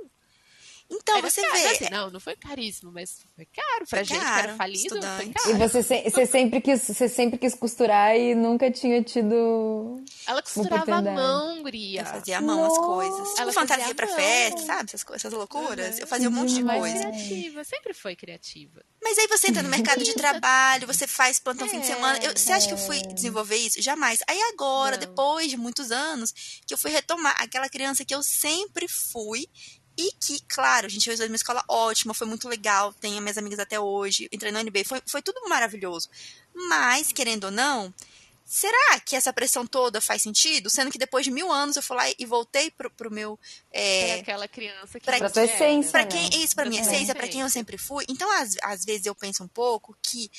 Então, 0.91 1.17
Era 1.17 1.29
você 1.29 1.41
caro, 1.41 1.53
vê. 1.53 1.67
assim, 1.67 1.89
não, 1.91 2.09
não 2.09 2.19
foi 2.19 2.35
caríssimo, 2.35 2.91
mas 2.91 3.19
foi 3.35 3.45
caro. 3.45 3.85
Pra 3.87 3.99
Foi 3.99 4.03
gente 4.05 4.17
que 4.19 4.25
caro, 4.25 4.47
era 4.47 4.55
falido, 4.57 4.89
foi 4.89 5.29
caro. 5.29 5.49
E 5.51 5.53
você, 5.53 5.83
se- 5.83 6.09
você, 6.09 6.25
sempre 6.25 6.61
quis, 6.61 6.81
você 6.81 7.07
sempre 7.07 7.37
quis 7.37 7.53
costurar 7.53 8.15
e 8.17 8.33
nunca 8.33 8.71
tinha 8.71 9.03
tido. 9.03 10.03
Ela 10.25 10.41
costurava 10.41 10.95
a 10.95 11.01
mão, 11.01 11.61
Guria. 11.61 12.01
Eu 12.01 12.05
fazia 12.05 12.39
à 12.39 12.41
mão 12.41 12.63
as 12.65 12.69
Nossa. 12.69 12.81
coisas. 12.81 13.27
Tipo 13.29 13.41
Ela 13.41 13.53
fantasia 13.53 13.93
pra 13.95 14.07
mão. 14.07 14.15
festa, 14.15 14.61
sabe? 14.61 14.83
Essas, 14.89 15.03
co- 15.03 15.13
essas 15.13 15.31
loucuras. 15.33 15.99
Eu 15.99 16.07
fazia 16.07 16.27
um 16.27 16.31
monte 16.31 16.55
de 16.55 16.63
mais 16.63 16.79
coisa. 16.81 16.99
criativa, 17.11 17.63
sempre 17.63 17.93
foi 17.93 18.15
criativa. 18.15 18.83
Mas 19.01 19.17
aí 19.19 19.27
você 19.27 19.47
entra 19.49 19.61
no 19.61 19.69
mercado 19.69 20.03
de 20.03 20.13
trabalho, 20.15 20.87
você 20.87 21.05
faz 21.05 21.37
plantão 21.39 21.67
fim 21.69 21.79
de 21.79 21.85
É, 21.91 21.93
semana. 21.95 22.17
Eu- 22.23 22.35
você 22.35 22.51
acha 22.51 22.67
que 22.67 22.73
eu 22.73 22.77
fui 22.79 22.99
desenvolver 23.13 23.57
isso? 23.57 23.79
Jamais. 23.81 24.21
Aí 24.27 24.39
agora, 24.53 24.97
Não. 24.97 25.01
depois 25.01 25.49
de 25.51 25.55
muitos 25.57 25.91
anos, 25.91 26.33
que 26.65 26.73
eu 26.73 26.77
fui 26.79 26.89
retomar 26.89 27.35
aquela 27.39 27.69
criança 27.69 28.03
que 28.03 28.13
eu 28.15 28.23
sempre 28.23 28.87
fui. 28.87 29.47
E 30.01 30.11
que, 30.19 30.39
claro, 30.47 30.85
a 30.85 30.89
gente 30.89 31.03
fez 31.03 31.19
uma 31.19 31.35
escola 31.35 31.61
ótima, 31.67 32.13
foi 32.13 32.25
muito 32.25 32.47
legal, 32.47 32.93
tenho 32.93 33.21
minhas 33.21 33.37
amigas 33.37 33.59
até 33.59 33.77
hoje, 33.77 34.29
entrei 34.31 34.49
no 34.51 34.59
NB, 34.59 34.85
foi, 34.85 35.01
foi 35.05 35.21
tudo 35.21 35.41
maravilhoso. 35.49 36.09
Mas, 36.69 37.11
querendo 37.11 37.45
ou 37.45 37.51
não, 37.51 37.93
será 38.45 38.99
que 39.01 39.15
essa 39.15 39.33
pressão 39.33 39.67
toda 39.67 39.99
faz 39.99 40.21
sentido? 40.21 40.69
Sendo 40.69 40.89
que 40.89 40.97
depois 40.97 41.25
de 41.25 41.31
mil 41.31 41.51
anos 41.51 41.75
eu 41.75 41.83
fui 41.83 41.97
lá 41.97 42.05
e 42.17 42.25
voltei 42.25 42.71
pro, 42.71 42.89
pro 42.89 43.11
meu. 43.11 43.37
é, 43.71 44.13
Pra 44.13 44.21
aquela 44.21 44.47
criança 44.47 44.99
que 44.99 45.05
pra- 45.05 45.15
a 45.15 45.19
gente 45.19 45.31
Pra 45.33 45.45
tua 45.45 45.53
essência. 45.53 45.91
Pra 45.91 46.01
né? 46.01 46.07
quem, 46.07 46.43
isso 46.43 46.55
pra 46.55 46.63
Pra 46.63 46.69
minha 46.69 46.81
essência, 46.81 47.13
pra 47.13 47.27
quem 47.27 47.41
eu 47.41 47.49
sempre 47.49 47.77
fui. 47.77 48.05
Então, 48.07 48.31
às, 48.41 48.55
às 48.63 48.85
vezes 48.85 49.05
eu 49.05 49.13
penso 49.13 49.43
um 49.43 49.47
pouco 49.49 49.95
que. 50.01 50.31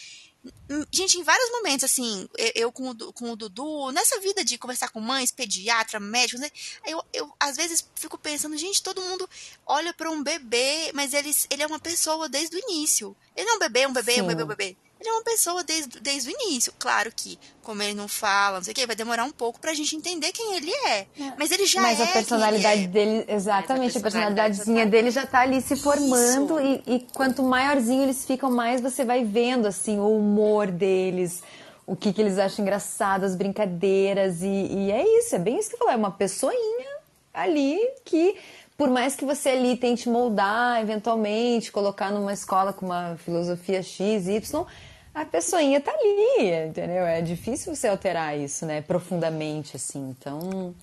Hum, 0.68 0.84
Gente, 0.90 1.18
em 1.18 1.22
vários 1.22 1.50
momentos, 1.50 1.84
assim, 1.84 2.28
eu, 2.36 2.52
eu 2.54 2.72
com, 2.72 2.90
o, 2.90 3.12
com 3.12 3.32
o 3.32 3.36
Dudu, 3.36 3.90
nessa 3.92 4.20
vida 4.20 4.44
de 4.44 4.58
conversar 4.58 4.88
com 4.90 5.00
mães, 5.00 5.30
pediatra, 5.30 6.00
médicos, 6.00 6.40
né? 6.40 6.50
Eu, 6.86 7.04
eu 7.12 7.32
às 7.38 7.56
vezes 7.56 7.88
fico 7.94 8.18
pensando, 8.18 8.56
gente, 8.56 8.82
todo 8.82 9.00
mundo 9.00 9.28
olha 9.66 9.92
pra 9.92 10.10
um 10.10 10.22
bebê, 10.22 10.92
mas 10.94 11.12
ele, 11.12 11.34
ele 11.50 11.62
é 11.62 11.66
uma 11.66 11.78
pessoa 11.78 12.28
desde 12.28 12.56
o 12.56 12.60
início. 12.60 13.16
Ele 13.36 13.46
não 13.46 13.54
é 13.54 13.56
um 13.56 13.60
bebê, 13.60 13.86
um 13.86 13.92
bebê, 13.92 14.12
um 14.12 14.16
Sim. 14.16 14.26
bebê, 14.26 14.42
um 14.42 14.46
bebê. 14.46 14.76
Ele 15.00 15.08
é 15.08 15.12
uma 15.12 15.22
pessoa 15.24 15.64
desde, 15.64 15.98
desde 16.00 16.28
o 16.28 16.32
início. 16.42 16.72
Claro 16.78 17.10
que, 17.14 17.38
como 17.62 17.82
ele 17.82 17.94
não 17.94 18.06
fala, 18.06 18.58
não 18.58 18.64
sei 18.64 18.72
o 18.72 18.74
quê, 18.74 18.86
vai 18.86 18.94
demorar 18.94 19.24
um 19.24 19.30
pouco 19.30 19.58
pra 19.58 19.72
gente 19.72 19.96
entender 19.96 20.30
quem 20.32 20.56
ele 20.56 20.70
é. 20.86 21.06
Mas 21.38 21.50
ele 21.50 21.64
já 21.64 21.80
Mas 21.80 21.98
é. 21.98 22.02
a 22.02 22.06
quem 22.06 22.12
personalidade 22.12 22.74
ele 22.80 22.84
é. 22.84 22.88
dele, 22.88 23.24
exatamente, 23.26 23.96
a 23.96 24.00
personalidade 24.00 24.56
personalidadezinha 24.58 24.78
já 24.78 24.84
tá- 24.84 24.90
dele 24.90 25.10
já 25.10 25.26
tá 25.26 25.40
ali 25.40 25.62
se 25.62 25.76
formando 25.76 26.60
e, 26.60 26.82
e 26.86 27.06
quanto 27.14 27.42
maiorzinho 27.42 28.02
eles 28.02 28.24
ficam, 28.26 28.50
mais 28.50 28.80
você 28.82 29.02
vai 29.04 29.24
vendo, 29.24 29.66
assim, 29.66 29.98
o 29.98 30.18
humor 30.18 30.66
deles, 30.70 31.42
o 31.86 31.96
que, 31.96 32.12
que 32.12 32.20
eles 32.20 32.38
acham 32.38 32.62
engraçado, 32.62 33.24
as 33.24 33.34
brincadeiras 33.34 34.42
e, 34.42 34.46
e 34.46 34.90
é 34.92 35.02
isso, 35.18 35.34
é 35.34 35.38
bem 35.38 35.58
isso 35.58 35.70
que 35.70 35.76
eu 35.76 35.78
falei, 35.78 35.94
é 35.94 35.96
uma 35.98 36.10
pessoinha 36.10 36.90
ali 37.32 37.78
que, 38.04 38.36
por 38.76 38.90
mais 38.90 39.14
que 39.16 39.24
você 39.24 39.48
ali 39.50 39.76
tente 39.76 40.08
moldar, 40.10 40.80
eventualmente, 40.80 41.72
colocar 41.72 42.10
numa 42.10 42.32
escola 42.34 42.72
com 42.72 42.84
uma 42.86 43.16
filosofia 43.24 43.82
X, 43.82 44.28
Y, 44.28 44.66
a 45.14 45.24
pessoinha 45.24 45.80
tá 45.80 45.92
ali, 45.92 46.68
entendeu? 46.68 47.04
É 47.04 47.20
difícil 47.20 47.74
você 47.74 47.88
alterar 47.88 48.38
isso, 48.38 48.64
né, 48.66 48.80
profundamente, 48.82 49.76
assim, 49.76 50.14
então... 50.18 50.74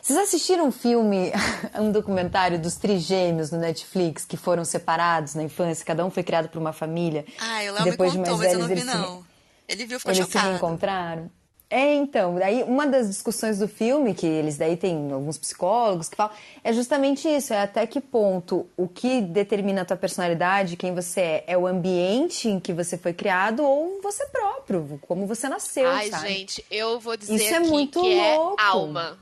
Vocês 0.00 0.18
assistiram 0.18 0.66
um 0.66 0.72
filme, 0.72 1.30
um 1.78 1.92
documentário 1.92 2.58
dos 2.58 2.74
trigêmeos 2.74 3.52
no 3.52 3.58
Netflix 3.58 4.24
que 4.24 4.36
foram 4.36 4.64
separados 4.64 5.36
na 5.36 5.44
infância, 5.44 5.84
cada 5.86 6.04
um 6.04 6.10
foi 6.10 6.24
criado 6.24 6.48
por 6.48 6.58
uma 6.58 6.72
família. 6.72 7.24
Ah, 7.38 7.60
o 7.60 7.72
Léo 7.74 7.86
e 7.86 7.90
depois 7.92 8.12
me 8.12 8.18
de 8.24 8.30
contou, 8.30 8.38
mais 8.38 8.52
mas 8.52 8.52
eu 8.52 8.58
não 8.58 8.66
vi, 8.66 8.72
eles 8.72 8.84
se- 8.84 8.96
não. 8.96 9.24
Ele 9.68 9.86
viu, 9.86 9.98
ficou 10.00 10.12
eles 10.12 10.26
se 10.26 10.32
chocado. 10.32 10.48
reencontraram. 10.50 11.30
É, 11.74 11.94
então, 11.94 12.34
daí 12.34 12.62
uma 12.64 12.86
das 12.86 13.06
discussões 13.08 13.58
do 13.58 13.66
filme, 13.66 14.12
que 14.12 14.26
eles 14.26 14.58
daí 14.58 14.76
tem 14.76 15.10
alguns 15.10 15.38
psicólogos 15.38 16.06
que 16.06 16.14
falam, 16.14 16.34
é 16.62 16.70
justamente 16.70 17.26
isso, 17.26 17.54
é 17.54 17.62
até 17.62 17.86
que 17.86 17.98
ponto 17.98 18.66
o 18.76 18.86
que 18.86 19.22
determina 19.22 19.80
a 19.80 19.84
tua 19.86 19.96
personalidade, 19.96 20.76
quem 20.76 20.94
você 20.94 21.20
é, 21.22 21.44
é 21.46 21.56
o 21.56 21.66
ambiente 21.66 22.46
em 22.46 22.60
que 22.60 22.74
você 22.74 22.98
foi 22.98 23.14
criado 23.14 23.64
ou 23.64 24.02
você 24.02 24.26
próprio, 24.26 25.00
como 25.08 25.26
você 25.26 25.48
nasceu, 25.48 25.88
Ai, 25.88 26.10
sabe? 26.10 26.28
gente, 26.28 26.62
eu 26.70 27.00
vou 27.00 27.16
dizer 27.16 27.36
Isso 27.36 27.54
é 27.54 27.60
muito 27.60 28.02
que 28.02 28.14
louco. 28.20 28.60
é 28.60 28.64
alma. 28.66 29.18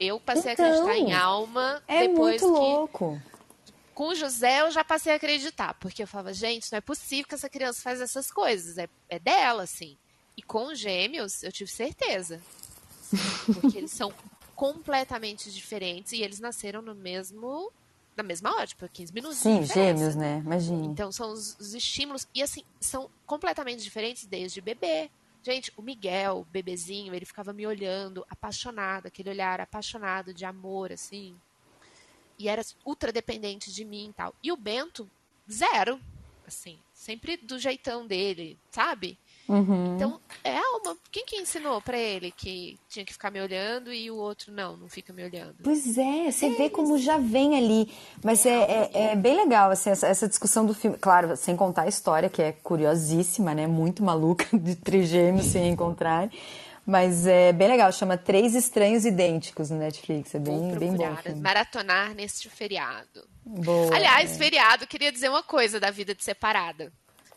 Eu 0.00 0.18
passei 0.18 0.54
Então, 0.54 0.64
a 0.66 0.68
acreditar 0.68 0.96
em 0.98 1.14
alma 1.14 1.80
É 1.86 2.08
depois 2.08 2.42
muito 2.42 2.52
que 2.56 2.60
louco. 2.60 3.22
com 3.94 4.08
o 4.08 4.14
José 4.16 4.62
eu 4.62 4.72
já 4.72 4.82
passei 4.82 5.12
a 5.12 5.16
acreditar, 5.16 5.74
porque 5.74 6.02
eu 6.02 6.08
falava, 6.08 6.32
gente, 6.34 6.66
não 6.72 6.78
é 6.78 6.80
possível 6.80 7.26
que 7.28 7.34
essa 7.36 7.48
criança 7.48 7.80
faz 7.80 8.00
essas 8.00 8.28
coisas, 8.28 8.76
é, 8.76 8.88
é 9.08 9.20
dela, 9.20 9.62
assim. 9.62 9.96
E 10.36 10.42
com 10.42 10.66
os 10.66 10.78
gêmeos, 10.78 11.42
eu 11.42 11.52
tive 11.52 11.70
certeza. 11.70 12.40
Porque 13.46 13.78
eles 13.78 13.90
são 13.90 14.12
completamente 14.54 15.50
diferentes 15.50 16.12
e 16.12 16.22
eles 16.22 16.40
nasceram 16.40 16.80
no 16.80 16.94
mesmo. 16.94 17.70
na 18.16 18.22
mesma 18.22 18.54
hora, 18.54 18.66
tipo, 18.66 18.88
15 18.88 19.12
minutos. 19.12 19.38
Sim, 19.38 19.64
gêmeos, 19.64 20.14
né? 20.14 20.42
Imagina. 20.44 20.86
Então 20.86 21.10
são 21.12 21.32
os, 21.32 21.56
os 21.58 21.74
estímulos. 21.74 22.26
E 22.34 22.42
assim, 22.42 22.62
são 22.80 23.10
completamente 23.26 23.82
diferentes 23.82 24.26
desde 24.26 24.60
bebê. 24.60 25.10
Gente, 25.42 25.72
o 25.76 25.82
Miguel, 25.82 26.46
bebezinho, 26.52 27.12
ele 27.14 27.24
ficava 27.24 27.52
me 27.52 27.66
olhando, 27.66 28.24
apaixonado, 28.30 29.06
aquele 29.06 29.30
olhar 29.30 29.60
apaixonado 29.60 30.32
de 30.32 30.44
amor, 30.44 30.92
assim. 30.92 31.34
E 32.38 32.48
era 32.48 32.62
ultra 32.84 33.10
dependente 33.10 33.72
de 33.72 33.84
mim 33.84 34.10
e 34.10 34.12
tal. 34.12 34.34
E 34.42 34.52
o 34.52 34.56
Bento, 34.56 35.10
zero. 35.50 36.00
Assim, 36.46 36.78
sempre 36.92 37.36
do 37.36 37.58
jeitão 37.58 38.06
dele, 38.06 38.58
sabe? 38.70 39.18
Uhum. 39.48 39.96
Então, 39.96 40.20
é 40.44 40.56
alma. 40.56 40.96
Quem 41.10 41.24
que 41.26 41.36
ensinou 41.36 41.80
pra 41.82 41.98
ele 41.98 42.30
que 42.30 42.78
tinha 42.88 43.04
que 43.04 43.12
ficar 43.12 43.30
me 43.30 43.40
olhando 43.40 43.92
e 43.92 44.10
o 44.10 44.16
outro 44.16 44.52
não, 44.52 44.76
não 44.76 44.88
fica 44.88 45.12
me 45.12 45.24
olhando? 45.24 45.56
Pois 45.62 45.98
é, 45.98 46.30
você 46.30 46.50
vê 46.50 46.70
como 46.70 46.98
já 46.98 47.18
vem 47.18 47.56
ali. 47.56 47.92
Mas 48.22 48.46
é, 48.46 48.50
é, 48.50 48.90
é 49.12 49.16
bem 49.16 49.36
legal, 49.36 49.70
assim, 49.70 49.90
essa, 49.90 50.06
essa 50.06 50.28
discussão 50.28 50.64
do 50.64 50.74
filme. 50.74 50.96
Claro, 50.98 51.36
sem 51.36 51.56
contar 51.56 51.82
a 51.82 51.88
história, 51.88 52.28
que 52.28 52.40
é 52.40 52.52
curiosíssima, 52.52 53.54
né? 53.54 53.66
Muito 53.66 54.02
maluca, 54.02 54.46
de 54.56 54.76
trigêmeos 54.76 55.46
se 55.46 55.58
encontrarem. 55.58 56.30
Mas 56.84 57.26
é 57.28 57.52
bem 57.52 57.68
legal, 57.68 57.92
chama 57.92 58.16
Três 58.16 58.56
Estranhos 58.56 59.04
Idênticos 59.04 59.70
no 59.70 59.78
Netflix. 59.78 60.34
É 60.34 60.38
Vou 60.40 60.58
bem, 60.58 60.78
bem 60.78 60.96
bom. 60.96 61.16
filme. 61.16 61.40
maratonar 61.40 62.12
neste 62.14 62.48
feriado. 62.50 63.24
Boa, 63.44 63.94
Aliás, 63.94 64.32
é. 64.32 64.34
feriado, 64.34 64.86
queria 64.86 65.12
dizer 65.12 65.28
uma 65.28 65.44
coisa 65.44 65.78
da 65.78 65.90
vida 65.90 66.14
de 66.14 66.24
separada. 66.24 66.92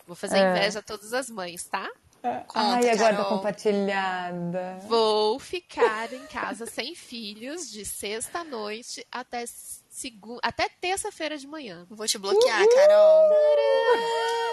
Vou 0.08 0.16
fazer 0.16 0.38
É. 0.38 0.52
inveja 0.52 0.80
a 0.80 0.82
todas 0.82 1.14
as 1.14 1.30
mães, 1.30 1.64
tá? 1.66 1.90
Ai, 2.56 2.90
a 2.90 2.96
guarda 2.96 3.18
Carol. 3.24 3.38
compartilhada. 3.38 4.78
Vou 4.88 5.38
ficar 5.40 6.12
em 6.12 6.26
casa 6.26 6.66
sem 6.66 6.96
filhos 6.96 7.70
de 7.70 7.86
sexta 7.86 8.40
à 8.40 8.44
noite 8.44 9.06
até 9.12 9.44
até 10.44 10.68
terça-feira 10.82 11.38
de 11.38 11.48
manhã. 11.48 11.86
Vou 11.90 12.06
te 12.08 12.18
bloquear, 12.18 12.60
Carol. 12.68 13.30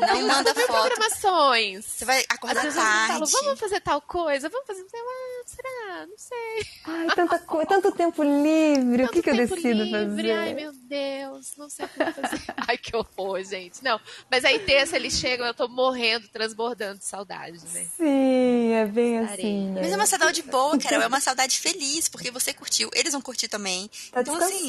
Não 0.01 0.27
manda 0.27 0.55
foto. 0.55 0.67
programações. 0.67 1.85
Você 1.85 2.05
vai 2.05 2.19
Às 2.21 2.25
acordar 2.37 2.73
falo, 2.73 2.75
tarde. 3.21 3.33
vamos 3.33 3.61
fazer 3.61 3.81
tal 3.81 4.01
coisa, 4.03 4.49
vamos 4.49 4.67
fazer. 4.67 4.85
Ah, 4.95 5.43
será? 5.47 6.07
Não 6.07 6.19
sei. 6.19 6.67
Ai, 6.85 7.07
tanta 7.15 7.39
coisa, 7.41 7.67
tanto 7.67 7.93
tempo 7.93 8.23
livre. 8.23 9.05
o 9.05 9.09
que, 9.09 9.21
Tanto 9.21 9.23
que 9.23 9.31
eu 9.31 9.37
tempo 9.37 9.55
decido 9.55 9.83
livre. 9.85 10.01
fazer? 10.29 10.33
Ai, 10.33 10.55
meu 10.55 10.73
Deus, 10.73 11.53
não 11.57 11.69
sei 11.69 11.87
o 11.87 11.89
que 11.89 11.99
fazer. 12.13 12.43
Ai, 12.69 12.79
que 12.79 12.97
horror, 12.97 13.43
gente. 13.45 13.83
Não, 13.83 14.01
mas 14.31 14.45
aí 14.45 14.59
terça 14.61 14.97
eles 14.97 15.15
chegam, 15.15 15.47
eu 15.47 15.55
tô 15.55 15.69
morrendo, 15.69 16.29
transbordando 16.29 16.99
de 16.99 17.05
saudade, 17.05 17.59
né? 17.73 17.87
Sim, 17.97 18.73
é 18.75 18.87
bem 18.87 19.21
Estarei. 19.23 19.45
assim, 19.45 19.71
né? 19.71 19.81
Mas 19.83 19.93
é 19.93 19.97
uma 19.97 20.07
saudade 20.07 20.43
boa, 20.43 20.79
Carol. 20.79 21.03
É 21.03 21.07
uma 21.07 21.21
saudade 21.21 21.59
feliz, 21.59 22.09
porque 22.09 22.31
você 22.31 22.53
curtiu. 22.53 22.91
Eles 22.95 23.13
vão 23.13 23.21
curtir 23.23 23.49
também. 23.49 23.89
Tá 24.11 24.21
então, 24.21 24.35
assim. 24.37 24.69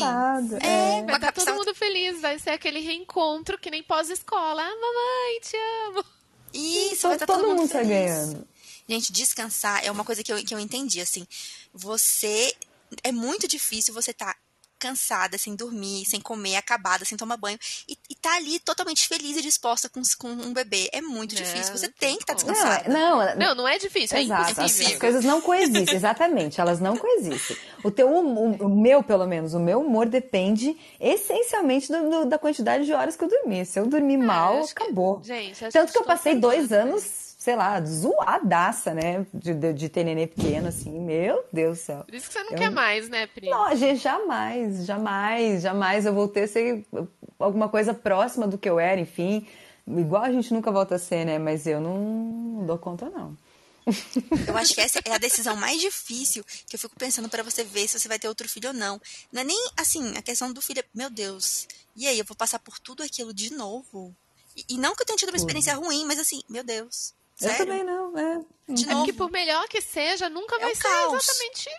Descansado. 0.64 0.99
É, 0.99 1.05
Vai 1.05 1.16
estar 1.16 1.32
todo 1.32 1.45
sabe- 1.45 1.57
mundo 1.57 1.76
feliz, 1.76 2.22
vai 2.22 2.39
ser 2.39 2.51
aquele 2.51 2.80
reencontro 2.80 3.57
que 3.57 3.70
nem 3.70 3.84
pós-escola. 3.84 4.61
Ah, 4.61 4.76
mamãe, 4.76 5.39
te 5.41 5.57
amo. 5.88 6.05
Isso, 6.53 7.07
vai 7.07 7.11
Todo, 7.11 7.14
estar 7.14 7.26
todo, 7.26 7.38
todo 7.39 7.47
mundo 7.49 7.59
mundo 7.61 7.70
tá 7.72 7.80
feliz. 7.80 7.89
ganhando. 7.89 8.47
Gente, 8.88 9.11
descansar 9.14 9.84
é 9.86 9.89
uma 9.91 10.03
coisa 10.03 10.24
que 10.24 10.32
eu, 10.32 10.43
que 10.43 10.53
eu 10.53 10.59
entendi, 10.59 10.99
assim. 11.01 11.26
Você. 11.74 12.53
É 13.03 13.11
muito 13.11 13.47
difícil 13.47 13.91
você 13.93 14.14
tá 14.14 14.36
cansada, 14.88 15.38
sem 15.38 15.55
dormir, 15.55 16.03
sem 16.05 16.19
comer, 16.19 16.57
acabada, 16.57 17.05
sem 17.05 17.17
tomar 17.17 17.38
banho, 17.38 17.57
e, 17.88 17.97
e 18.09 18.15
tá 18.15 18.36
ali 18.36 18.59
totalmente 18.59 19.07
feliz 19.07 19.38
e 19.38 19.41
disposta 19.41 19.88
com, 19.89 20.01
com 20.17 20.27
um 20.27 20.53
bebê. 20.53 20.89
É 20.91 21.01
muito 21.01 21.34
Não, 21.36 21.41
difícil. 21.41 21.75
Você 21.77 21.88
não 21.88 21.93
tem 21.99 22.17
que 22.17 22.23
estar. 22.23 22.34
Não, 22.34 22.53
descansada. 22.53 22.84
é- 22.86 22.89
não, 22.89 23.36
Não, 23.36 23.55
não 23.55 23.67
é 23.67 23.77
difícil, 23.77 24.17
é 24.17 24.23
Exato, 24.23 24.43
as, 24.43 24.57
impossível. 24.57 24.93
as 24.93 24.99
coisas 24.99 25.23
não 25.25 25.39
coexistem, 25.41 25.95
exatamente, 25.95 26.59
elas 26.59 26.79
não 26.81 26.97
coexistem. 26.97 27.55
O 27.84 27.89
teu, 27.91 28.09
o, 28.09 28.51
o 28.65 28.69
meu, 28.69 29.01
pelo 29.03 29.25
menos, 29.25 29.53
o 29.53 29.59
meu 29.59 29.79
humor 29.81 30.05
depende 30.07 30.75
essencialmente 30.99 31.91
do- 31.91 32.09
do- 32.09 32.25
da 32.25 32.38
quantidade 32.38 32.86
de 32.86 32.93
horas 32.93 33.15
que 33.15 33.23
eu 33.23 33.29
dormi. 33.29 33.65
Se 33.65 33.79
eu 33.79 33.86
dormir 33.88 34.17
mal, 34.17 34.57
É, 34.59 34.63
que- 34.63 34.71
acabou. 34.71 35.21
gente, 35.23 35.63
acho 35.65 35.71
Tanto 35.73 35.88
que 35.88 35.93
que 35.93 35.97
eu 35.99 36.03
passei 36.03 36.36
dois 36.36 36.71
anos, 36.71 37.03
sei 37.43 37.57
lá, 37.57 37.83
zoadaça, 37.83 38.93
né, 38.93 39.25
de, 39.33 39.53
de, 39.53 39.73
de 39.73 39.89
ter 39.89 40.05
neném 40.05 40.25
pequeno, 40.25 40.69
assim, 40.69 40.97
meu 40.97 41.43
Deus 41.51 41.77
do 41.77 41.81
céu. 41.81 42.03
Por 42.05 42.15
isso 42.15 42.27
que 42.27 42.33
você 42.33 42.41
não 42.41 42.51
Eu- 42.53 42.57
quer 42.57 42.71
mais, 42.71 43.09
né, 43.09 43.27
Pri? 43.27 43.49
Não, 43.49 43.75
gente, 43.75 43.99
jamais, 44.01 44.85
jamais, 44.85 45.61
jamais 45.61 46.05
eu 46.05 46.13
voltei 46.13 46.43
a 46.43 46.47
ser 46.47 46.85
alguma 47.37 47.67
coisa 47.67 47.93
próxima 47.93 48.47
do 48.47 48.57
que 48.57 48.69
eu 48.69 48.79
era, 48.79 49.01
enfim. 49.01 49.45
Igual 49.85 50.23
a 50.23 50.31
gente 50.31 50.53
nunca 50.53 50.71
volta 50.71 50.95
a 50.95 50.97
ser, 50.97 51.25
né? 51.25 51.37
Mas 51.37 51.67
eu 51.67 51.81
não 51.81 52.65
dou 52.65 52.77
conta, 52.77 53.09
não. 53.09 53.37
Eu 54.47 54.55
acho 54.55 54.73
que 54.73 54.79
essa 54.79 55.01
é 55.03 55.11
a 55.13 55.17
decisão 55.17 55.57
mais 55.57 55.81
difícil 55.81 56.45
que 56.67 56.75
eu 56.77 56.79
fico 56.79 56.95
pensando 56.97 57.27
para 57.27 57.43
você 57.43 57.65
ver 57.65 57.89
se 57.89 57.99
você 57.99 58.07
vai 58.07 58.17
ter 58.17 58.29
outro 58.29 58.47
filho 58.47 58.69
ou 58.69 58.73
não. 58.73 59.01
Não 59.33 59.41
é 59.41 59.43
nem 59.43 59.69
assim, 59.75 60.15
a 60.15 60.21
questão 60.21 60.53
do 60.53 60.61
filho, 60.61 60.81
meu 60.93 61.09
Deus. 61.09 61.67
E 61.93 62.07
aí, 62.07 62.17
eu 62.17 62.23
vou 62.23 62.37
passar 62.37 62.59
por 62.59 62.79
tudo 62.79 63.03
aquilo 63.03 63.33
de 63.33 63.51
novo? 63.53 64.15
E, 64.55 64.63
e 64.69 64.77
não 64.77 64.95
que 64.95 65.01
eu 65.01 65.05
tenha 65.05 65.17
tido 65.17 65.29
uma 65.29 65.37
experiência 65.37 65.75
ruim, 65.75 66.05
mas 66.05 66.17
assim, 66.19 66.41
meu 66.47 66.63
Deus. 66.63 67.13
Sério? 67.36 67.55
Eu 67.61 67.65
também 67.65 67.84
não, 67.84 68.17
é. 68.17 68.39
De 68.69 68.84
É 68.84 68.88
novo. 68.88 68.97
porque 68.99 69.13
por 69.13 69.29
melhor 69.31 69.67
que 69.67 69.81
seja, 69.81 70.29
nunca 70.29 70.55
É 70.55 70.59
vai 70.59 70.75
ser 70.75 70.84
caos. 70.84 71.23
exatamente. 71.23 71.69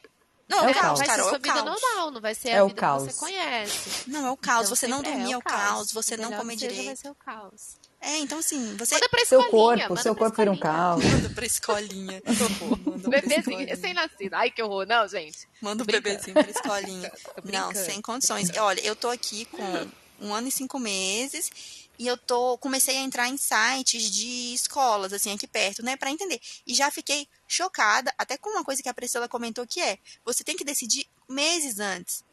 Não, 0.46 0.58
É 0.58 0.62
é 0.64 0.66
o 0.66 0.70
o 0.70 0.74
caos, 0.74 0.98
vai 0.98 1.06
cara, 1.08 1.22
ser 1.22 1.26
é 1.26 1.30
sua 1.30 1.38
o 1.38 1.42
vida 1.42 1.54
caos. 1.54 1.64
normal, 1.64 2.10
não 2.10 2.20
vai 2.20 2.34
ser 2.34 2.48
É 2.50 2.58
a 2.58 2.64
vida 2.64 2.78
caos. 2.80 3.02
que 3.06 3.12
você 3.14 3.18
conhece. 3.20 4.10
Não, 4.10 4.26
é 4.26 4.30
o 4.30 4.36
caos. 4.36 4.66
Então, 4.66 4.76
você 4.76 4.86
não 4.86 4.96
sempre 4.98 5.12
dormir 5.12 5.32
é 5.32 5.38
o 5.38 5.42
caos, 5.42 5.92
você 5.92 6.16
não 6.18 6.32
comer 6.32 6.52
que 6.54 6.60
seja, 6.60 6.70
direito. 6.72 6.86
vai 6.88 6.96
ser 6.96 7.10
o 7.10 7.14
caos. 7.14 7.76
É, 8.02 8.18
então 8.18 8.38
assim, 8.38 8.76
você 8.76 8.94
Manda 8.96 9.08
pra 9.08 9.24
Seu 9.24 9.40
escolinha, 9.40 9.50
corpo, 9.78 9.88
manda 9.88 10.02
seu 10.02 10.14
corpo 10.14 10.36
vira 10.36 10.52
um 10.52 10.58
caos. 10.58 11.02
manda 11.02 11.30
pra 11.30 11.46
escolinha. 11.46 12.22
Manda 12.26 13.08
Bebezinho, 13.08 13.38
escolinha. 13.40 13.66
recém-nascido. 13.66 14.34
Ai, 14.34 14.50
que 14.50 14.62
horror. 14.62 14.86
Não, 14.86 15.08
gente. 15.08 15.48
Manda 15.62 15.82
o 15.82 15.86
brincando. 15.86 16.10
bebezinho 16.10 16.34
pra 16.34 16.50
escolinha. 16.50 17.10
Não, 17.44 17.74
sem 17.74 18.02
condições. 18.02 18.50
Olha, 18.58 18.80
eu 18.84 18.94
tô 18.94 19.08
aqui 19.08 19.46
com 19.46 19.88
um 20.20 20.34
ano 20.34 20.48
e 20.48 20.50
cinco 20.50 20.78
meses 20.78 21.50
e 21.98 22.06
eu 22.06 22.16
tô 22.16 22.58
comecei 22.58 22.96
a 22.96 23.00
entrar 23.02 23.28
em 23.28 23.36
sites 23.36 24.10
de 24.10 24.54
escolas 24.54 25.12
assim 25.12 25.32
aqui 25.32 25.46
perto, 25.46 25.82
né, 25.84 25.96
Pra 25.96 26.10
entender. 26.10 26.40
E 26.66 26.74
já 26.74 26.90
fiquei 26.90 27.28
chocada, 27.46 28.12
até 28.18 28.36
com 28.36 28.50
uma 28.50 28.64
coisa 28.64 28.82
que 28.82 28.88
a 28.88 28.94
Priscila 28.94 29.28
comentou 29.28 29.66
que 29.66 29.80
é, 29.80 29.98
você 30.24 30.42
tem 30.44 30.56
que 30.56 30.64
decidir 30.64 31.06
meses 31.28 31.78
antes. 31.78 32.24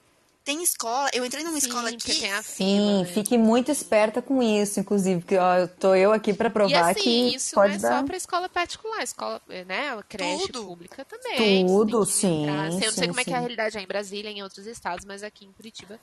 Tem 0.44 0.64
escola, 0.64 1.08
eu 1.14 1.24
entrei 1.24 1.44
numa 1.44 1.60
Sim, 1.60 1.68
escola 1.68 1.90
aqui. 1.90 2.20
tem 2.20 2.32
a 2.34 2.42
Sim, 2.42 2.76
fila, 2.80 3.04
né? 3.04 3.14
fique 3.14 3.38
muito 3.38 3.72
esperta 3.72 4.24
com 4.24 4.42
isso, 4.42 4.80
inclusive, 4.80 5.22
porque 5.22 5.38
ó, 5.38 5.56
eu 5.56 5.68
tô 5.68 5.94
eu 5.94 6.12
aqui 6.12 6.34
pra 6.34 6.50
E 6.50 6.54
provar 6.54 6.90
assim, 6.90 7.04
que 7.04 7.36
isso 7.36 7.56
pode 7.56 7.70
não 7.70 7.76
é 7.76 7.80
dar. 7.80 8.00
só 8.02 8.08
para 8.08 8.18
escola 8.18 8.50
particular, 8.50 9.04
escola, 9.04 9.40
né, 9.68 10.02
creche 10.10 10.48
Tudo. 10.48 10.66
pública 10.66 11.06
também. 11.06 11.64
Tudo, 11.64 12.06
sim, 12.06 12.50
Assim, 12.50 12.86
Eu 12.86 12.92
não 12.92 12.92
sei 12.92 13.04
sim, 13.04 13.08
como 13.10 13.20
é 13.20 13.24
que 13.24 13.30
é 13.30 13.34
a 13.34 13.38
sim. 13.38 13.42
realidade 13.42 13.78
é 13.78 13.82
em 13.82 13.88
Brasília, 13.88 14.32
em 14.32 14.42
outros 14.42 14.66
estados, 14.66 15.06
mas 15.06 15.22
aqui 15.22 15.46
em 15.46 15.54
Curitiba 15.54 16.00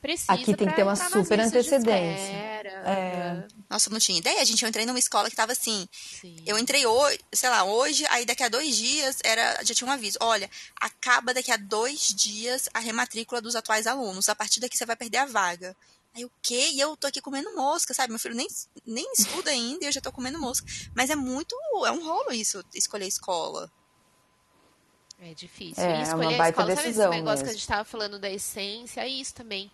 precisa 0.00 0.32
Aqui 0.32 0.54
tem 0.56 0.68
que 0.68 0.74
ter 0.74 0.82
uma 0.82 0.96
super 0.96 1.40
antecedência. 1.40 2.32
É. 2.84 3.46
Nossa, 3.68 3.88
eu 3.88 3.92
não 3.92 4.00
tinha 4.00 4.18
ideia. 4.18 4.40
A 4.40 4.44
gente 4.44 4.62
eu 4.62 4.68
entrei 4.68 4.86
numa 4.86 4.98
escola 4.98 5.28
que 5.28 5.36
tava 5.36 5.52
assim. 5.52 5.88
Sim. 5.92 6.36
Eu 6.46 6.58
entrei 6.58 6.86
hoje, 6.86 7.18
sei 7.32 7.48
lá, 7.48 7.64
hoje, 7.64 8.04
aí 8.10 8.24
daqui 8.24 8.42
a 8.42 8.48
dois 8.48 8.76
dias 8.76 9.18
era, 9.22 9.62
já 9.62 9.74
tinha 9.74 9.88
um 9.88 9.92
aviso. 9.92 10.18
Olha, 10.20 10.50
acaba 10.80 11.34
daqui 11.34 11.52
a 11.52 11.56
dois 11.56 12.14
dias 12.14 12.68
a 12.72 12.78
rematrícula 12.78 13.40
dos 13.40 13.54
atuais 13.54 13.86
alunos. 13.86 14.28
A 14.28 14.34
partir 14.34 14.60
daqui 14.60 14.76
você 14.76 14.86
vai 14.86 14.96
perder 14.96 15.18
a 15.18 15.26
vaga. 15.26 15.76
Aí 16.14 16.24
o 16.24 16.30
quê? 16.42 16.70
E 16.72 16.80
eu 16.80 16.96
tô 16.96 17.06
aqui 17.06 17.20
comendo 17.20 17.54
mosca, 17.54 17.94
sabe? 17.94 18.10
Meu 18.10 18.18
filho 18.18 18.34
nem, 18.34 18.48
nem 18.84 19.12
estuda 19.12 19.50
ainda 19.50 19.84
e 19.84 19.88
eu 19.88 19.92
já 19.92 20.00
tô 20.00 20.10
comendo 20.10 20.40
mosca. 20.40 20.66
Mas 20.94 21.10
é 21.10 21.16
muito. 21.16 21.54
É 21.86 21.92
um 21.92 22.04
rolo 22.04 22.32
isso, 22.32 22.64
escolher 22.74 23.06
escola. 23.06 23.70
É 25.22 25.34
difícil. 25.34 25.82
É, 25.84 25.86
e 25.86 25.92
é 25.92 25.94
uma 25.96 26.02
escolher 26.02 26.34
a 26.34 26.38
baita 26.38 26.48
escola, 26.62 26.66
sabe 26.68 26.72
esse 26.72 26.82
decisão 26.88 27.10
negócio 27.10 27.36
que 27.38 27.42
a 27.42 27.44
mesmo. 27.44 27.52
gente 27.52 27.60
estava 27.60 27.84
falando 27.84 28.18
da 28.18 28.30
essência? 28.30 29.00
É 29.02 29.08
isso 29.08 29.34
também. 29.34 29.70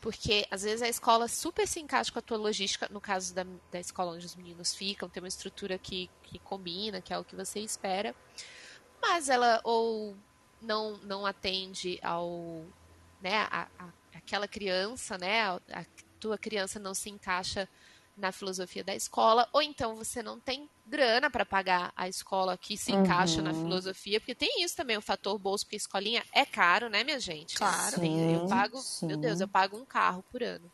Porque 0.00 0.46
às 0.50 0.62
vezes 0.62 0.82
a 0.82 0.88
escola 0.88 1.28
super 1.28 1.68
se 1.68 1.78
encaixa 1.78 2.10
com 2.10 2.18
a 2.18 2.22
tua 2.22 2.38
logística, 2.38 2.88
no 2.90 3.00
caso 3.00 3.34
da, 3.34 3.44
da 3.70 3.78
escola 3.78 4.12
onde 4.12 4.24
os 4.26 4.34
meninos 4.34 4.74
ficam, 4.74 5.08
tem 5.08 5.22
uma 5.22 5.28
estrutura 5.28 5.78
que, 5.78 6.10
que 6.22 6.38
combina, 6.38 7.00
que 7.00 7.12
é 7.12 7.18
o 7.18 7.24
que 7.24 7.36
você 7.36 7.60
espera, 7.60 8.14
mas 9.00 9.28
ela 9.28 9.60
ou 9.62 10.16
não, 10.60 10.96
não 10.98 11.24
atende 11.26 11.98
ao. 12.02 12.64
Né, 13.20 13.36
a, 13.50 13.68
a- 13.78 13.88
aquela 14.14 14.48
criança, 14.48 15.18
né? 15.18 15.42
A, 15.42 15.60
a 15.72 15.84
tua 16.18 16.36
criança 16.38 16.78
não 16.78 16.94
se 16.94 17.10
encaixa 17.10 17.68
na 18.20 18.30
filosofia 18.32 18.84
da 18.84 18.94
escola, 18.94 19.48
ou 19.52 19.60
então 19.62 19.96
você 19.96 20.22
não 20.22 20.38
tem 20.38 20.68
grana 20.86 21.30
para 21.30 21.44
pagar 21.44 21.92
a 21.96 22.08
escola 22.08 22.56
que 22.58 22.76
se 22.76 22.92
encaixa 22.92 23.42
na 23.42 23.50
Uhum. 23.50 23.62
filosofia, 23.62 24.20
porque 24.20 24.34
tem 24.34 24.62
isso 24.62 24.76
também, 24.76 24.96
o 24.96 25.02
fator 25.02 25.38
bolso, 25.38 25.64
porque 25.64 25.76
escolinha 25.76 26.22
é 26.32 26.44
caro, 26.44 26.88
né, 26.88 27.02
minha 27.02 27.18
gente? 27.18 27.56
Claro. 27.56 27.98
Tem- 27.98 28.32
eu 28.32 28.40
Sim, 28.40 28.48
pago, 28.48 28.78
sim. 28.78 29.06
meu 29.06 29.16
Deus, 29.16 29.40
eu 29.40 29.48
pago 29.48 29.76
um 29.76 29.84
carro 29.84 30.22
por 30.30 30.42
ano. 30.42 30.70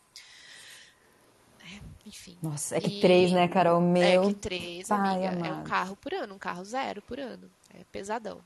É, 1.63 1.81
enfim. 2.09 2.37
Nossa, 2.43 2.77
é 2.77 2.81
que 2.81 2.89
E- 2.99 3.01
três, 3.01 3.33
né, 3.33 3.49
Carol? 3.49 3.81
Meu. 3.81 4.23
É 4.25 4.27
que 4.29 4.35
três, 4.35 4.89
pai 4.89 5.27
amiga, 5.27 5.27
é 5.47 5.51
um 5.53 5.55
amado. 5.55 5.69
carro 5.69 5.97
por 5.97 6.15
ano, 6.15 6.35
um 6.35 6.39
carro 6.39 6.65
zero 6.65 7.03
por 7.03 7.19
ano. 7.19 7.51
É 7.75 7.83
pesadão. 7.91 8.41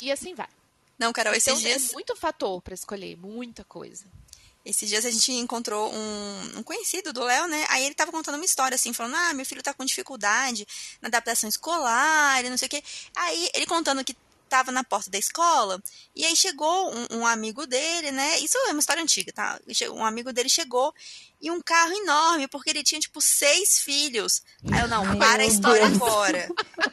E 0.00 0.10
assim 0.12 0.34
vai. 0.34 0.48
Não, 0.98 1.12
Carol, 1.12 1.32
esses 1.34 1.46
Então 1.46 1.60
dias. 1.60 1.90
é 1.90 1.92
muito 1.92 2.16
fator 2.16 2.60
para 2.60 2.74
escolher, 2.74 3.16
muita 3.16 3.64
coisa. 3.64 4.04
Esses 4.64 4.88
dias 4.88 5.04
a 5.04 5.10
gente 5.10 5.32
encontrou 5.32 5.92
um, 5.92 6.58
um 6.58 6.62
conhecido 6.62 7.12
do 7.12 7.24
Léo, 7.24 7.46
né? 7.46 7.64
Aí 7.70 7.84
ele 7.84 7.94
tava 7.94 8.12
contando 8.12 8.34
uma 8.34 8.44
história, 8.44 8.74
assim, 8.74 8.92
falando: 8.92 9.14
Ah, 9.14 9.32
meu 9.32 9.46
filho 9.46 9.62
tá 9.62 9.72
com 9.72 9.84
dificuldade 9.84 10.66
na 11.00 11.08
adaptação 11.08 11.48
escolar 11.48 12.44
e 12.44 12.50
não 12.50 12.56
sei 12.58 12.66
o 12.66 12.70
quê. 12.70 12.82
Aí 13.16 13.50
ele 13.54 13.66
contando 13.66 14.04
que 14.04 14.14
tava 14.48 14.72
na 14.72 14.82
porta 14.82 15.10
da 15.10 15.18
escola, 15.18 15.80
e 16.16 16.24
aí 16.24 16.34
chegou 16.34 16.92
um, 16.94 17.18
um 17.18 17.26
amigo 17.26 17.66
dele, 17.66 18.10
né? 18.10 18.38
Isso 18.40 18.56
é 18.58 18.70
uma 18.72 18.80
história 18.80 19.02
antiga, 19.02 19.32
tá? 19.32 19.60
Um 19.92 20.04
amigo 20.04 20.32
dele 20.32 20.48
chegou 20.48 20.92
e 21.40 21.50
um 21.52 21.60
carro 21.62 21.92
enorme, 21.92 22.48
porque 22.48 22.70
ele 22.70 22.82
tinha, 22.82 23.00
tipo, 23.00 23.20
seis 23.20 23.78
filhos. 23.80 24.42
Aí 24.72 24.80
eu, 24.80 24.88
não, 24.88 25.04
Meu 25.04 25.18
para 25.18 25.44
a 25.44 25.46
história 25.46 25.86
Deus. 25.88 26.02
agora. 26.02 26.48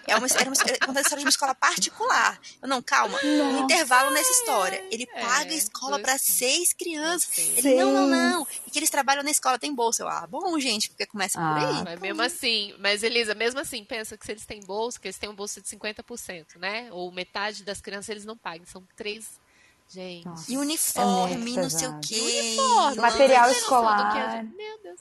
É 0.07 0.15
uma, 0.15 0.27
era 0.27 0.49
uma, 0.49 0.55
era 0.67 0.77
contando 0.79 0.97
a 0.97 1.01
história 1.01 1.17
de 1.19 1.25
uma 1.25 1.29
escola 1.31 1.55
particular. 1.55 2.39
Eu, 2.61 2.67
não, 2.67 2.79
calma. 2.81 3.17
Um 3.23 3.63
intervalo 3.63 4.11
nessa 4.11 4.29
história. 4.29 4.85
Ele 4.91 5.07
É, 5.15 5.21
paga 5.21 5.51
a 5.51 5.55
escola 5.55 5.97
para 5.99 6.17
seis 6.19 6.73
crianças. 6.73 7.27
Seis. 7.33 7.65
Ele, 7.65 7.75
não, 7.83 7.91
não, 7.91 8.07
não. 8.07 8.47
E 8.67 8.69
que 8.71 8.77
eles 8.77 8.89
trabalham 8.91 9.23
na 9.23 9.31
escola, 9.31 9.57
tem 9.57 9.73
bolsa. 9.73 10.03
Eu, 10.03 10.07
ah, 10.07 10.27
bom, 10.27 10.59
gente, 10.59 10.89
porque 10.89 11.07
começa 11.07 11.39
por 11.39 11.43
Ah, 11.45 11.77
aí. 11.79 11.83
Mas 11.83 11.99
mesmo 11.99 12.21
assim, 12.21 12.75
mas 12.77 13.01
Elisa, 13.01 13.33
mesmo 13.33 13.59
assim, 13.59 13.83
pensa 13.83 14.15
que 14.15 14.25
se 14.27 14.31
eles 14.31 14.45
têm 14.45 14.59
bolsa, 14.61 14.99
que 14.99 15.07
eles 15.07 15.17
têm 15.17 15.27
um 15.29 15.33
bolsa 15.35 15.59
de 15.59 15.67
50%, 15.69 16.57
né? 16.57 16.87
Ou 16.91 17.11
metade 17.11 17.44
das 17.63 17.81
crianças 17.81 18.09
eles 18.09 18.25
não 18.25 18.37
pagam. 18.37 18.65
São 18.65 18.83
três. 18.95 19.39
Gente. 19.87 20.25
Nossa. 20.25 20.51
E 20.51 20.55
É 20.55 20.57
uniforme, 20.57 21.37
muito 21.37 21.61
não 21.61 21.69
sei 21.69 21.87
o 21.87 21.99
quê. 21.99 22.19
Uniforme, 22.19 22.95
Material 23.01 23.47
é- 23.47 23.51
escolar. 23.51 24.43
Meu 24.43 24.79
Deus. 24.81 24.99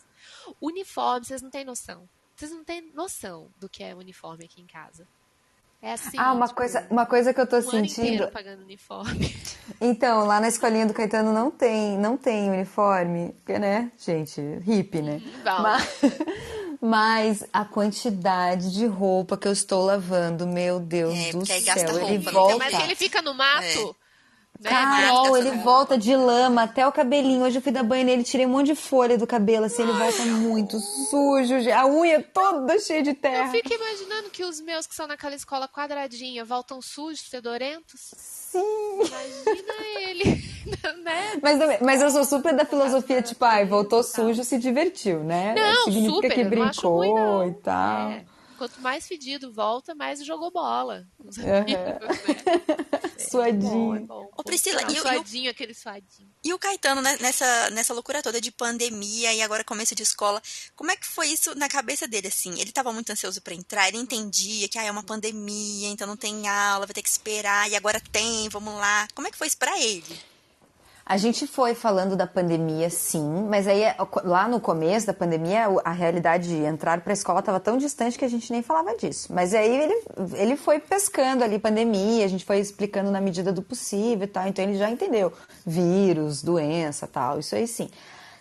Uniforme, 0.61 1.24
vocês 1.24 1.40
não 1.40 1.51
têm 1.51 1.64
noção. 1.64 2.07
Vocês 2.36 2.51
não 2.51 2.64
têm 2.64 2.90
noção 2.95 3.49
do 3.59 3.68
que 3.68 3.82
é 3.82 3.95
uniforme 3.95 4.45
aqui 4.45 4.61
em 4.61 4.66
casa. 4.66 5.07
É 5.80 5.92
assim. 5.92 6.18
Ah, 6.18 6.32
uma 6.32 6.47
tipo, 6.47 6.57
coisa, 6.59 6.86
uma 6.90 7.07
coisa 7.07 7.32
que 7.32 7.40
eu 7.40 7.47
tô 7.47 7.57
um 7.57 7.59
ano 7.61 7.70
sentindo. 7.70 8.07
inteiro 8.07 8.30
pagando 8.30 8.62
uniforme. 8.62 9.34
Então, 9.80 10.26
lá 10.26 10.40
na 10.40 10.49
escolinha 10.49 10.84
do 10.86 10.92
Caetano 10.92 11.32
não 11.32 11.51
tem, 11.51 11.97
não 11.99 12.18
tem 12.18 12.51
uniforme, 12.51 13.32
porque, 13.32 13.59
né, 13.59 13.90
gente, 13.97 14.38
hippie, 14.62 15.01
né? 15.01 15.22
Val. 15.42 15.62
Mas, 15.62 15.88
mas 16.81 17.45
a 17.53 17.64
quantidade 17.64 18.72
de 18.72 18.87
roupa 18.87 19.37
que 19.37 19.49
eu 19.49 19.53
estou 19.53 19.85
lavando, 19.85 20.47
meu 20.47 20.81
Deus 20.81 21.14
É, 21.14 21.33
do 21.33 21.47
céu, 21.47 21.62
gasta 21.64 21.81
ele 21.81 21.91
roupa, 21.91 22.01
não 22.01 22.09
tem 22.09 22.18
volta. 22.33 22.59
Mas 22.59 22.85
ele 22.85 22.95
fica 22.95 23.22
no 23.22 23.35
mato. 23.35 23.97
Né? 24.61 24.70
Carol, 24.70 25.37
ele 25.37 25.51
volta 25.59 25.99
de 25.99 26.14
lama 26.16 26.62
até 26.62 26.87
o 26.87 26.93
cabelinho. 26.93 27.43
Hoje 27.45 27.59
eu 27.59 27.62
fui 27.62 27.72
dar 27.72 27.83
banho 27.83 28.05
nele, 28.05 28.22
tirei 28.22 28.47
um 28.47 28.51
monte 28.51 28.66
de 28.66 28.75
folha 28.77 29.18
do 29.18 29.27
cabelo, 29.27 29.64
assim, 29.66 29.83
ele 29.83 29.93
volta 29.93 30.25
muito 30.25 30.79
sujo, 30.79 31.55
a 31.72 31.87
unha 31.87 32.22
toda 32.22 32.79
cheia 32.79 33.03
de 33.03 33.11
Eu 33.11 33.16
terra. 33.16 33.51
fico 33.51 33.75
imaginando 33.75 34.31
que 34.31 34.45
os 34.45 34.61
meus 34.61 34.87
que 34.87 34.95
são 34.95 35.07
naquela 35.09 35.35
escola 35.35 35.66
quadradinha 35.68 36.45
voltam 36.45 36.81
sujos, 36.81 37.27
fedorentos. 37.27 38.12
Sim. 38.61 39.01
Imagina 39.01 39.75
ele, 40.09 40.25
né? 41.03 41.41
Mas, 41.43 41.81
mas 41.81 42.03
eu 42.03 42.11
sou 42.11 42.25
super 42.25 42.55
da 42.55 42.65
filosofia, 42.65 43.21
tipo, 43.21 43.45
ai, 43.45 43.65
voltou 43.65 44.03
sujo, 44.03 44.45
se 44.45 44.59
divertiu, 44.59 45.25
né? 45.25 45.55
Não, 45.55 45.85
Significa 45.85 46.15
super, 46.15 46.35
que 46.35 46.45
brincou 46.45 46.97
ruim, 46.99 47.49
e 47.51 47.55
tal. 47.55 48.11
É. 48.11 48.34
Quanto 48.57 48.81
mais 48.81 49.07
fedido 49.07 49.53
volta, 49.53 49.95
mais 49.95 50.25
jogou 50.25 50.51
bola. 50.51 51.07
né? 51.37 51.99
Suadinho. 53.19 53.97
É 53.97 54.01
bom, 54.01 54.31
Ô, 54.37 54.43
Priscila, 54.45 54.83
Não, 54.83 54.91
e 54.91 54.95
o- 54.95 54.99
o- 54.99 55.03
suadinho, 55.03 55.51
aquele 55.51 55.75
suadinho. 55.75 56.29
E 56.45 56.53
o 56.53 56.59
Caetano, 56.59 57.01
né, 57.01 57.17
nessa, 57.21 57.71
nessa 57.71 57.95
loucura 57.95 58.23
toda 58.23 58.41
de 58.41 58.51
pandemia 58.51 59.33
e 59.33 59.41
agora 59.43 59.65
começo 59.65 59.95
de 59.95 60.03
escola, 60.03 60.43
como 60.77 60.91
é 60.91 60.97
que 60.97 61.07
foi 61.07 61.29
isso 61.29 61.55
na 61.55 61.69
cabeça 61.69 62.07
dele, 62.07 62.29
assim? 62.29 62.59
Ele 62.61 62.71
tava 62.73 62.93
muito 62.93 63.11
ansioso 63.11 63.41
pra 63.41 63.55
entrar, 63.55 63.89
ele 63.89 63.97
entendia 63.99 64.69
que 64.69 64.79
ah, 64.79 64.85
é 64.85 64.91
uma 64.91 65.03
pandemia, 65.03 65.89
então 65.89 66.07
não 66.07 66.17
tem 66.17 66.47
aula, 66.49 66.87
vai 66.87 66.95
ter 66.95 67.03
que 67.03 67.09
esperar, 67.09 67.71
e 67.71 67.77
agora 67.77 68.01
tem, 68.13 68.49
vamos 68.49 68.75
lá. 68.75 69.09
Como 69.15 69.27
é 69.27 69.31
que 69.31 69.39
foi 69.39 69.47
isso 69.47 69.59
pra 69.59 69.79
ele? 69.81 70.21
A 71.07 71.19
gente 71.19 71.47
foi 71.47 71.75
falando 71.75 72.17
da 72.17 72.27
pandemia, 72.27 72.89
sim, 72.89 73.47
mas 73.51 73.69
aí 73.69 73.83
lá 74.25 74.49
no 74.49 74.59
começo 74.59 75.07
da 75.07 75.13
pandemia 75.13 75.67
a 75.85 75.93
realidade 75.93 76.49
de 76.49 76.57
entrar 76.65 77.03
para 77.03 77.13
a 77.13 77.15
escola 77.15 77.41
estava 77.41 77.61
tão 77.61 77.77
distante 77.77 78.19
que 78.19 78.25
a 78.25 78.29
gente 78.29 78.51
nem 78.51 78.63
falava 78.63 78.97
disso. 78.97 79.31
Mas 79.31 79.53
aí 79.53 79.83
ele, 79.83 80.03
ele 80.35 80.57
foi 80.57 80.79
pescando 80.79 81.45
ali 81.45 81.59
pandemia, 81.59 82.25
a 82.25 82.29
gente 82.29 82.45
foi 82.45 82.59
explicando 82.59 83.11
na 83.11 83.21
medida 83.21 83.53
do 83.53 83.61
possível 83.61 84.25
e 84.25 84.29
tal, 84.29 84.47
então 84.47 84.65
ele 84.65 84.79
já 84.79 84.91
entendeu 84.91 85.31
vírus, 85.67 86.43
doença, 86.43 87.07
tal, 87.07 87.39
isso 87.39 87.55
aí 87.55 87.67
sim. 87.67 87.91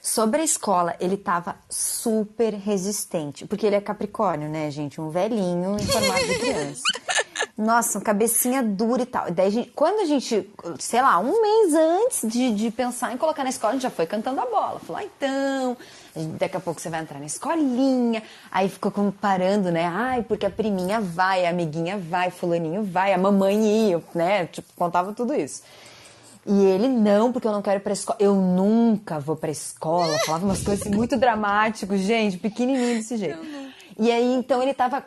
Sobre 0.01 0.41
a 0.41 0.43
escola, 0.43 0.95
ele 0.99 1.17
tava 1.17 1.55
super 1.69 2.53
resistente, 2.53 3.45
porque 3.45 3.65
ele 3.65 3.75
é 3.75 3.81
Capricórnio, 3.81 4.49
né, 4.49 4.71
gente? 4.71 5.01
Um 5.01 5.09
velhinho 5.09 5.77
em 5.77 5.85
formato 5.85 6.25
de 6.27 6.39
criança. 6.39 6.81
Nossa, 7.55 8.01
cabecinha 8.01 8.63
dura 8.63 9.03
e 9.03 9.05
tal. 9.05 9.27
E 9.27 9.31
daí, 9.31 9.47
a 9.47 9.49
gente, 9.51 9.71
quando 9.75 10.01
a 10.01 10.05
gente, 10.05 10.49
sei 10.79 11.01
lá, 11.01 11.19
um 11.19 11.39
mês 11.39 11.73
antes 11.75 12.27
de, 12.27 12.51
de 12.51 12.71
pensar 12.71 13.13
em 13.13 13.17
colocar 13.17 13.43
na 13.43 13.51
escola, 13.51 13.71
a 13.71 13.75
gente 13.75 13.83
já 13.83 13.91
foi 13.91 14.07
cantando 14.07 14.41
a 14.41 14.45
bola. 14.45 14.79
Falou, 14.79 14.99
ah, 14.99 15.05
então, 15.05 15.77
daqui 16.39 16.57
a 16.57 16.59
pouco 16.59 16.81
você 16.81 16.89
vai 16.89 17.01
entrar 17.01 17.19
na 17.19 17.27
escolinha. 17.27 18.23
Aí 18.51 18.67
ficou 18.67 18.91
comparando, 18.91 19.71
né? 19.71 19.85
Ai, 19.85 20.23
porque 20.23 20.47
a 20.47 20.49
priminha 20.49 20.99
vai, 20.99 21.45
a 21.45 21.51
amiguinha 21.51 21.95
vai, 21.95 22.31
fulaninho 22.31 22.83
vai, 22.83 23.13
a 23.13 23.19
mamãe 23.19 23.89
ia, 23.89 24.03
né? 24.15 24.47
Tipo, 24.47 24.73
contava 24.75 25.13
tudo 25.13 25.35
isso. 25.35 25.61
E 26.47 26.65
ele, 26.65 26.87
não, 26.87 27.31
porque 27.31 27.47
eu 27.47 27.51
não 27.51 27.61
quero 27.61 27.79
ir 27.79 27.83
pra 27.83 27.93
escola. 27.93 28.17
Eu 28.19 28.33
nunca 28.33 29.19
vou 29.19 29.35
pra 29.35 29.51
escola. 29.51 30.17
Falava 30.25 30.43
umas 30.43 30.63
coisas 30.63 30.87
assim, 30.87 30.95
muito 30.95 31.15
dramáticas, 31.17 31.99
gente, 32.01 32.35
pequenininho 32.35 32.97
desse 32.97 33.15
jeito. 33.15 33.39
E 33.99 34.11
aí, 34.11 34.33
então, 34.33 34.61
ele 34.61 34.73
tava 34.73 35.03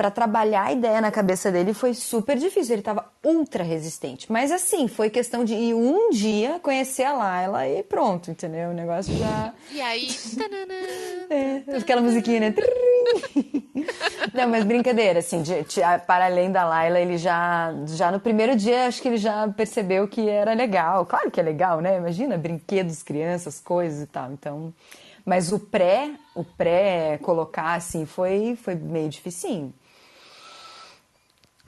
para 0.00 0.10
trabalhar 0.10 0.64
a 0.64 0.72
ideia 0.72 0.98
na 0.98 1.10
cabeça 1.10 1.52
dele 1.52 1.74
foi 1.74 1.92
super 1.92 2.38
difícil. 2.38 2.72
Ele 2.72 2.80
estava 2.80 3.12
ultra 3.22 3.62
resistente. 3.62 4.32
Mas 4.32 4.50
assim, 4.50 4.88
foi 4.88 5.10
questão 5.10 5.44
de 5.44 5.52
ir 5.52 5.74
um 5.74 6.08
dia 6.08 6.58
conhecer 6.58 7.02
a 7.02 7.12
Laila 7.12 7.68
e 7.68 7.82
pronto, 7.82 8.30
entendeu? 8.30 8.70
O 8.70 8.72
negócio 8.72 9.14
já. 9.14 9.52
E 9.70 9.78
aí. 9.78 10.08
é, 11.28 11.76
aquela 11.76 12.00
musiquinha, 12.00 12.40
né? 12.40 12.54
Não, 14.32 14.48
mas 14.48 14.64
brincadeira, 14.64 15.18
assim, 15.18 15.42
de, 15.42 15.64
de, 15.64 15.82
para 16.06 16.24
além 16.24 16.50
da 16.50 16.64
Laila, 16.64 16.98
ele 16.98 17.18
já, 17.18 17.70
já 17.88 18.10
no 18.10 18.18
primeiro 18.18 18.56
dia, 18.56 18.86
acho 18.86 19.02
que 19.02 19.08
ele 19.08 19.18
já 19.18 19.46
percebeu 19.48 20.08
que 20.08 20.30
era 20.30 20.54
legal. 20.54 21.04
Claro 21.04 21.30
que 21.30 21.38
é 21.38 21.42
legal, 21.42 21.82
né? 21.82 21.98
Imagina, 21.98 22.38
brinquedos, 22.38 23.02
crianças, 23.02 23.60
coisas 23.60 24.02
e 24.04 24.06
tal. 24.06 24.32
Então. 24.32 24.72
Mas 25.26 25.52
o 25.52 25.58
pré, 25.58 26.12
o 26.34 26.42
pré 26.42 27.18
colocar 27.18 27.74
assim, 27.74 28.06
foi, 28.06 28.56
foi 28.56 28.74
meio 28.74 29.10
dificinho. 29.10 29.74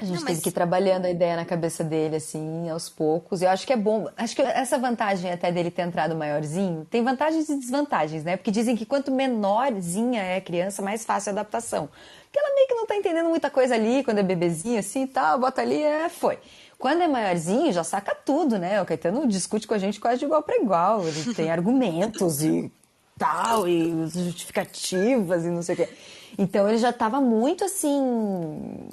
A 0.03 0.05
gente 0.05 0.17
não, 0.17 0.27
teve 0.27 0.35
mas... 0.35 0.43
que 0.43 0.49
ir 0.49 0.53
trabalhando 0.53 1.05
a 1.05 1.11
ideia 1.11 1.37
na 1.37 1.45
cabeça 1.45 1.85
dele, 1.85 2.17
assim, 2.17 2.69
aos 2.69 2.89
poucos. 2.89 3.41
Eu 3.41 3.49
acho 3.49 3.65
que 3.65 3.73
é 3.73 3.77
bom. 3.77 4.09
Acho 4.17 4.35
que 4.35 4.43
essa 4.43 4.77
vantagem 4.77 5.31
até 5.31 5.53
dele 5.53 5.71
ter 5.71 5.83
entrado 5.83 6.17
maiorzinho, 6.17 6.85
tem 6.91 7.05
vantagens 7.05 7.49
e 7.49 7.57
desvantagens, 7.57 8.25
né? 8.25 8.37
Porque 8.37 8.51
dizem 8.51 8.75
que 8.75 8.85
quanto 8.85 9.13
menorzinha 9.13 10.21
é 10.21 10.39
a 10.39 10.41
criança, 10.41 10.83
mais 10.83 11.05
fácil 11.05 11.31
a 11.31 11.33
adaptação. 11.35 11.89
Porque 12.25 12.39
ela 12.39 12.53
meio 12.53 12.67
que 12.67 12.75
não 12.75 12.87
tá 12.87 12.97
entendendo 12.97 13.29
muita 13.29 13.49
coisa 13.49 13.77
ali, 13.77 14.03
quando 14.03 14.19
é 14.19 14.23
bebezinho, 14.25 14.81
assim 14.81 15.05
e 15.05 15.07
tal, 15.07 15.39
bota 15.39 15.61
ali, 15.63 15.81
é, 15.81 16.09
foi. 16.09 16.39
Quando 16.79 17.01
é 17.01 17.07
maiorzinho, 17.07 17.73
já 17.73 17.85
saca 17.85 18.13
tudo, 18.13 18.59
né? 18.59 18.83
O 18.83 18.85
Caetano 18.85 19.29
discute 19.29 19.69
com 19.69 19.75
a 19.75 19.79
gente 19.79 20.01
quase 20.01 20.19
de 20.19 20.25
igual 20.25 20.43
para 20.43 20.57
igual. 20.57 21.07
Ele 21.07 21.33
tem 21.33 21.49
argumentos 21.53 22.43
e 22.43 22.73
tal, 23.17 23.69
e 23.69 24.09
justificativas 24.09 25.45
e 25.45 25.49
não 25.49 25.63
sei 25.63 25.75
o 25.77 25.79
quê. 25.79 25.89
Então 26.37 26.69
ele 26.69 26.79
já 26.79 26.91
estava 26.91 27.21
muito 27.21 27.65
assim 27.65 28.89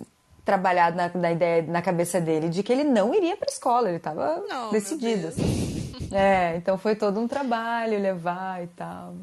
trabalhado 0.46 0.96
na, 0.96 1.10
na, 1.14 1.32
ideia 1.32 1.62
na 1.64 1.82
cabeça 1.82 2.20
dele 2.20 2.50
de 2.50 2.64
que 2.64 2.72
ele 2.72 2.84
não 2.84 3.14
iria 3.14 3.38
para 3.38 3.50
escola, 3.50 3.88
ele 3.88 3.98
estava 3.98 4.44
decidido. 4.72 5.28
Assim. 5.28 6.10
É, 6.12 6.56
então 6.58 6.78
foi 6.78 6.96
todo 6.96 7.20
um 7.20 7.28
trabalho 7.28 8.00
levar 8.00 8.64
e 8.64 8.68
tal. 8.68 9.16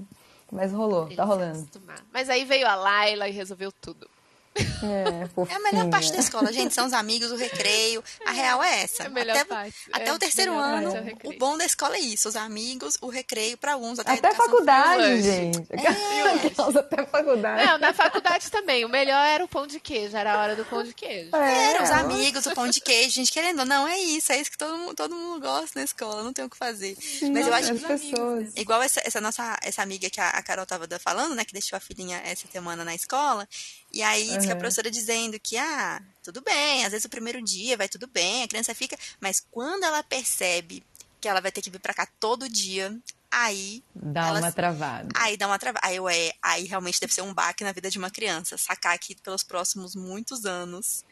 Mas 0.51 0.73
rolou, 0.73 1.07
ele 1.07 1.17
tá 1.17 1.25
rolando. 1.25 1.67
Mas 2.13 2.31
aí 2.31 2.45
veio 2.45 2.67
a 2.67 2.75
Laila 2.75 3.29
e 3.29 3.33
resolveu 3.33 3.73
tudo. 3.73 4.09
É, 4.57 5.53
é, 5.53 5.55
a 5.55 5.59
melhor 5.61 5.91
parte 5.91 6.13
da 6.13 6.19
escola, 6.19 6.53
gente. 6.53 6.75
São 6.75 6.87
os 6.87 6.93
amigos, 6.93 7.31
o 7.31 7.37
recreio. 7.37 8.03
A 8.25 8.33
real 8.33 8.63
é 8.63 8.83
essa. 8.83 9.05
É 9.05 9.07
a 9.07 9.33
até, 9.33 9.45
parte. 9.45 9.77
até 9.93 10.09
é, 10.09 10.13
o 10.13 10.19
terceiro 10.19 10.59
ano, 10.59 10.93
o, 11.25 11.31
o, 11.31 11.39
bom 11.39 11.57
da 11.59 11.65
escola 11.65 11.97
é 11.97 12.01
isso: 12.01 12.29
os 12.29 12.37
amigos, 12.37 12.97
o 13.01 13.09
recreio 13.09 13.57
para 13.59 13.77
uns. 13.77 13.99
Até, 13.99 14.13
até 14.13 14.35
faculdade, 14.35 15.23
gente. 15.23 15.59
É. 15.71 16.79
Até 16.79 17.07
faculdade. 17.07 17.67
Não, 17.67 17.79
na 17.79 17.93
faculdade 17.93 18.51
também. 18.51 18.85
O 18.85 18.89
melhor 18.89 19.25
era 19.27 19.45
o 19.45 19.49
pão 19.49 19.67
de 19.67 19.79
queijo. 19.81 20.17
Era 20.17 20.35
a 20.35 20.43
hora 20.43 20.57
do 20.57 20.65
pão 20.65 20.83
de 20.83 20.95
queijo. 20.95 21.35
É. 21.35 21.71
Era 21.71 21.83
os 21.83 21.91
amigos, 21.91 22.47
o 22.47 22.55
pão 22.55 22.69
de 22.69 22.81
queijo. 22.81 23.11
Gente, 23.11 23.33
querendo 23.33 23.65
não, 23.65 23.87
é 23.87 23.99
isso. 23.99 24.33
É 24.33 24.41
isso 24.41 24.51
que 24.51 24.59
todo, 24.59 24.95
todo 24.95 25.15
mundo 25.15 25.41
gosta 25.41 25.79
na 25.79 25.85
escola. 25.85 26.23
Não 26.23 26.33
tem 26.33 26.45
o 26.45 26.51
que 26.51 26.57
fazer. 26.57 26.97
Mas 27.33 27.47
eu 27.47 27.55
acho 27.55 27.75
que. 27.75 27.87
Pessoas. 27.87 28.53
Igual 28.57 28.83
essa, 28.83 29.01
essa 29.05 29.21
nossa 29.21 29.57
essa 29.63 29.83
amiga 29.83 30.11
que 30.11 30.21
a, 30.21 30.31
a 30.31 30.43
Carol 30.43 30.67
tava 30.67 30.87
falando, 30.99 31.35
né? 31.35 31.45
Que 31.45 31.53
deixou 31.53 31.77
a 31.77 31.81
filhinha 31.81 32.21
essa 32.25 32.47
semana 32.49 32.85
na 32.85 32.95
escola. 32.95 33.49
E 33.97 34.03
aí, 34.03 34.29
uhum. 34.29 34.41
que 34.41 34.53
a 34.53 34.57
professora 34.57 34.91
dizendo 34.91 35.41
que, 35.41 35.57
ah, 35.57 36.03
tudo 36.23 36.43
bem, 36.43 36.85
às 36.85 36.91
vezes 36.91 37.07
o 37.07 37.09
primeiro 37.09 37.43
dia 37.43 37.79
vai 37.79 37.89
tudo 37.89 38.07
bem, 38.07 38.43
a 38.43 38.49
criança 38.49 38.75
fica, 38.75 38.95
mas 39.19 39.41
quando 39.51 39.85
ela 39.85 40.03
percebe 40.03 40.85
que 41.19 41.27
ela 41.27 41.41
vai 41.41 41.51
ter 41.51 41.63
que 41.63 41.71
vir 41.71 41.81
para 41.81 41.95
cá 41.95 42.07
todo 42.21 42.47
dia, 42.47 42.95
aí 43.31 43.83
dá 43.95 44.35
uma 44.35 44.53
travada. 44.53 45.09
Aí 45.15 45.39
dá 45.39 45.47
uma 45.47 45.59
travada. 45.59 45.87
Aí, 45.87 45.99
ué, 45.99 46.31
aí 46.43 46.67
realmente 46.67 47.01
deve 47.01 47.15
ser 47.15 47.23
um 47.23 47.33
baque 47.33 47.65
na 47.65 47.73
vida 47.73 47.89
de 47.89 47.97
uma 47.97 48.11
criança, 48.11 48.59
sacar 48.59 48.95
aqui 48.95 49.15
pelos 49.15 49.43
próximos 49.43 49.97
muitos 49.97 50.45
anos 50.45 51.03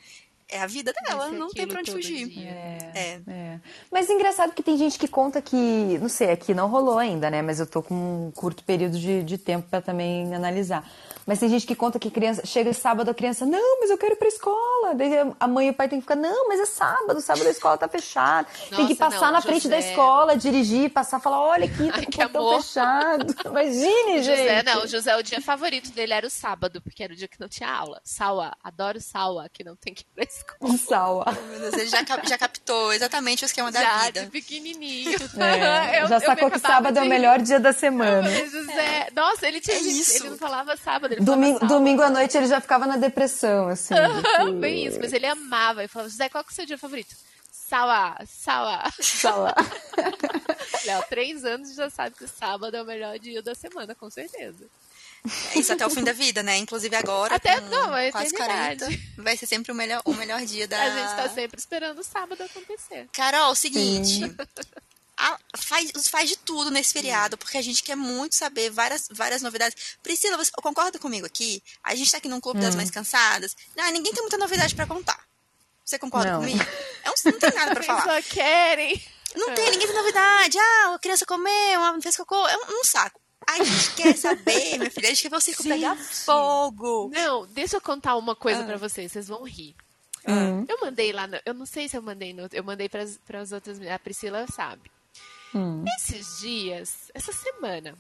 é 0.49 0.61
a 0.61 0.67
vida 0.67 0.93
dela, 0.93 1.31
não 1.31 1.49
tem 1.49 1.67
pra 1.67 1.81
onde 1.81 1.91
fugir. 1.91 2.39
É, 2.39 2.91
é. 2.95 3.21
é, 3.27 3.61
Mas 3.91 4.09
engraçado 4.09 4.53
que 4.53 4.63
tem 4.63 4.77
gente 4.77 4.99
que 4.99 5.09
conta 5.09 5.41
que, 5.41 5.99
não 6.01 6.09
sei, 6.09 6.31
aqui 6.31 6.55
não 6.55 6.69
rolou 6.69 6.99
ainda, 6.99 7.31
né? 7.31 7.43
Mas 7.43 7.61
eu 7.61 7.67
tô 7.67 7.83
com 7.83 7.95
um 7.95 8.31
curto 8.31 8.63
período 8.65 8.99
de, 8.99 9.23
de 9.23 9.39
tempo 9.39 9.69
para 9.69 9.81
também 9.81 10.35
analisar. 10.35 10.89
Mas 11.27 11.39
tem 11.39 11.49
gente 11.49 11.67
que 11.67 11.75
conta 11.75 11.99
que 11.99 12.11
criança 12.11 12.45
chega 12.45 12.73
sábado 12.73 13.11
a 13.11 13.15
criança, 13.15 13.47
não, 13.47 13.81
mas 13.81 13.91
eu 13.91 13.97
quero 13.97 14.13
ir 14.13 14.17
pra 14.17 14.29
escola. 14.29 14.95
Daí 14.95 15.11
a 15.41 15.49
mãe 15.49 15.69
e 15.69 15.71
o 15.71 15.75
pai 15.75 15.89
tem 15.89 15.99
que 15.99 16.03
ficar, 16.03 16.17
não, 16.17 16.49
mas 16.49 16.61
é 16.61 16.67
sábado, 16.67 17.21
sábado 17.21 17.47
a 17.47 17.51
escola 17.51 17.79
tá 17.79 17.89
fechada. 17.89 18.47
Nossa, 18.71 18.77
tem 18.77 18.87
que 18.87 18.95
passar 18.95 19.27
não, 19.27 19.33
na 19.33 19.41
José... 19.41 19.49
frente 19.49 19.69
da 19.69 19.79
escola, 19.79 20.37
dirigir, 20.37 20.91
passar, 20.91 21.21
falar, 21.21 21.41
olha 21.41 21.65
aqui, 21.65 21.89
tá 21.89 22.05
com 22.05 22.25
o 22.25 22.31
portão 22.31 22.63
fechado. 22.63 23.35
Imagine, 23.47 24.23
gente. 24.23 24.37
José, 24.37 24.63
não, 24.63 24.85
o 24.85 24.87
José, 24.87 25.17
o 25.17 25.23
dia 25.23 25.41
favorito 25.41 25.91
dele 25.93 26.13
era 26.13 26.27
o 26.27 26.31
sábado, 26.31 26.83
porque 26.83 27.03
era 27.03 27.13
o 27.13 27.17
dia 27.17 27.29
que 27.29 27.41
não 27.41 27.49
tinha 27.49 27.71
aula. 27.71 28.01
Saua, 28.05 28.53
adoro 28.63 29.01
Saua, 29.01 29.49
que 29.49 29.65
não 29.65 29.77
tem 29.77 29.95
que 29.95 30.03
ir 30.03 30.07
pra 30.15 30.27
escola. 30.37 30.79
Saua. 30.79 31.25
Oh, 31.27 31.47
meu 31.49 31.61
Deus, 31.61 31.75
ele 31.75 31.87
já, 31.87 32.05
já 32.25 32.39
captou 32.39 32.93
exatamente 32.93 33.45
o 33.45 33.47
esquema 33.47 33.71
da 33.71 33.81
já, 33.81 33.99
vida. 34.07 34.25
de 34.25 34.31
pequenininho. 34.31 35.19
É, 35.39 36.01
eu, 36.03 36.09
já 36.09 36.21
sacou 36.21 36.51
que 36.51 36.59
sábado 36.59 36.95
de... 36.95 37.01
é 37.01 37.03
o 37.03 37.07
melhor 37.07 37.41
dia 37.41 37.61
da 37.61 37.73
semana. 37.73 38.29
José, 38.47 39.09
nossa, 39.15 39.47
ele 39.47 39.61
tinha 39.61 39.77
é 39.77 39.81
isso. 39.81 40.23
ele 40.23 40.31
não 40.31 40.39
falava 40.39 40.77
sábado, 40.77 41.13
ele 41.13 41.21
domingo, 41.21 41.59
falava 41.59 41.75
domingo 41.79 42.03
à 42.03 42.11
noite 42.11 42.37
ele 42.37 42.47
já 42.47 42.61
ficava 42.61 42.87
na 42.87 42.97
depressão, 42.97 43.69
assim. 43.69 43.95
Tipo... 43.95 44.53
Bem 44.53 44.87
isso, 44.87 44.99
mas 45.01 45.13
ele 45.13 45.27
amava. 45.27 45.83
Ele 45.83 45.89
falava, 45.89 46.11
José, 46.11 46.29
qual 46.29 46.45
que 46.45 46.51
é 46.51 46.53
o 46.53 46.55
seu 46.55 46.67
dia 46.67 46.79
favorito? 46.79 47.15
Sawa, 47.51 48.17
Sawa. 48.27 48.85
Sawa. 49.01 49.55
Léo, 50.85 51.03
três 51.09 51.45
anos 51.45 51.75
já 51.75 51.89
sabe 51.89 52.15
que 52.15 52.27
sábado 52.29 52.77
é 52.77 52.83
o 52.83 52.87
melhor 52.87 53.19
dia 53.19 53.43
da 53.43 53.55
semana, 53.55 53.95
com 53.95 54.11
certeza. 54.11 54.67
É 55.55 55.59
isso 55.59 55.73
até 55.73 55.87
o 55.87 55.91
fim 55.91 56.05
da 56.05 56.13
vida, 56.13 56.43
né? 56.43 56.59
Inclusive 56.59 56.95
agora, 56.95 57.35
até, 57.35 57.59
não, 57.63 57.97
é 57.97 58.13
quase 58.13 58.35
40, 58.35 58.87
vai 59.17 59.37
ser 59.37 59.47
sempre 59.47 59.73
o 59.73 59.75
melhor, 59.75 60.03
o 60.05 60.13
melhor 60.13 60.45
dia 60.45 60.69
da... 60.69 60.83
A 60.83 60.91
gente 60.91 61.17
tá 61.17 61.29
sempre 61.31 61.59
esperando 61.59 61.99
o 61.99 62.05
sábado 62.05 62.43
acontecer. 62.43 63.09
Carol, 63.13 63.53
o 63.53 63.55
seguinte... 63.55 64.21
A, 65.17 65.39
faz, 65.57 65.93
faz 66.09 66.29
de 66.29 66.37
tudo 66.37 66.73
nesse 66.73 66.93
feriado, 66.93 67.39
porque 67.39 67.57
a 67.57 67.63
gente 67.63 67.85
quer 67.85 67.95
muito 67.95 68.35
saber 68.35 68.69
várias, 68.69 69.07
várias 69.13 69.43
novidades. 69.43 69.97
Priscila, 70.03 70.37
você 70.37 70.51
concorda 70.51 70.99
comigo 70.99 71.25
aqui? 71.25 71.63
A 71.85 71.95
gente 71.95 72.11
tá 72.11 72.19
aqui 72.19 72.29
num 72.29 72.41
clube 72.41 72.59
hum. 72.59 72.63
das 72.63 72.75
mais 72.75 72.91
cansadas. 72.91 73.57
Não, 73.77 73.89
ninguém 73.93 74.13
tem 74.13 74.23
muita 74.23 74.37
novidade 74.37 74.75
para 74.75 74.87
contar. 74.87 75.25
Você 75.85 76.01
concorda 76.01 76.33
não. 76.33 76.41
comigo? 76.41 76.59
É 77.05 77.11
um, 77.11 77.15
não 77.27 77.39
tem 77.39 77.53
nada 77.53 77.75
pra 77.75 77.83
falar. 77.85 78.03
só 78.03 78.23
querem. 78.23 79.01
Não 79.37 79.55
tem, 79.55 79.71
ninguém 79.71 79.87
tem 79.87 79.97
novidade. 79.97 80.59
Ah, 80.59 80.95
a 80.95 80.99
criança 80.99 81.25
comeu, 81.25 81.81
uma 81.81 82.03
fez 82.03 82.17
cocô. 82.17 82.49
É 82.49 82.57
um, 82.57 82.81
um 82.81 82.85
saco. 82.85 83.21
A 83.47 83.63
gente 83.63 83.95
quer 83.95 84.17
saber, 84.17 84.79
minha 84.79 84.91
filha. 84.91 85.09
A 85.09 85.11
gente 85.11 85.23
quer 85.23 85.31
ver 85.31 85.37
o 85.37 85.41
circo 85.41 85.63
pegar 85.63 85.97
fogo. 85.97 87.11
Não, 87.13 87.47
deixa 87.47 87.77
eu 87.77 87.81
contar 87.81 88.17
uma 88.17 88.35
coisa 88.35 88.63
ah. 88.63 88.67
para 88.67 88.77
vocês. 88.77 89.13
Vocês 89.13 89.29
vão 89.29 89.45
rir. 89.45 89.75
Hum. 90.27 90.65
Eu 90.69 90.79
mandei 90.81 91.13
lá, 91.13 91.27
no, 91.27 91.39
eu 91.45 91.53
não 91.53 91.67
sei 91.67 91.89
se 91.89 91.97
eu 91.97 92.03
mandei 92.03 92.33
no, 92.33 92.49
eu 92.53 92.65
mandei 92.65 92.89
para 92.89 93.03
as 93.03 93.53
outras, 93.53 93.81
a 93.81 93.99
Priscila 93.99 94.47
sabe. 94.47 94.91
Hum. 95.55 95.85
Esses 95.99 96.41
dias, 96.41 97.11
essa 97.15 97.33
semana, 97.33 97.95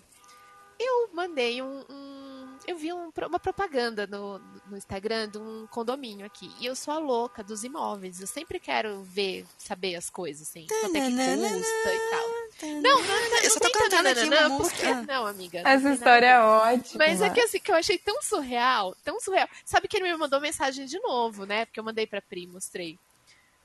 eu 0.78 1.10
mandei 1.12 1.62
um. 1.62 1.84
um 1.88 2.44
eu 2.66 2.76
vi 2.78 2.92
um, 2.92 3.12
uma 3.26 3.38
propaganda 3.38 4.06
no, 4.06 4.38
no, 4.66 4.76
Instagram 4.76 5.28
de 5.28 5.38
um 5.38 5.66
condomínio 5.66 6.24
aqui. 6.24 6.50
E 6.58 6.66
eu 6.66 6.74
sou 6.74 6.94
a 6.94 6.98
louca 6.98 7.42
dos 7.44 7.62
imóveis. 7.62 8.20
Eu 8.20 8.26
sempre 8.26 8.58
quero 8.58 9.02
ver, 9.02 9.44
saber 9.58 9.96
as 9.96 10.08
coisas, 10.08 10.48
assim. 10.48 10.66
Quanto 10.66 10.96
é 10.96 11.00
que 11.00 11.12
custa 11.12 11.94
e 11.94 12.10
tal. 12.10 12.74
Não, 12.80 13.02
não, 13.02 13.30
não, 13.30 13.42
eu 13.42 13.50
só 13.50 13.60
tô 13.60 13.70
cantando 13.70 14.08
aqui 14.08 14.24
uma 14.24 14.48
música. 14.48 15.02
Não, 15.02 15.26
amiga. 15.26 15.62
Essa 15.64 15.90
história 15.90 16.26
é 16.26 16.40
ótima. 16.40 17.04
Mas 17.04 17.20
é 17.20 17.28
que 17.28 17.40
assim, 17.40 17.60
que 17.60 17.70
eu 17.70 17.76
achei 17.76 17.98
tão 17.98 18.22
surreal, 18.22 18.96
tão 19.04 19.20
surreal. 19.20 19.48
Sabe 19.64 19.86
que 19.86 19.96
ele 19.98 20.10
me 20.10 20.16
mandou 20.16 20.40
mensagem 20.40 20.86
de 20.86 20.98
novo, 21.00 21.44
né? 21.44 21.66
Porque 21.66 21.78
eu 21.78 21.84
mandei 21.84 22.06
pra 22.06 22.22
Pri, 22.22 22.46
mostrei. 22.46 22.98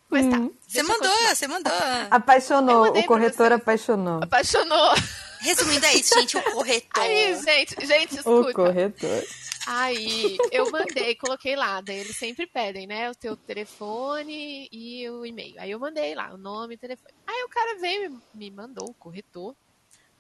Mas 0.10 0.28
tá. 0.28 0.38
Hum. 0.38 0.52
Você 0.68 0.84
mandou, 0.84 1.18
você 1.28 1.48
mandou. 1.48 1.74
Apaixonou, 2.10 2.98
o 2.98 3.06
corretor 3.06 3.52
apaixonou. 3.52 4.24
Apaixonou. 4.24 4.94
Resumindo, 5.42 5.86
é 5.86 5.94
isso, 5.96 6.20
gente, 6.20 6.36
o 6.38 6.44
corretor. 6.52 7.04
Aí, 7.04 7.42
gente, 7.42 7.86
gente, 7.86 8.16
escuta. 8.18 8.50
O 8.50 8.54
corretor. 8.54 9.24
Aí, 9.66 10.38
eu 10.52 10.70
mandei, 10.72 11.16
coloquei 11.16 11.56
lá, 11.56 11.80
daí 11.80 12.00
eles 12.00 12.18
sempre 12.18 12.48
pedem, 12.48 12.88
né, 12.88 13.10
o 13.10 13.16
teu 13.16 13.38
telefone 13.38 14.68
e 14.72 15.08
o 15.10 15.26
e-mail. 15.26 15.56
Aí 15.60 15.72
eu 15.72 15.80
mandei 15.80 16.16
lá, 16.16 16.34
o 16.34 16.38
nome 16.38 16.74
e 16.74 16.78
o 16.78 16.80
telefone. 16.80 17.14
Aí 17.26 17.44
o 17.44 17.50
cara 17.50 17.80
veio 17.80 18.22
me 18.34 18.50
mandou, 18.50 18.90
o 18.90 18.94
corretor, 18.96 19.56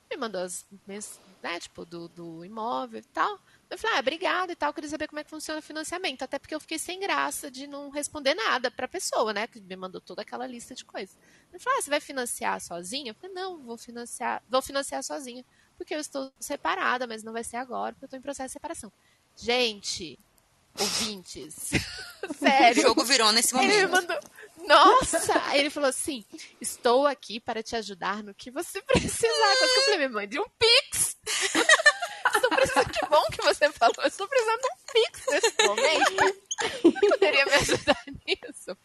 me 0.10 0.18
mandou 0.18 0.42
as, 0.42 0.66
né, 0.88 1.60
tipo, 1.60 1.84
do, 1.84 2.08
do 2.08 2.46
imóvel 2.46 3.00
e 3.00 3.04
tal. 3.06 3.40
Eu 3.70 3.78
falei, 3.78 3.98
ah, 3.98 4.00
obrigada 4.00 4.52
e 4.52 4.56
tal, 4.56 4.74
queria 4.74 4.90
saber 4.90 5.08
como 5.08 5.20
é 5.20 5.24
que 5.24 5.30
funciona 5.30 5.60
o 5.60 5.64
financiamento. 5.64 6.24
Até 6.24 6.40
porque 6.40 6.56
eu 6.56 6.60
fiquei 6.60 6.80
sem 6.80 7.00
graça 7.00 7.52
de 7.52 7.68
não 7.68 7.90
responder 7.90 8.34
nada 8.34 8.72
pra 8.72 8.88
pessoa, 8.88 9.32
né? 9.32 9.46
Que 9.46 9.60
me 9.62 9.76
mandou 9.76 10.02
toda 10.02 10.24
aquela 10.24 10.48
lista 10.48 10.74
de 10.74 10.84
coisas. 10.84 11.16
Ele 11.52 11.62
falou, 11.62 11.78
ah, 11.78 11.82
você 11.82 11.90
vai 11.90 12.00
financiar 12.00 12.60
sozinha? 12.60 13.12
Eu 13.12 13.16
falei, 13.16 13.36
não, 13.36 13.60
vou 13.60 13.78
financiar, 13.78 14.42
vou 14.50 14.62
financiar 14.62 15.04
sozinha. 15.04 15.46
Porque 15.78 15.94
eu 15.94 16.00
estou 16.00 16.32
separada, 16.40 17.06
mas 17.06 17.24
não 17.24 17.32
vai 17.32 17.44
ser 17.44 17.58
agora, 17.58 17.94
porque 17.94 18.06
eu 18.06 18.08
estou 18.08 18.20
em 18.20 18.24
processo 18.24 18.48
de 18.48 18.54
separação. 18.54 18.92
Gente, 19.38 20.18
ouvintes, 20.78 21.70
sério. 22.38 22.84
O 22.84 22.88
jogo 22.88 23.04
virou 23.06 23.32
nesse 23.32 23.54
momento. 23.54 23.72
Ele 23.72 23.86
me 23.86 23.92
mandou, 23.92 24.20
nossa! 24.68 25.42
Aí 25.46 25.60
ele 25.60 25.70
falou 25.70 25.90
assim: 25.90 26.26
estou 26.60 27.08
aqui 27.08 27.40
para 27.40 27.64
te 27.64 27.76
ajudar 27.76 28.24
no 28.24 28.34
que 28.34 28.52
você 28.52 28.82
precisar. 28.86 29.56
Quando 29.58 29.78
eu 29.78 29.84
falei, 29.84 30.00
me 30.00 30.10
mande 30.10 30.40
um 30.40 30.46
Pix! 30.58 31.18
Precisando, 32.60 32.92
que 32.92 33.06
bom 33.08 33.24
que 33.32 33.42
você 33.42 33.72
falou, 33.72 34.06
estou 34.06 34.28
precisando 34.28 34.62
de 34.62 34.68
um 34.68 34.80
Pix 34.94 35.22
nesse 35.30 35.68
momento. 35.68 37.10
Poderia 37.10 37.46
me 37.46 37.54
ajudar 37.54 38.04
nisso. 38.28 38.78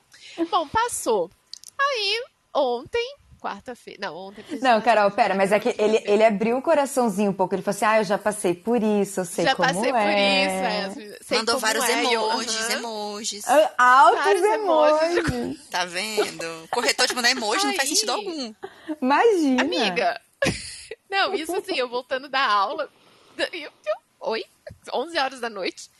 Bom, 0.51 0.69
passou. 0.69 1.31
Aí, 1.79 2.25
ontem, 2.55 3.17
quarta-feira. 3.41 3.99
Não, 4.01 4.17
ontem. 4.17 4.45
Não, 4.63 4.81
Carol, 4.81 5.11
pera, 5.11 5.35
mas 5.35 5.53
é 5.53 5.61
que 5.61 5.75
ele, 5.79 6.03
ele 6.05 6.25
abriu 6.25 6.57
o 6.57 6.63
coraçãozinho 6.63 7.31
um 7.31 7.35
pouco. 7.35 7.55
Ele 7.55 7.63
falou 7.63 7.77
assim: 7.77 7.85
ah, 7.85 7.99
eu 7.99 8.05
já 8.05 8.17
passei 8.17 8.55
por 8.55 8.83
isso, 8.83 9.21
eu 9.21 9.25
sei 9.25 9.45
já 9.45 9.55
como 9.55 9.69
é. 9.69 9.75
Já 9.75 9.81
passei 9.81 9.93
por 9.93 11.01
isso, 11.01 11.33
é. 11.33 11.37
Mandou 11.37 11.59
vários 11.59 11.85
é, 11.85 12.05
emojis, 12.05 12.71
eu, 12.71 12.79
emojis. 12.79 13.45
Altos 13.77 14.43
emojis. 14.43 15.17
emojis. 15.17 15.67
Tá 15.69 15.85
vendo? 15.85 16.69
Corretor 16.71 17.07
te 17.07 17.15
mandar 17.15 17.31
emoji 17.31 17.61
Aí. 17.61 17.67
não 17.67 17.75
faz 17.75 17.89
sentido 17.89 18.13
algum. 18.13 18.55
Imagina. 19.01 19.63
Amiga. 19.63 20.21
Não, 21.11 21.33
isso 21.33 21.55
assim, 21.55 21.77
eu 21.77 21.89
voltando 21.89 22.29
da 22.29 22.45
aula. 22.45 22.91
Eu, 23.37 23.71
eu, 23.87 23.97
oi? 24.21 24.45
11 24.93 25.19
horas 25.19 25.41
da 25.41 25.51
noite 25.51 25.91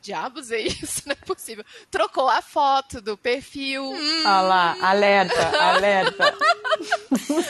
diabos 0.00 0.50
é 0.50 0.60
isso? 0.60 1.02
Não 1.06 1.12
é 1.12 1.26
possível. 1.26 1.64
Trocou 1.90 2.28
a 2.28 2.40
foto 2.40 3.00
do 3.00 3.16
perfil. 3.16 3.84
Hum. 3.84 4.20
Olha 4.20 4.40
lá, 4.40 4.76
alerta, 4.80 5.34
alerta. 5.58 6.34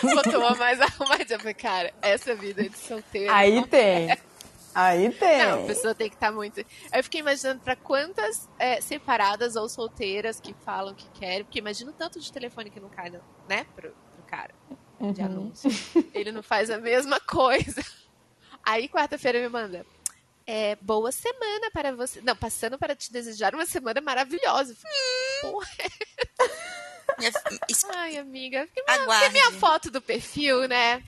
Botou 0.03 0.41
uma 0.41 0.55
mais 0.57 0.81
arrumadinha. 0.83 1.37
Eu 1.37 1.39
falei, 1.39 1.55
cara, 1.55 1.95
essa 2.03 2.35
vida 2.35 2.69
de 2.69 2.77
solteiro. 2.77 3.33
Aí 3.33 3.65
tem. 3.67 4.11
É. 4.11 4.19
Aí 4.75 5.11
tem. 5.11 5.39
Não, 5.39 5.65
a 5.65 5.67
pessoa 5.67 5.95
tem 5.95 6.09
que 6.09 6.17
estar 6.17 6.29
tá 6.29 6.33
muito. 6.33 6.65
Eu 6.93 7.03
fiquei 7.03 7.21
imaginando 7.21 7.61
para 7.61 7.77
quantas 7.77 8.49
é, 8.59 8.81
separadas 8.81 9.57
ou 9.57 9.69
solteiras 9.69 10.41
que 10.41 10.55
falam 10.65 10.95
que 10.95 11.09
querem, 11.11 11.45
porque 11.45 11.59
imagina 11.59 11.91
o 11.91 11.95
tanto 11.95 12.21
de 12.21 12.33
telefone 12.33 12.71
que 12.71 12.79
não 12.81 12.89
cai, 12.89 13.11
né, 13.49 13.67
pro, 13.75 13.91
pro 13.91 14.23
cara 14.27 14.55
de 15.01 15.21
uhum. 15.21 15.27
anúncio. 15.27 15.71
Ele 16.13 16.33
não 16.33 16.43
faz 16.43 16.71
a 16.71 16.79
mesma 16.79 17.21
coisa. 17.21 17.85
Aí 18.69 18.87
quarta-feira 18.87 19.41
me 19.41 19.49
manda 19.49 19.87
é, 20.47 20.77
boa 20.83 21.11
semana 21.11 21.71
para 21.73 21.91
você. 21.97 22.21
Não, 22.21 22.37
passando 22.37 22.79
para 22.79 22.95
te 22.95 23.11
desejar 23.11 23.55
uma 23.55 23.65
semana 23.65 23.99
maravilhosa. 24.03 24.75
Hum. 24.75 25.41
Porra. 25.41 25.71
Minha... 27.19 27.33
Ai, 27.97 28.19
amiga. 28.19 28.69
Porque 28.75 28.83
minha, 29.07 29.31
minha 29.31 29.53
foto 29.53 29.91
do 29.91 30.03
perfil, 30.03 30.69
né? 30.69 31.03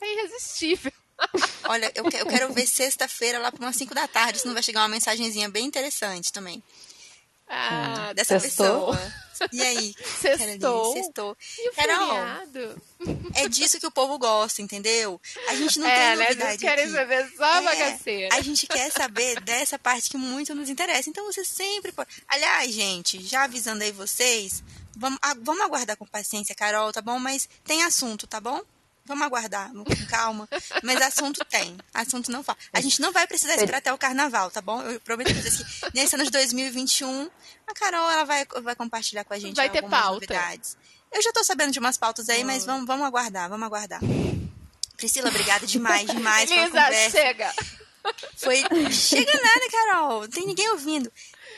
É 0.00 0.12
irresistível. 0.12 0.92
Olha, 1.68 1.92
eu, 1.94 2.04
eu 2.04 2.26
quero 2.26 2.52
ver 2.52 2.66
sexta-feira 2.66 3.38
lá 3.38 3.52
para 3.52 3.64
umas 3.64 3.76
5 3.76 3.94
da 3.94 4.08
tarde, 4.08 4.40
senão 4.40 4.52
vai 4.52 4.62
chegar 4.62 4.80
uma 4.80 4.88
mensagenzinha 4.88 5.48
bem 5.48 5.66
interessante 5.66 6.32
também. 6.32 6.60
Ah, 7.48 8.12
dessa 8.12 8.40
pessoa. 8.40 8.98
E 9.52 9.62
aí? 9.62 9.94
Sextou. 10.20 10.92
Sextou. 10.92 11.36
E 11.58 11.68
o 11.68 11.72
Carol, 11.74 12.16
é 13.34 13.48
disso 13.48 13.78
que 13.78 13.86
o 13.86 13.90
povo 13.90 14.18
gosta, 14.18 14.62
entendeu? 14.62 15.20
A 15.48 15.54
gente 15.54 15.78
não 15.78 15.86
é, 15.86 15.94
tem 15.94 16.16
né? 16.16 16.24
novidade 16.24 16.58
querem 16.58 16.90
saber 16.90 17.30
só 17.36 17.56
é, 17.56 17.62
bagaceira. 17.62 18.36
A 18.36 18.40
gente 18.40 18.66
quer 18.66 18.90
saber 18.90 19.40
dessa 19.40 19.78
parte 19.78 20.10
que 20.10 20.16
muito 20.16 20.54
nos 20.54 20.68
interessa. 20.68 21.08
Então 21.08 21.24
você 21.26 21.44
sempre 21.44 21.92
pode... 21.92 22.10
Aliás, 22.28 22.72
gente, 22.72 23.22
já 23.22 23.44
avisando 23.44 23.84
aí 23.84 23.92
vocês, 23.92 24.62
vamos, 24.96 25.18
vamos 25.42 25.62
aguardar 25.62 25.96
com 25.96 26.06
paciência, 26.06 26.54
Carol, 26.54 26.92
tá 26.92 27.00
bom? 27.00 27.18
Mas 27.18 27.48
tem 27.64 27.82
assunto, 27.82 28.26
tá 28.26 28.40
bom? 28.40 28.60
Vamos 29.06 29.26
aguardar, 29.26 29.70
com 29.72 29.84
calma. 30.08 30.48
Mas 30.82 31.00
assunto 31.02 31.44
tem. 31.44 31.76
Assunto 31.92 32.32
não 32.32 32.42
fala. 32.42 32.58
A 32.72 32.80
gente 32.80 33.00
não 33.00 33.12
vai 33.12 33.26
precisar 33.26 33.54
esperar 33.54 33.78
até 33.78 33.92
o 33.92 33.98
carnaval, 33.98 34.50
tá 34.50 34.62
bom? 34.62 34.80
Eu 34.82 34.98
prometo 35.00 35.32
pra 35.32 35.42
vocês 35.42 35.56
que 35.56 35.90
nesse 35.94 36.14
ano 36.14 36.24
de 36.24 36.30
2021, 36.30 37.30
a 37.66 37.74
Carol 37.74 38.10
ela 38.10 38.24
vai, 38.24 38.46
vai 38.62 38.74
compartilhar 38.74 39.24
com 39.24 39.34
a 39.34 39.38
gente 39.38 39.56
vai 39.56 39.68
ter 39.68 39.82
pauta. 39.82 40.12
novidades. 40.14 40.76
Eu 41.12 41.22
já 41.22 41.32
tô 41.32 41.44
sabendo 41.44 41.70
de 41.72 41.78
umas 41.78 41.98
pautas 41.98 42.28
aí, 42.28 42.42
mas 42.44 42.64
vamos, 42.64 42.86
vamos 42.86 43.06
aguardar, 43.06 43.48
vamos 43.48 43.66
aguardar. 43.66 44.00
Priscila, 44.96 45.28
obrigada 45.28 45.66
demais, 45.66 46.08
demais 46.10 46.48
Lisa, 46.48 46.70
pela 46.70 46.84
conversa. 46.84 47.10
chega! 47.18 47.54
Foi. 48.36 48.62
Chega 48.90 49.32
nada, 49.32 49.70
Carol. 49.70 50.20
Não 50.22 50.28
tem 50.28 50.46
ninguém 50.46 50.68
ouvindo. 50.70 51.10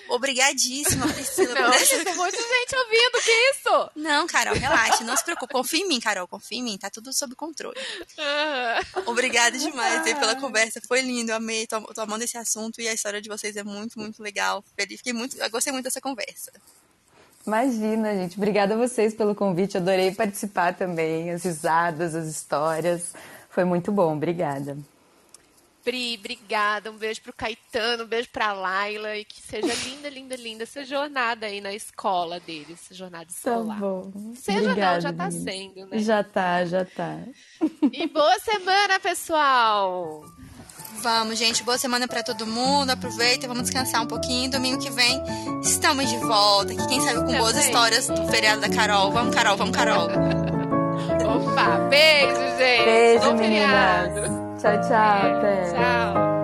Obrigadíssima, 0.08 1.06
Priscila. 1.12 1.54
Não, 1.54 1.70
tem 1.70 2.12
um 2.12 2.16
monte 2.16 2.36
de 2.36 2.42
gente 2.42 2.76
ouvindo, 2.76 3.24
que 3.24 3.30
isso? 3.50 3.90
Não, 3.96 4.26
Carol, 4.26 4.54
relaxa, 4.54 5.04
não 5.04 5.16
se 5.16 5.24
preocupe. 5.24 5.52
Confia 5.52 5.80
em 5.80 5.88
mim, 5.88 6.00
Carol, 6.00 6.28
confia 6.28 6.58
em 6.58 6.62
mim, 6.62 6.78
tá 6.78 6.90
tudo 6.90 7.12
sob 7.12 7.34
controle. 7.34 7.76
Uhum. 8.18 9.02
Obrigada 9.06 9.58
demais 9.58 10.02
pela 10.02 10.36
conversa, 10.36 10.80
foi 10.86 11.00
lindo, 11.00 11.30
eu 11.30 11.36
amei, 11.36 11.66
tô, 11.66 11.80
tô 11.80 12.00
amando 12.00 12.24
esse 12.24 12.38
assunto 12.38 12.80
e 12.80 12.88
a 12.88 12.92
história 12.92 13.20
de 13.20 13.28
vocês 13.28 13.56
é 13.56 13.62
muito, 13.62 13.98
muito 13.98 14.22
legal. 14.22 14.64
Fiquei 14.76 15.12
muito, 15.12 15.36
eu 15.36 15.50
gostei 15.50 15.72
muito 15.72 15.84
dessa 15.84 16.00
conversa. 16.00 16.52
Imagina, 17.46 18.12
gente. 18.12 18.36
Obrigada 18.36 18.74
a 18.74 18.76
vocês 18.76 19.14
pelo 19.14 19.32
convite. 19.32 19.76
Adorei 19.76 20.10
participar 20.12 20.74
também. 20.74 21.30
As 21.30 21.44
risadas, 21.44 22.14
as 22.14 22.26
histórias. 22.26 23.12
Foi 23.48 23.64
muito 23.64 23.92
bom. 23.92 24.16
Obrigada. 24.16 24.76
Pri, 25.86 26.16
obrigada. 26.18 26.90
Um 26.90 26.96
beijo 26.96 27.22
pro 27.22 27.32
Caetano, 27.32 28.02
um 28.02 28.06
beijo 28.08 28.28
pra 28.32 28.52
Laila 28.52 29.16
e 29.16 29.24
que 29.24 29.40
seja 29.40 29.72
linda, 29.84 30.08
linda, 30.08 30.34
linda 30.34 30.64
essa 30.64 30.84
jornada 30.84 31.46
aí 31.46 31.60
na 31.60 31.72
escola 31.72 32.40
deles, 32.40 32.80
essa 32.82 32.92
jornada 32.92 33.26
tá 33.26 33.30
escolar. 33.32 33.76
Tá 33.76 33.80
bom. 33.80 34.12
Seja 34.34 34.58
obrigada, 34.62 34.94
não, 34.94 35.00
já 35.00 35.12
tá 35.12 35.28
menina. 35.28 35.44
sendo, 35.52 35.86
né? 35.86 35.98
Já 36.00 36.24
tá, 36.24 36.64
já 36.64 36.84
tá. 36.84 37.20
E 37.92 38.04
boa 38.08 38.36
semana, 38.40 38.98
pessoal! 38.98 40.24
Vamos, 41.02 41.38
gente. 41.38 41.62
Boa 41.62 41.78
semana 41.78 42.08
para 42.08 42.24
todo 42.24 42.44
mundo. 42.48 42.90
Aproveita, 42.90 43.46
vamos 43.46 43.64
descansar 43.64 44.02
um 44.02 44.08
pouquinho. 44.08 44.50
Domingo 44.50 44.82
que 44.82 44.90
vem 44.90 45.22
estamos 45.62 46.08
de 46.08 46.16
volta. 46.16 46.74
Que 46.74 46.86
quem 46.88 47.00
sabe 47.00 47.20
com 47.20 47.26
Também. 47.26 47.38
boas 47.38 47.56
histórias 47.56 48.08
do 48.08 48.26
feriado 48.26 48.60
da 48.60 48.68
Carol. 48.68 49.12
Vamos, 49.12 49.32
Carol, 49.32 49.56
vamos, 49.56 49.76
Carol. 49.76 50.08
Opa, 51.26 51.78
beijo, 51.88 52.58
gente. 52.58 52.84
Beijo, 52.84 53.34
meninas. 53.34 54.45
Tchau, 54.66 54.80
tchau. 54.82 55.44
É, 55.44 55.72
tchau. 55.72 56.35